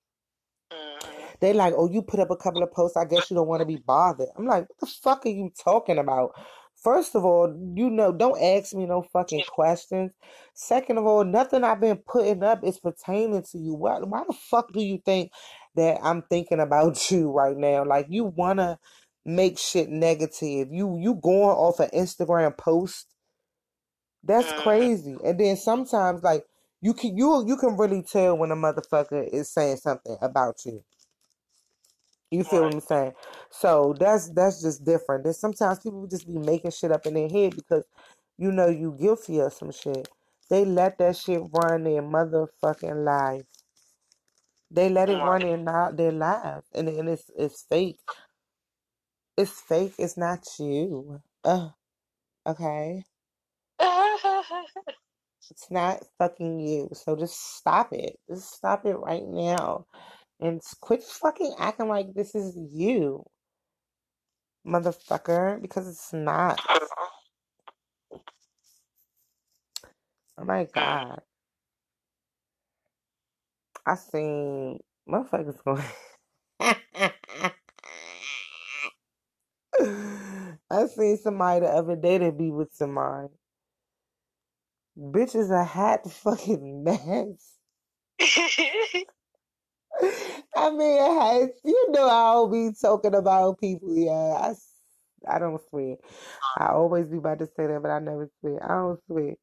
hmm 0.71 0.99
they 1.39 1.53
like, 1.53 1.73
oh, 1.77 1.89
you 1.89 2.01
put 2.01 2.19
up 2.19 2.31
a 2.31 2.37
couple 2.37 2.63
of 2.63 2.71
posts. 2.71 2.97
I 2.97 3.05
guess 3.05 3.29
you 3.29 3.35
don't 3.35 3.47
want 3.47 3.61
to 3.61 3.65
be 3.65 3.77
bothered. 3.77 4.29
I'm 4.37 4.45
like, 4.47 4.67
what 4.69 4.79
the 4.79 4.87
fuck 4.87 5.25
are 5.25 5.29
you 5.29 5.51
talking 5.63 5.99
about? 5.99 6.31
First 6.81 7.15
of 7.15 7.25
all, 7.25 7.53
you 7.75 7.89
know, 7.89 8.11
don't 8.11 8.41
ask 8.41 8.73
me 8.73 8.85
no 8.85 9.01
fucking 9.01 9.43
questions. 9.43 10.11
Second 10.53 10.97
of 10.97 11.05
all, 11.05 11.23
nothing 11.25 11.63
I've 11.63 11.81
been 11.81 11.97
putting 11.97 12.43
up 12.43 12.63
is 12.63 12.79
pertaining 12.79 13.43
to 13.51 13.57
you. 13.57 13.73
Why, 13.73 13.99
why 13.99 14.23
the 14.27 14.33
fuck 14.33 14.71
do 14.73 14.81
you 14.81 14.99
think 15.03 15.31
that 15.75 15.99
I'm 16.03 16.23
thinking 16.23 16.59
about 16.59 17.11
you 17.11 17.31
right 17.31 17.57
now? 17.57 17.83
Like 17.85 18.07
you 18.09 18.25
wanna 18.25 18.79
make 19.25 19.57
shit 19.59 19.89
negative. 19.89 20.69
You 20.71 20.97
you 20.99 21.15
going 21.15 21.57
off 21.57 21.79
an 21.79 21.89
Instagram 21.93 22.57
post. 22.57 23.07
That's 24.23 24.51
hmm 24.51 24.53
crazy. 24.53 25.17
And 25.23 25.39
then 25.39 25.57
sometimes 25.57 26.23
like 26.23 26.45
you 26.81 26.93
can 26.93 27.17
you 27.17 27.45
you 27.47 27.57
can 27.57 27.77
really 27.77 28.03
tell 28.03 28.37
when 28.37 28.51
a 28.51 28.55
motherfucker 28.55 29.27
is 29.31 29.51
saying 29.51 29.77
something 29.77 30.17
about 30.21 30.65
you. 30.65 30.83
You 32.31 32.43
feel 32.43 32.65
what 32.65 32.71
Right. 32.71 32.75
I'm 32.75 32.79
saying? 32.81 33.13
So 33.51 33.95
that's 33.99 34.29
that's 34.31 34.61
just 34.61 34.83
different. 34.85 35.23
There's 35.23 35.39
sometimes 35.39 35.79
people 35.79 36.07
just 36.07 36.27
be 36.27 36.37
making 36.39 36.71
shit 36.71 36.91
up 36.91 37.05
in 37.05 37.13
their 37.13 37.29
head 37.29 37.55
because 37.55 37.85
you 38.37 38.51
know 38.51 38.67
you 38.67 38.95
guilty 38.99 39.39
of 39.39 39.53
some 39.53 39.71
shit. 39.71 40.09
They 40.49 40.65
let 40.65 40.97
that 40.99 41.15
shit 41.17 41.41
run 41.53 41.83
their 41.83 42.01
motherfucking 42.03 43.05
life. 43.05 43.45
They 44.71 44.89
let 44.89 45.09
it 45.09 45.17
run 45.17 45.41
Right. 45.41 45.43
their 45.43 45.57
their 45.93 46.11
lives, 46.13 46.67
and 46.75 46.89
and 46.89 47.09
it's 47.09 47.29
it's 47.37 47.63
fake. 47.69 47.99
It's 49.37 49.61
fake. 49.61 49.95
It's 49.99 50.17
not 50.17 50.45
you. 50.59 51.21
Uh, 51.43 51.69
okay. 52.47 53.03
It's 55.51 55.71
not 55.71 56.03
fucking 56.19 56.59
you. 56.59 56.89
So 56.93 57.15
just 57.15 57.39
stop 57.57 57.93
it. 57.93 58.17
Just 58.29 58.53
stop 58.55 58.85
it 58.85 58.95
right 58.95 59.23
now. 59.25 59.85
And 60.39 60.61
quit 60.81 61.03
fucking 61.03 61.55
acting 61.59 61.89
like 61.89 62.13
this 62.13 62.35
is 62.35 62.57
you, 62.73 63.25
motherfucker, 64.67 65.61
because 65.61 65.87
it's 65.87 66.13
not. 66.13 66.59
Oh 70.39 70.45
my 70.45 70.67
god. 70.73 71.21
I 73.87 73.95
seen 73.95 74.79
motherfuckers 75.09 75.63
going. 75.65 75.83
I 80.71 80.87
seen 80.87 81.17
somebody 81.17 81.61
the 81.61 81.67
other 81.71 81.95
day 81.95 82.19
that 82.19 82.37
be 82.37 82.51
with 82.51 82.73
somebody. 82.73 83.29
Bitch 84.97 85.35
is 85.35 85.51
a 85.51 85.63
hot 85.65 86.09
fucking 86.11 86.83
mess. 86.85 87.57
I 90.55 90.71
mean, 90.71 91.01
I, 91.01 91.47
you 91.63 91.91
know, 91.91 92.07
I 92.09 92.33
don't 92.33 92.51
be 92.51 92.71
talking 92.79 93.15
about 93.15 93.59
people. 93.59 93.95
Yeah, 93.95 94.53
I, 95.29 95.39
don't 95.39 95.61
swear. 95.69 95.97
I 96.57 96.67
always 96.69 97.07
be 97.07 97.17
about 97.17 97.39
to 97.39 97.47
say 97.47 97.67
that, 97.67 97.79
but 97.81 97.91
I 97.91 97.99
never 97.99 98.29
swear. 98.39 98.63
I 98.63 98.67
don't 98.75 98.99
swear. 99.07 99.35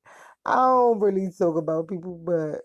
I 0.45 0.57
don't 0.57 1.01
really 1.01 1.31
talk 1.37 1.57
about 1.57 1.89
people, 1.89 2.21
but 2.25 2.63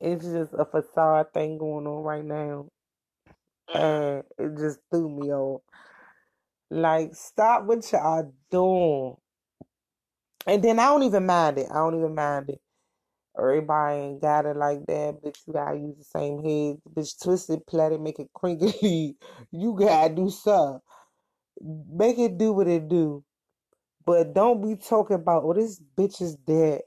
it's 0.00 0.24
just 0.24 0.52
a 0.54 0.64
facade 0.64 1.32
thing 1.34 1.58
going 1.58 1.86
on 1.86 2.02
right 2.04 2.24
now, 2.24 2.68
and 3.74 4.24
it 4.38 4.58
just 4.58 4.80
threw 4.90 5.08
me 5.08 5.32
off. 5.32 5.62
Like, 6.70 7.14
stop 7.14 7.64
what 7.64 7.90
y'all 7.92 8.32
doing. 8.50 9.16
And 10.46 10.62
then 10.62 10.78
I 10.78 10.86
don't 10.86 11.04
even 11.04 11.26
mind 11.26 11.58
it. 11.58 11.68
I 11.70 11.74
don't 11.74 11.96
even 11.98 12.14
mind 12.14 12.50
it. 12.50 12.60
Everybody 13.38 13.96
ain't 14.00 14.22
got 14.22 14.46
it 14.46 14.56
like 14.56 14.84
that, 14.86 15.22
bitch. 15.22 15.38
You 15.46 15.52
gotta 15.52 15.78
use 15.78 15.96
the 15.96 16.04
same 16.04 16.42
head. 16.42 16.78
Bitch, 16.94 17.22
twist 17.22 17.50
it, 17.50 17.66
plait 17.66 17.92
it, 17.92 18.00
make 18.00 18.18
it 18.18 18.30
crinkly. 18.34 19.16
You 19.52 19.76
gotta 19.78 20.14
do 20.14 20.30
something. 20.30 20.80
Make 21.62 22.18
it 22.18 22.38
do 22.38 22.52
what 22.52 22.68
it 22.68 22.88
do. 22.88 23.24
But 24.04 24.34
don't 24.34 24.62
be 24.62 24.76
talking 24.76 25.16
about, 25.16 25.44
oh, 25.44 25.52
this 25.52 25.80
bitch 25.96 26.20
is 26.22 26.36
dead. 26.36 26.80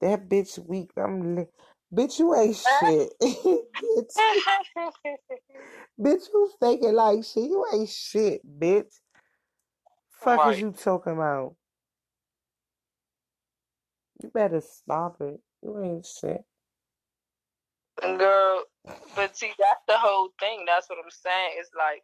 That 0.00 0.28
bitch 0.28 0.58
weak. 0.66 0.90
I'm 0.96 1.36
li- 1.36 1.46
Bitch, 1.94 2.18
you 2.18 2.34
ain't 2.34 2.56
shit. 2.56 3.12
bitch, 3.22 4.14
bitch, 6.00 6.22
you 6.32 6.50
faking 6.60 6.94
like 6.94 7.24
shit. 7.24 7.44
You 7.44 7.64
ain't 7.72 7.88
shit, 7.88 8.40
bitch. 8.58 8.92
Fuck 10.10 10.40
is 10.40 10.46
right. 10.46 10.58
you 10.58 10.72
talking 10.72 11.12
about? 11.12 11.54
You 14.22 14.30
better 14.30 14.60
stop 14.60 15.20
it. 15.20 15.40
You 15.64 15.82
ain't 15.82 16.06
shit. 16.06 16.44
Girl, 18.02 18.64
but 19.16 19.36
see, 19.36 19.52
that's 19.58 19.82
the 19.88 19.98
whole 19.98 20.30
thing. 20.40 20.64
That's 20.66 20.88
what 20.90 20.98
I'm 21.02 21.10
saying. 21.10 21.52
It's 21.58 21.70
like, 21.78 22.02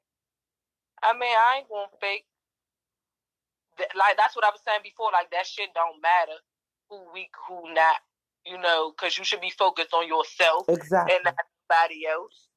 I 1.03 1.13
mean, 1.15 1.35
I 1.37 1.59
ain't 1.59 1.69
gonna 1.71 1.89
fake. 2.01 2.27
Like 3.97 4.17
that's 4.19 4.37
what 4.37 4.45
I 4.45 4.51
was 4.51 4.61
saying 4.67 4.81
before. 4.85 5.11
Like 5.13 5.31
that 5.33 5.47
shit 5.47 5.71
don't 5.75 6.03
matter 6.03 6.39
who 6.91 7.01
weak, 7.15 7.33
who 7.49 7.75
not. 7.75 7.97
You 8.47 8.59
know, 8.59 8.93
because 8.93 9.19
you 9.19 9.25
should 9.25 9.41
be 9.43 9.51
focused 9.51 9.95
on 9.95 10.09
yourself 10.09 10.67
Exactly. 10.69 11.17
and 11.17 11.25
not 11.25 11.35
somebody 11.69 12.07
else. 12.07 12.49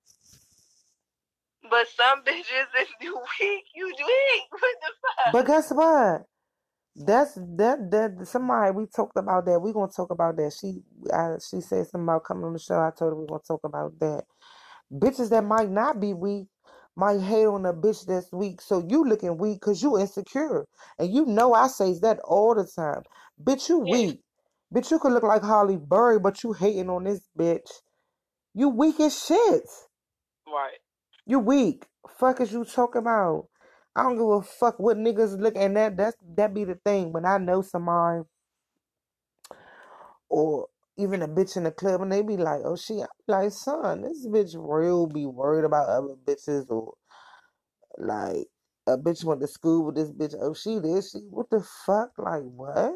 But 1.69 1.87
some 1.95 2.23
bitches, 2.27 2.69
if 2.79 2.89
you 3.01 3.15
weak, 3.39 3.65
you 3.75 3.87
weak. 3.87 4.43
What 4.51 4.75
the 4.81 4.93
fuck? 5.01 5.33
But 5.33 5.47
guess 5.47 5.71
what? 5.71 6.25
That's 6.95 7.35
that 7.35 7.91
that 7.91 8.27
somebody 8.27 8.71
we 8.71 8.85
talked 8.87 9.17
about 9.17 9.45
that. 9.47 9.61
We're 9.61 9.73
gonna 9.73 9.91
talk 9.91 10.11
about 10.11 10.37
that. 10.37 10.53
She 10.59 10.83
I, 11.13 11.37
she 11.39 11.61
said 11.61 11.87
something 11.87 12.03
about 12.03 12.25
coming 12.25 12.45
on 12.45 12.53
the 12.53 12.59
show. 12.59 12.79
I 12.79 12.91
told 12.97 13.13
her 13.13 13.17
we 13.19 13.27
gonna 13.27 13.41
talk 13.47 13.61
about 13.65 13.99
that. 13.99 14.25
Bitches 14.93 15.29
that 15.31 15.43
might 15.43 15.69
not 15.71 15.99
be 16.01 16.13
weak 16.13 16.47
might 16.95 17.21
hate 17.21 17.45
on 17.47 17.65
a 17.65 17.73
bitch 17.73 18.05
that's 18.07 18.31
weak. 18.33 18.61
So 18.61 18.85
you 18.89 19.05
looking 19.05 19.37
weak 19.37 19.61
because 19.61 19.83
you 19.83 19.99
insecure. 19.99 20.65
And 20.99 21.13
you 21.13 21.25
know 21.25 21.53
I 21.53 21.67
say 21.67 21.97
that 22.01 22.19
all 22.25 22.55
the 22.55 22.65
time. 22.65 23.03
Bitch, 23.43 23.69
you 23.69 23.79
Yeah. 23.85 23.95
weak. 23.95 24.21
Bitch, 24.73 24.91
you 24.91 24.99
could 24.99 25.13
look 25.13 25.23
like 25.23 25.43
Halle 25.43 25.77
Berry, 25.77 26.19
but 26.19 26.43
you 26.43 26.53
hating 26.53 26.89
on 26.89 27.05
this 27.05 27.21
bitch. 27.37 27.69
You 28.55 28.69
weak 28.69 28.99
as 29.01 29.23
shit. 29.25 29.63
Right. 30.47 30.79
You 31.25 31.39
weak. 31.39 31.87
Fuck 32.19 32.41
is 32.41 32.53
you 32.53 32.65
talking 32.65 32.99
about? 33.01 33.47
I 33.95 34.03
don't 34.03 34.17
give 34.17 34.27
a 34.27 34.41
fuck 34.43 34.79
what 34.79 34.97
niggas 34.97 35.39
look 35.39 35.55
and 35.57 35.77
that 35.77 35.97
that's 35.97 36.17
that 36.37 36.53
be 36.53 36.65
the 36.65 36.75
thing. 36.75 37.13
When 37.13 37.25
I 37.25 37.37
know 37.39 37.61
somebody 37.61 38.23
or 40.29 40.67
even 40.97 41.21
a 41.23 41.27
bitch 41.29 41.57
in 41.57 41.63
the 41.65 41.71
club 41.71 42.01
and 42.01 42.11
they 42.11 42.21
be 42.23 42.37
like, 42.37 42.61
oh 42.65 42.77
she 42.77 43.01
I'm 43.01 43.07
like, 43.27 43.51
son, 43.51 44.01
this 44.03 44.27
bitch 44.27 44.55
real 44.57 45.07
be 45.07 45.25
worried 45.25 45.65
about 45.65 45.89
other 45.89 46.15
bitches 46.25 46.69
or 46.69 46.93
like 47.97 48.47
a 48.87 48.97
bitch 48.97 49.23
went 49.25 49.41
to 49.41 49.47
school 49.47 49.85
with 49.85 49.95
this 49.95 50.11
bitch. 50.11 50.35
Oh 50.41 50.53
she 50.55 50.79
this, 50.79 51.11
she 51.11 51.19
what 51.29 51.49
the 51.51 51.65
fuck? 51.85 52.11
Like 52.17 52.43
what? 52.43 52.93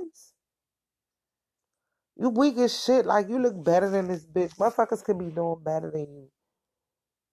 You 2.17 2.29
weak 2.29 2.57
as 2.57 2.77
shit. 2.83 3.05
Like 3.05 3.29
you 3.29 3.39
look 3.39 3.63
better 3.63 3.89
than 3.89 4.07
this 4.07 4.25
bitch. 4.25 4.55
Motherfuckers 4.57 5.03
could 5.03 5.19
be 5.19 5.27
doing 5.31 5.57
better 5.63 5.91
than 5.91 6.07
you. 6.13 6.29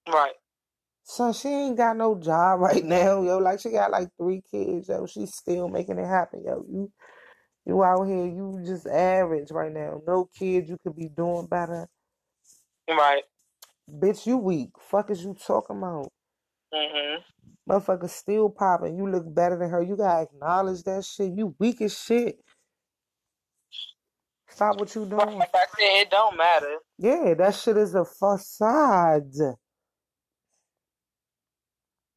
Right. 0.08 0.34
Son, 1.04 1.34
she 1.34 1.48
ain't 1.48 1.78
got 1.78 1.98
no 1.98 2.16
job 2.20 2.60
right 2.62 2.84
now, 2.84 3.22
yo. 3.22 3.38
Like 3.38 3.60
she 3.60 3.70
got 3.70 3.92
like 3.92 4.10
three 4.18 4.42
kids, 4.50 4.88
yo. 4.88 5.06
She's 5.06 5.34
still 5.34 5.68
making 5.68 5.98
it 5.98 6.06
happen, 6.06 6.44
yo. 6.46 6.64
You 6.68 6.92
you 7.66 7.84
out 7.84 8.04
here, 8.06 8.26
you 8.26 8.62
just 8.66 8.86
average 8.88 9.50
right 9.52 9.72
now. 9.72 10.00
No 10.06 10.28
kids, 10.38 10.68
you 10.70 10.78
could 10.84 10.96
be 10.96 11.08
doing 11.08 11.46
better. 11.48 11.88
Right. 12.88 13.24
Bitch, 13.90 14.26
you 14.26 14.38
weak. 14.38 14.70
Fuck 14.80 15.10
is 15.10 15.24
you 15.24 15.34
talking 15.34 15.78
about? 15.78 16.08
Mhm. 16.74 17.24
Motherfucker 17.68 18.10
still 18.10 18.50
popping. 18.50 18.96
You 18.98 19.10
look 19.10 19.32
better 19.34 19.58
than 19.58 19.70
her. 19.70 19.82
You 19.82 19.96
gotta 19.96 20.22
acknowledge 20.24 20.82
that 20.84 21.04
shit. 21.04 21.32
You 21.32 21.54
weak 21.60 21.80
as 21.82 21.98
shit. 21.98 22.36
Stop 24.48 24.78
what 24.80 24.94
you 24.94 25.06
doing. 25.06 25.38
like 25.38 25.50
I 25.54 25.66
said, 25.78 26.02
it 26.02 26.10
don't 26.10 26.36
matter. 26.36 26.78
Yeah, 26.98 27.34
that 27.34 27.54
shit 27.56 27.76
is 27.76 27.94
a 27.94 28.04
facade. 28.04 29.32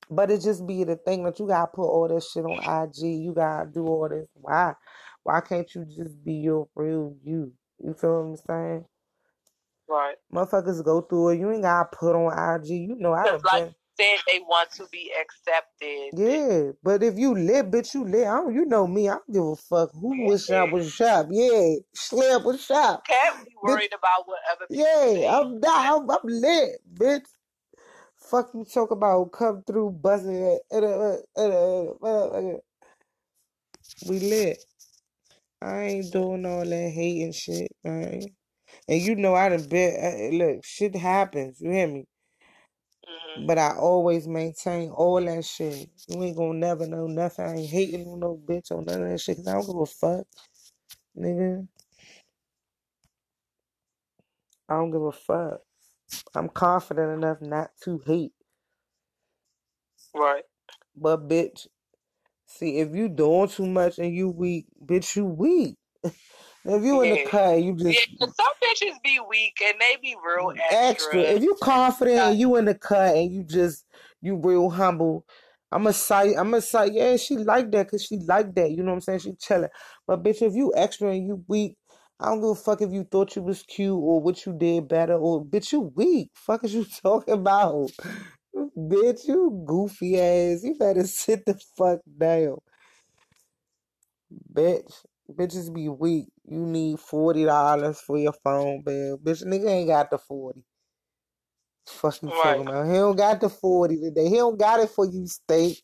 But 0.10 0.32
it 0.32 0.41
just 0.41 0.68
be 0.68 0.84
the 0.86 0.97
thing 0.97 1.24
that 1.26 1.39
you 1.39 1.47
gotta 1.47 1.72
put 1.74 1.84
all 1.88 2.08
that 2.10 2.24
shit 2.24 2.45
on 2.45 2.60
IG. 2.89 3.03
You 3.03 3.34
gotta 3.36 3.70
do 3.70 3.88
all 3.88 4.10
this. 4.10 4.28
Why? 4.36 4.74
Why 5.24 5.41
can't 5.41 5.74
you 5.76 5.86
just 5.86 6.24
be 6.24 6.36
your 6.36 6.68
real 6.76 7.16
you? 7.24 7.53
You 7.80 7.93
feel 7.95 8.24
what 8.24 8.30
I'm 8.32 8.38
saying? 8.38 8.86
Right. 9.89 10.16
Motherfuckers 10.34 10.84
go 10.86 11.01
through 11.01 11.30
it. 11.32 11.39
You 11.39 11.51
ain't 11.51 11.64
gotta 11.64 11.89
put 11.97 12.16
on 12.16 12.62
IG. 12.62 12.70
You 12.70 12.95
know 12.99 13.14
I 13.14 13.26
Because 13.26 13.41
like 13.45 13.64
been. 13.64 13.76
you 13.99 14.05
said, 14.05 14.20
they 14.28 14.39
want 14.39 14.72
to 14.74 14.88
be 14.91 15.12
accepted. 15.22 16.14
Yeah, 16.14 16.72
but 16.84 17.03
if 17.03 17.20
you 17.20 17.36
lit, 17.36 17.72
bitch, 17.72 17.93
you 17.93 18.05
lit. 18.05 18.28
I 18.28 18.38
don't, 18.38 18.55
you 18.55 18.66
know 18.66 18.88
me. 18.88 19.10
I 19.10 19.14
don't 19.16 19.32
give 19.34 19.43
a 19.45 19.55
fuck 19.58 19.91
who 19.93 20.24
was 20.26 20.45
shop 20.45 20.72
was 20.72 20.91
shop. 20.91 21.28
Yeah, 21.32 21.76
slip 21.95 22.43
was 22.45 22.64
shop. 22.66 23.05
Can't 23.08 23.45
be 23.45 23.53
Bitch, 23.66 23.74
worried 23.78 23.93
about 23.93 24.28
what 24.28 24.39
other 24.51 24.68
people 24.76 24.86
yeah, 24.86 25.14
think. 25.14 25.34
I'm 25.34 25.60
not. 25.60 26.01
I'm, 26.03 26.12
I'm 26.12 26.18
lit, 26.24 26.72
bitch. 26.93 27.26
Fuck 28.30 28.51
you 28.55 28.65
talk 28.65 28.91
about 28.91 29.32
come 29.34 29.63
through 29.67 29.91
buzzing. 30.01 30.59
Uh, 30.73 30.78
uh, 30.78 31.91
uh. 32.05 32.53
We 34.07 34.19
lit. 34.19 34.63
I 35.61 35.82
ain't 35.84 36.13
doing 36.13 36.45
all 36.45 36.65
that 36.65 36.91
hating 36.95 37.34
shit, 37.34 37.71
man. 37.84 38.23
And 38.88 39.01
you 39.01 39.15
know 39.15 39.36
I 39.36 39.49
done 39.49 39.67
uh, 40.01 40.36
Look, 40.36 40.65
shit 40.65 40.95
happens. 40.95 41.61
You 41.61 41.71
hear 41.71 41.88
me? 41.88 42.05
Mhm. 43.07 43.47
But 43.47 43.57
I 43.59 43.75
always 43.78 44.28
maintain 44.28 44.91
all 44.91 45.21
that 45.21 45.45
shit. 45.45 45.89
You 46.07 46.23
ain't 46.23 46.38
gonna 46.38 46.59
never 46.59 46.88
know 46.88 47.07
nothing. 47.07 47.45
I 47.45 47.55
ain't 47.55 47.69
hating 47.69 48.07
on 48.07 48.19
no 48.21 48.38
bitch 48.38 48.71
or 48.71 48.84
none 48.84 49.03
of 49.03 49.09
that 49.09 49.21
shit. 49.21 49.38
Cause 49.38 49.47
I 49.47 49.53
don't 49.53 49.67
give 49.67 49.78
a 49.78 49.86
fuck, 49.88 50.28
nigga. 51.17 51.67
I 54.69 54.75
don't 54.75 54.91
give 54.91 55.03
a 55.03 55.11
fuck. 55.13 55.61
I'm 56.36 56.49
confident 56.49 57.12
enough 57.14 57.41
not 57.41 57.72
to 57.84 58.01
hate. 58.05 58.34
Right. 60.16 60.43
But 60.95 61.28
bitch, 61.30 61.68
see 62.47 62.80
if 62.80 62.95
you 62.95 63.10
doing 63.10 63.49
too 63.49 63.68
much 63.68 63.99
and 63.99 64.14
you 64.14 64.30
weak, 64.30 64.68
bitch, 64.86 65.16
you 65.16 65.26
weak. 65.26 65.78
if 66.03 66.16
you 66.66 67.01
in 67.01 67.10
the 67.10 67.18
cut, 67.18 67.62
you 67.64 67.76
just 67.76 68.10
Yeah, 68.20 68.28
some 68.38 68.53
bitches 68.64 69.03
be 69.03 69.20
weak 69.30 69.58
and 69.66 69.76
they 69.80 69.97
be 70.01 70.16
real 70.26 70.51
extra. 70.72 70.89
extra. 70.89 71.22
If 71.22 71.43
you 71.43 71.58
confident 71.62 72.18
Yeah. 72.18 72.30
and 72.32 72.39
you 72.39 72.55
in 72.58 72.66
the 72.66 72.76
cut 72.76 73.16
and 73.16 73.32
you 73.34 73.43
just 73.43 73.86
you 74.22 74.38
real 74.38 74.70
humble. 74.70 75.26
I'm 75.72 75.88
a 75.88 75.93
sight. 75.93 76.36
I'm 76.38 76.53
a 76.53 76.62
sight. 76.62 76.93
Yeah, 76.93 77.18
she 77.18 77.38
like 77.38 77.72
that 77.72 77.88
because 77.88 78.03
she 78.03 78.18
like 78.20 78.55
that. 78.55 78.72
You 78.72 78.84
know 78.84 78.91
what 78.91 78.95
I'm 78.95 79.01
saying? 79.01 79.20
She 79.20 79.34
chilling. 79.36 79.70
But 80.08 80.24
bitch, 80.24 80.41
if 80.41 80.53
you 80.55 80.74
extra 80.76 81.12
and 81.12 81.28
you 81.28 81.43
weak, 81.47 81.78
I 82.20 82.28
don't 82.28 82.41
give 82.41 82.49
a 82.51 82.55
fuck 82.55 82.82
if 82.82 82.91
you 82.91 83.03
thought 83.05 83.36
you 83.36 83.43
was 83.43 83.63
cute 83.63 83.93
or 83.97 84.22
what 84.22 84.45
you 84.45 84.53
did 84.53 84.88
better 84.89 85.15
or 85.15 85.45
bitch, 85.45 85.72
you 85.74 85.91
weak. 85.95 86.32
Fuck 86.36 86.63
is 86.65 86.74
you 86.76 86.86
talking 87.03 87.36
about? 87.36 87.91
bitch, 88.78 89.28
you 89.28 89.63
goofy 89.68 90.20
ass. 90.20 90.63
You 90.63 90.76
better 90.80 91.05
sit 91.07 91.45
the 91.45 91.59
fuck 91.78 91.99
down. 92.20 92.57
Bitch. 94.53 94.93
Bitches 95.32 95.74
be 95.74 95.89
weak. 95.89 96.28
You 96.45 96.59
need 96.65 96.99
forty 96.99 97.45
dollars 97.45 97.99
for 98.01 98.18
your 98.18 98.34
phone 98.43 98.84
bill. 98.84 99.18
Bitch, 99.20 99.43
nigga 99.45 99.70
ain't 99.70 99.89
got 99.89 100.11
the 100.11 100.18
forty. 100.20 100.63
Fuck 101.88 102.22
you 102.24 102.32
Right. 102.32 102.32
talking 102.32 102.68
about? 102.68 102.88
He 102.88 102.93
don't 102.93 103.15
got 103.18 103.41
the 103.41 103.49
forty 103.49 103.99
today. 104.01 104.30
He 104.30 104.36
don't 104.38 104.59
got 104.59 104.80
it 104.82 104.89
for 104.89 105.05
you, 105.05 105.28
steak. 105.28 105.82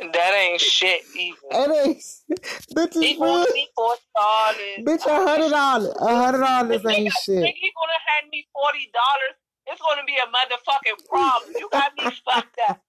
That 0.00 0.34
ain't 0.34 0.60
shit 0.60 1.02
either. 1.14 1.36
It 1.50 1.86
ain't. 1.86 2.04
Bitches 2.74 3.02
He 3.02 3.14
gonna 3.16 3.46
for 3.46 3.52
see 3.52 3.66
forty 3.74 4.02
dollars. 4.14 4.86
bitch 4.86 5.06
a 5.06 5.16
hundred 5.26 5.50
dollars. 5.50 5.94
A 6.00 6.16
hundred 6.16 6.38
dollars 6.40 6.84
ain't 6.86 7.12
shit. 7.12 7.42
Think 7.42 7.56
he 7.56 7.72
gonna 7.74 8.00
hand 8.06 8.30
me 8.30 8.46
forty 8.52 8.90
dollars? 8.94 9.34
It's 9.66 9.80
gonna 9.82 10.04
be 10.06 10.14
a 10.16 10.26
motherfucking 10.28 11.04
problem. 11.08 11.50
You 11.58 11.68
got 11.72 11.92
me 11.96 12.04
fucked 12.24 12.58
up. 12.68 12.80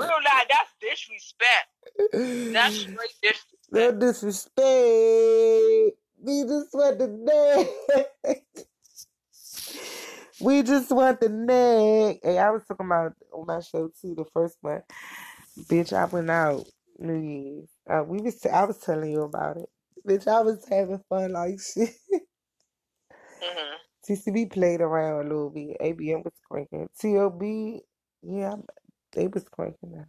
Real 0.00 0.10
life, 0.10 0.48
that's 0.48 0.74
disrespect. 0.80 1.68
That's 2.52 2.76
straight 2.76 3.14
disrespect. 3.22 3.70
No 3.70 3.92
disrespect. 3.92 5.98
We 6.20 6.42
just 6.44 6.74
want 6.74 6.98
the 6.98 7.08
neck. 8.24 8.42
we 10.40 10.62
just 10.62 10.90
want 10.90 11.20
the 11.20 11.28
neck. 11.28 12.18
Hey, 12.22 12.38
I 12.38 12.50
was 12.50 12.64
talking 12.66 12.86
about 12.86 13.12
on 13.32 13.46
my 13.46 13.60
show 13.60 13.90
too, 14.00 14.14
the 14.16 14.24
first 14.32 14.56
one. 14.62 14.82
Bitch, 15.66 15.92
I 15.92 16.04
went 16.06 16.30
out 16.30 16.66
New 16.98 17.14
Year's. 17.20 17.68
Uh, 17.88 18.04
we 18.06 18.20
was 18.22 18.44
I 18.46 18.64
was 18.64 18.78
telling 18.78 19.12
you 19.12 19.22
about 19.22 19.56
it. 19.58 19.68
Bitch, 20.06 20.26
I 20.28 20.40
was 20.42 20.64
having 20.68 21.02
fun 21.08 21.32
like 21.32 21.60
shit. 21.74 21.90
hmm 23.42 23.76
TCB 24.08 24.52
played 24.52 24.80
around 24.80 25.26
a 25.26 25.28
little 25.28 25.50
bit. 25.50 25.78
ABM 25.80 26.24
was 26.24 26.34
cranking. 26.50 26.88
TOB, 27.00 27.42
yeah, 28.22 28.56
they 29.12 29.28
was 29.28 29.44
cranking 29.44 29.92
now. 29.92 30.06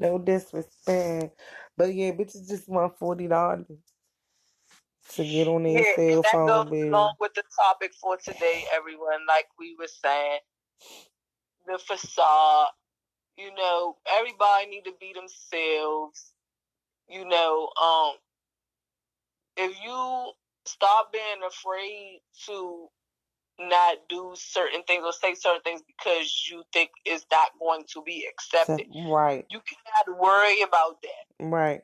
No 0.00 0.18
disrespect. 0.18 1.40
But 1.76 1.94
yeah, 1.94 2.12
bitches 2.12 2.48
just 2.48 2.68
want 2.68 2.98
forty 2.98 3.28
dollars 3.28 3.66
to 5.14 5.24
get 5.24 5.48
on 5.48 5.64
Yeah, 5.68 5.82
their 5.82 5.84
cell 5.84 6.22
and 6.22 6.24
that 6.24 6.38
phone 6.42 6.68
goes 6.68 6.68
bill. 6.70 6.76
along 6.90 7.14
with 7.20 7.34
the 7.34 7.44
topic 7.58 7.92
for 8.00 8.16
today, 8.18 8.64
everyone. 8.74 9.26
Like 9.28 9.46
we 9.58 9.76
were 9.78 9.88
saying, 9.88 10.40
the 11.66 11.78
facade. 11.78 12.68
You 13.36 13.54
know, 13.54 13.96
everybody 14.18 14.66
need 14.66 14.84
to 14.84 14.92
be 15.00 15.12
themselves. 15.14 16.32
You 17.08 17.24
know, 17.26 17.68
um, 17.82 18.12
if 19.56 19.76
you 19.82 20.32
stop 20.64 21.12
being 21.12 21.40
afraid 21.46 22.20
to 22.46 22.88
not 23.58 23.96
do 24.08 24.32
certain 24.34 24.82
things 24.84 25.04
or 25.04 25.12
say 25.12 25.34
certain 25.34 25.62
things 25.62 25.82
because 25.86 26.46
you 26.50 26.62
think 26.72 26.90
it's 27.04 27.26
not 27.30 27.50
going 27.58 27.84
to 27.92 28.02
be 28.02 28.26
accepted, 28.30 28.86
Right, 29.06 29.46
you 29.50 29.60
cannot 29.60 30.20
worry 30.20 30.62
about 30.62 31.02
that. 31.02 31.44
right. 31.44 31.82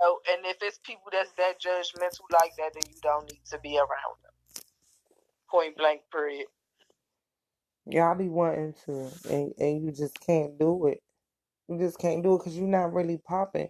Oh, 0.00 0.18
and 0.30 0.44
if 0.44 0.58
it's 0.60 0.78
people 0.84 1.10
that's 1.10 1.32
that 1.32 1.54
judgmental 1.60 2.28
like 2.30 2.52
that, 2.58 2.72
then 2.74 2.82
you 2.88 2.96
don't 3.02 3.24
need 3.30 3.40
to 3.50 3.58
be 3.58 3.78
around 3.78 4.16
them. 4.22 4.62
Point 5.50 5.76
blank, 5.76 6.02
period. 6.12 6.46
Y'all 7.86 8.16
be 8.16 8.28
wanting 8.28 8.74
to, 8.86 9.08
and, 9.30 9.52
and 9.58 9.84
you 9.84 9.92
just 9.92 10.18
can't 10.20 10.58
do 10.58 10.86
it. 10.88 11.00
You 11.68 11.78
just 11.78 11.98
can't 11.98 12.22
do 12.22 12.34
it 12.34 12.38
because 12.38 12.56
you're 12.56 12.68
not 12.68 12.92
really 12.92 13.18
popping. 13.18 13.68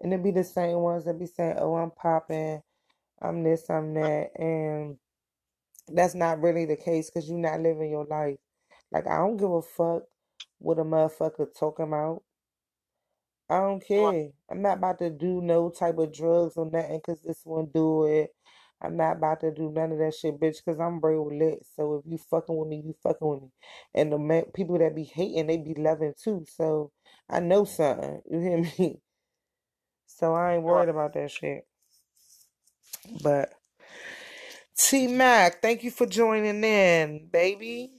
And 0.00 0.12
it 0.14 0.22
be 0.22 0.30
the 0.30 0.44
same 0.44 0.78
ones 0.78 1.04
that 1.04 1.18
be 1.18 1.26
saying, 1.26 1.56
oh, 1.58 1.76
I'm 1.76 1.90
popping, 1.90 2.62
I'm 3.20 3.42
this, 3.42 3.68
I'm 3.70 3.94
that. 3.94 4.30
And 4.36 4.96
that's 5.88 6.14
not 6.14 6.40
really 6.40 6.64
the 6.66 6.76
case 6.76 7.10
because 7.10 7.28
you're 7.28 7.38
not 7.38 7.60
living 7.60 7.90
your 7.90 8.06
life. 8.06 8.36
Like, 8.92 9.06
I 9.06 9.16
don't 9.18 9.36
give 9.36 9.50
a 9.50 9.62
fuck 9.62 10.02
what 10.58 10.78
a 10.78 10.84
motherfucker 10.84 11.46
talking 11.58 11.86
about. 11.86 12.22
I 13.50 13.60
don't 13.60 13.84
care. 13.86 14.28
I'm 14.50 14.62
not 14.62 14.78
about 14.78 14.98
to 14.98 15.10
do 15.10 15.40
no 15.40 15.70
type 15.70 15.98
of 15.98 16.12
drugs 16.12 16.56
or 16.56 16.70
nothing 16.70 16.98
because 16.98 17.22
this 17.22 17.40
one 17.44 17.68
do 17.72 18.04
it. 18.04 18.30
I'm 18.82 18.96
not 18.96 19.16
about 19.18 19.40
to 19.40 19.52
do 19.52 19.70
none 19.72 19.92
of 19.92 19.98
that 19.98 20.14
shit, 20.14 20.40
bitch, 20.40 20.58
because 20.64 20.80
I'm 20.80 21.00
real 21.00 21.26
lit. 21.36 21.66
So 21.76 21.96
if 21.96 22.10
you 22.10 22.18
fucking 22.18 22.56
with 22.56 22.68
me, 22.68 22.82
you 22.84 22.94
fucking 23.02 23.26
with 23.28 23.42
me. 23.42 23.48
And 23.94 24.12
the 24.12 24.18
ma- 24.18 24.42
people 24.54 24.78
that 24.78 24.94
be 24.94 25.04
hating, 25.04 25.48
they 25.48 25.56
be 25.58 25.74
loving 25.74 26.14
too. 26.22 26.44
So 26.56 26.92
I 27.28 27.40
know 27.40 27.64
something. 27.64 28.22
You 28.30 28.40
hear 28.40 28.58
me? 28.58 29.00
So 30.06 30.34
I 30.34 30.54
ain't 30.54 30.64
worried 30.64 30.88
about 30.88 31.14
that 31.14 31.30
shit. 31.30 31.66
But 33.22 33.52
T 34.78 35.06
Mac, 35.08 35.62
thank 35.62 35.84
you 35.84 35.90
for 35.90 36.06
joining 36.06 36.64
in, 36.64 37.28
baby. 37.32 37.92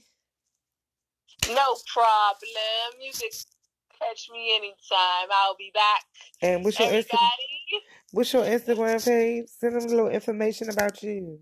No 1.48 1.76
problem. 1.92 3.00
You 3.00 3.12
can 3.12 3.30
catch 4.00 4.28
me 4.32 4.56
anytime. 4.56 5.28
I'll 5.32 5.56
be 5.56 5.70
back. 5.74 6.04
And 6.42 6.64
what's 6.64 6.78
your 6.78 6.88
Insta- 6.88 7.14
Everybody. 7.14 7.84
What's 8.12 8.32
your 8.32 8.44
Instagram 8.44 9.04
page? 9.04 9.46
Send 9.48 9.76
them 9.76 9.84
a 9.84 9.88
little 9.88 10.08
information 10.08 10.70
about 10.70 11.02
you. 11.02 11.40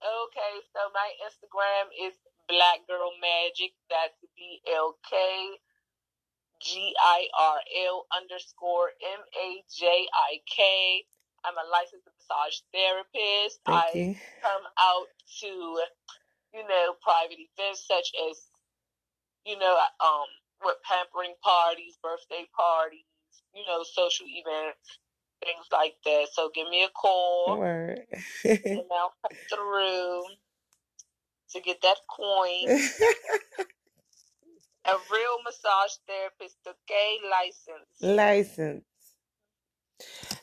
Okay, 0.00 0.54
so 0.72 0.80
my 0.94 1.10
Instagram 1.28 2.08
is 2.08 2.14
Black 2.48 2.86
Girl 2.88 3.12
Magic. 3.20 3.72
That's 3.90 4.16
B 4.36 4.60
L 4.66 4.96
K 5.08 5.16
G 6.60 6.94
I 6.98 7.26
R 7.38 7.58
L 7.86 8.06
underscore 8.16 8.90
M 9.02 9.20
A 9.20 9.62
J 9.68 10.06
I 10.08 10.40
K. 10.48 11.04
I'm 11.44 11.56
a 11.56 11.66
licensed 11.72 12.04
massage 12.04 12.60
therapist. 12.72 13.60
Thank 13.64 13.76
I 13.76 13.98
you. 13.98 14.14
come 14.42 14.64
out 14.76 15.08
to, 15.40 15.48
you 16.52 16.64
know, 16.68 16.94
private 17.00 17.40
events 17.40 17.86
such 17.88 18.12
as, 18.28 18.36
you 19.46 19.58
know, 19.58 19.80
um, 20.04 20.28
what 20.60 20.82
pampering 20.84 21.32
parties, 21.42 21.96
birthday 22.02 22.44
parties, 22.52 23.08
you 23.54 23.64
know, 23.64 23.84
social 23.84 24.26
events, 24.28 25.00
things 25.44 25.66
like 25.72 25.94
that. 26.04 26.28
So 26.32 26.50
give 26.54 26.68
me 26.68 26.84
a 26.84 26.88
call 26.90 27.58
Word. 27.58 28.00
and 28.44 28.58
I'll 28.92 29.14
come 29.22 29.38
through 29.52 30.24
to 31.52 31.60
get 31.62 31.82
that 31.82 31.98
coin. 32.10 32.78
A 34.86 34.92
real 35.12 35.38
massage 35.44 35.92
therapist, 36.08 36.56
okay, 36.66 37.18
license. 37.30 38.00
License. 38.02 38.84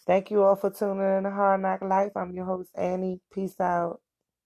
Thank 0.08 0.32
you 0.32 0.43
all 0.43 0.56
for 0.56 0.70
tuning 0.70 1.18
in 1.18 1.24
to 1.24 1.32
Hard 1.32 1.62
Knock 1.62 1.82
Life. 1.82 2.14
I'm 2.16 2.34
your 2.34 2.45
host, 2.45 2.70
Annie. 2.76 3.22
Peace 3.34 3.60
out. 3.60 4.02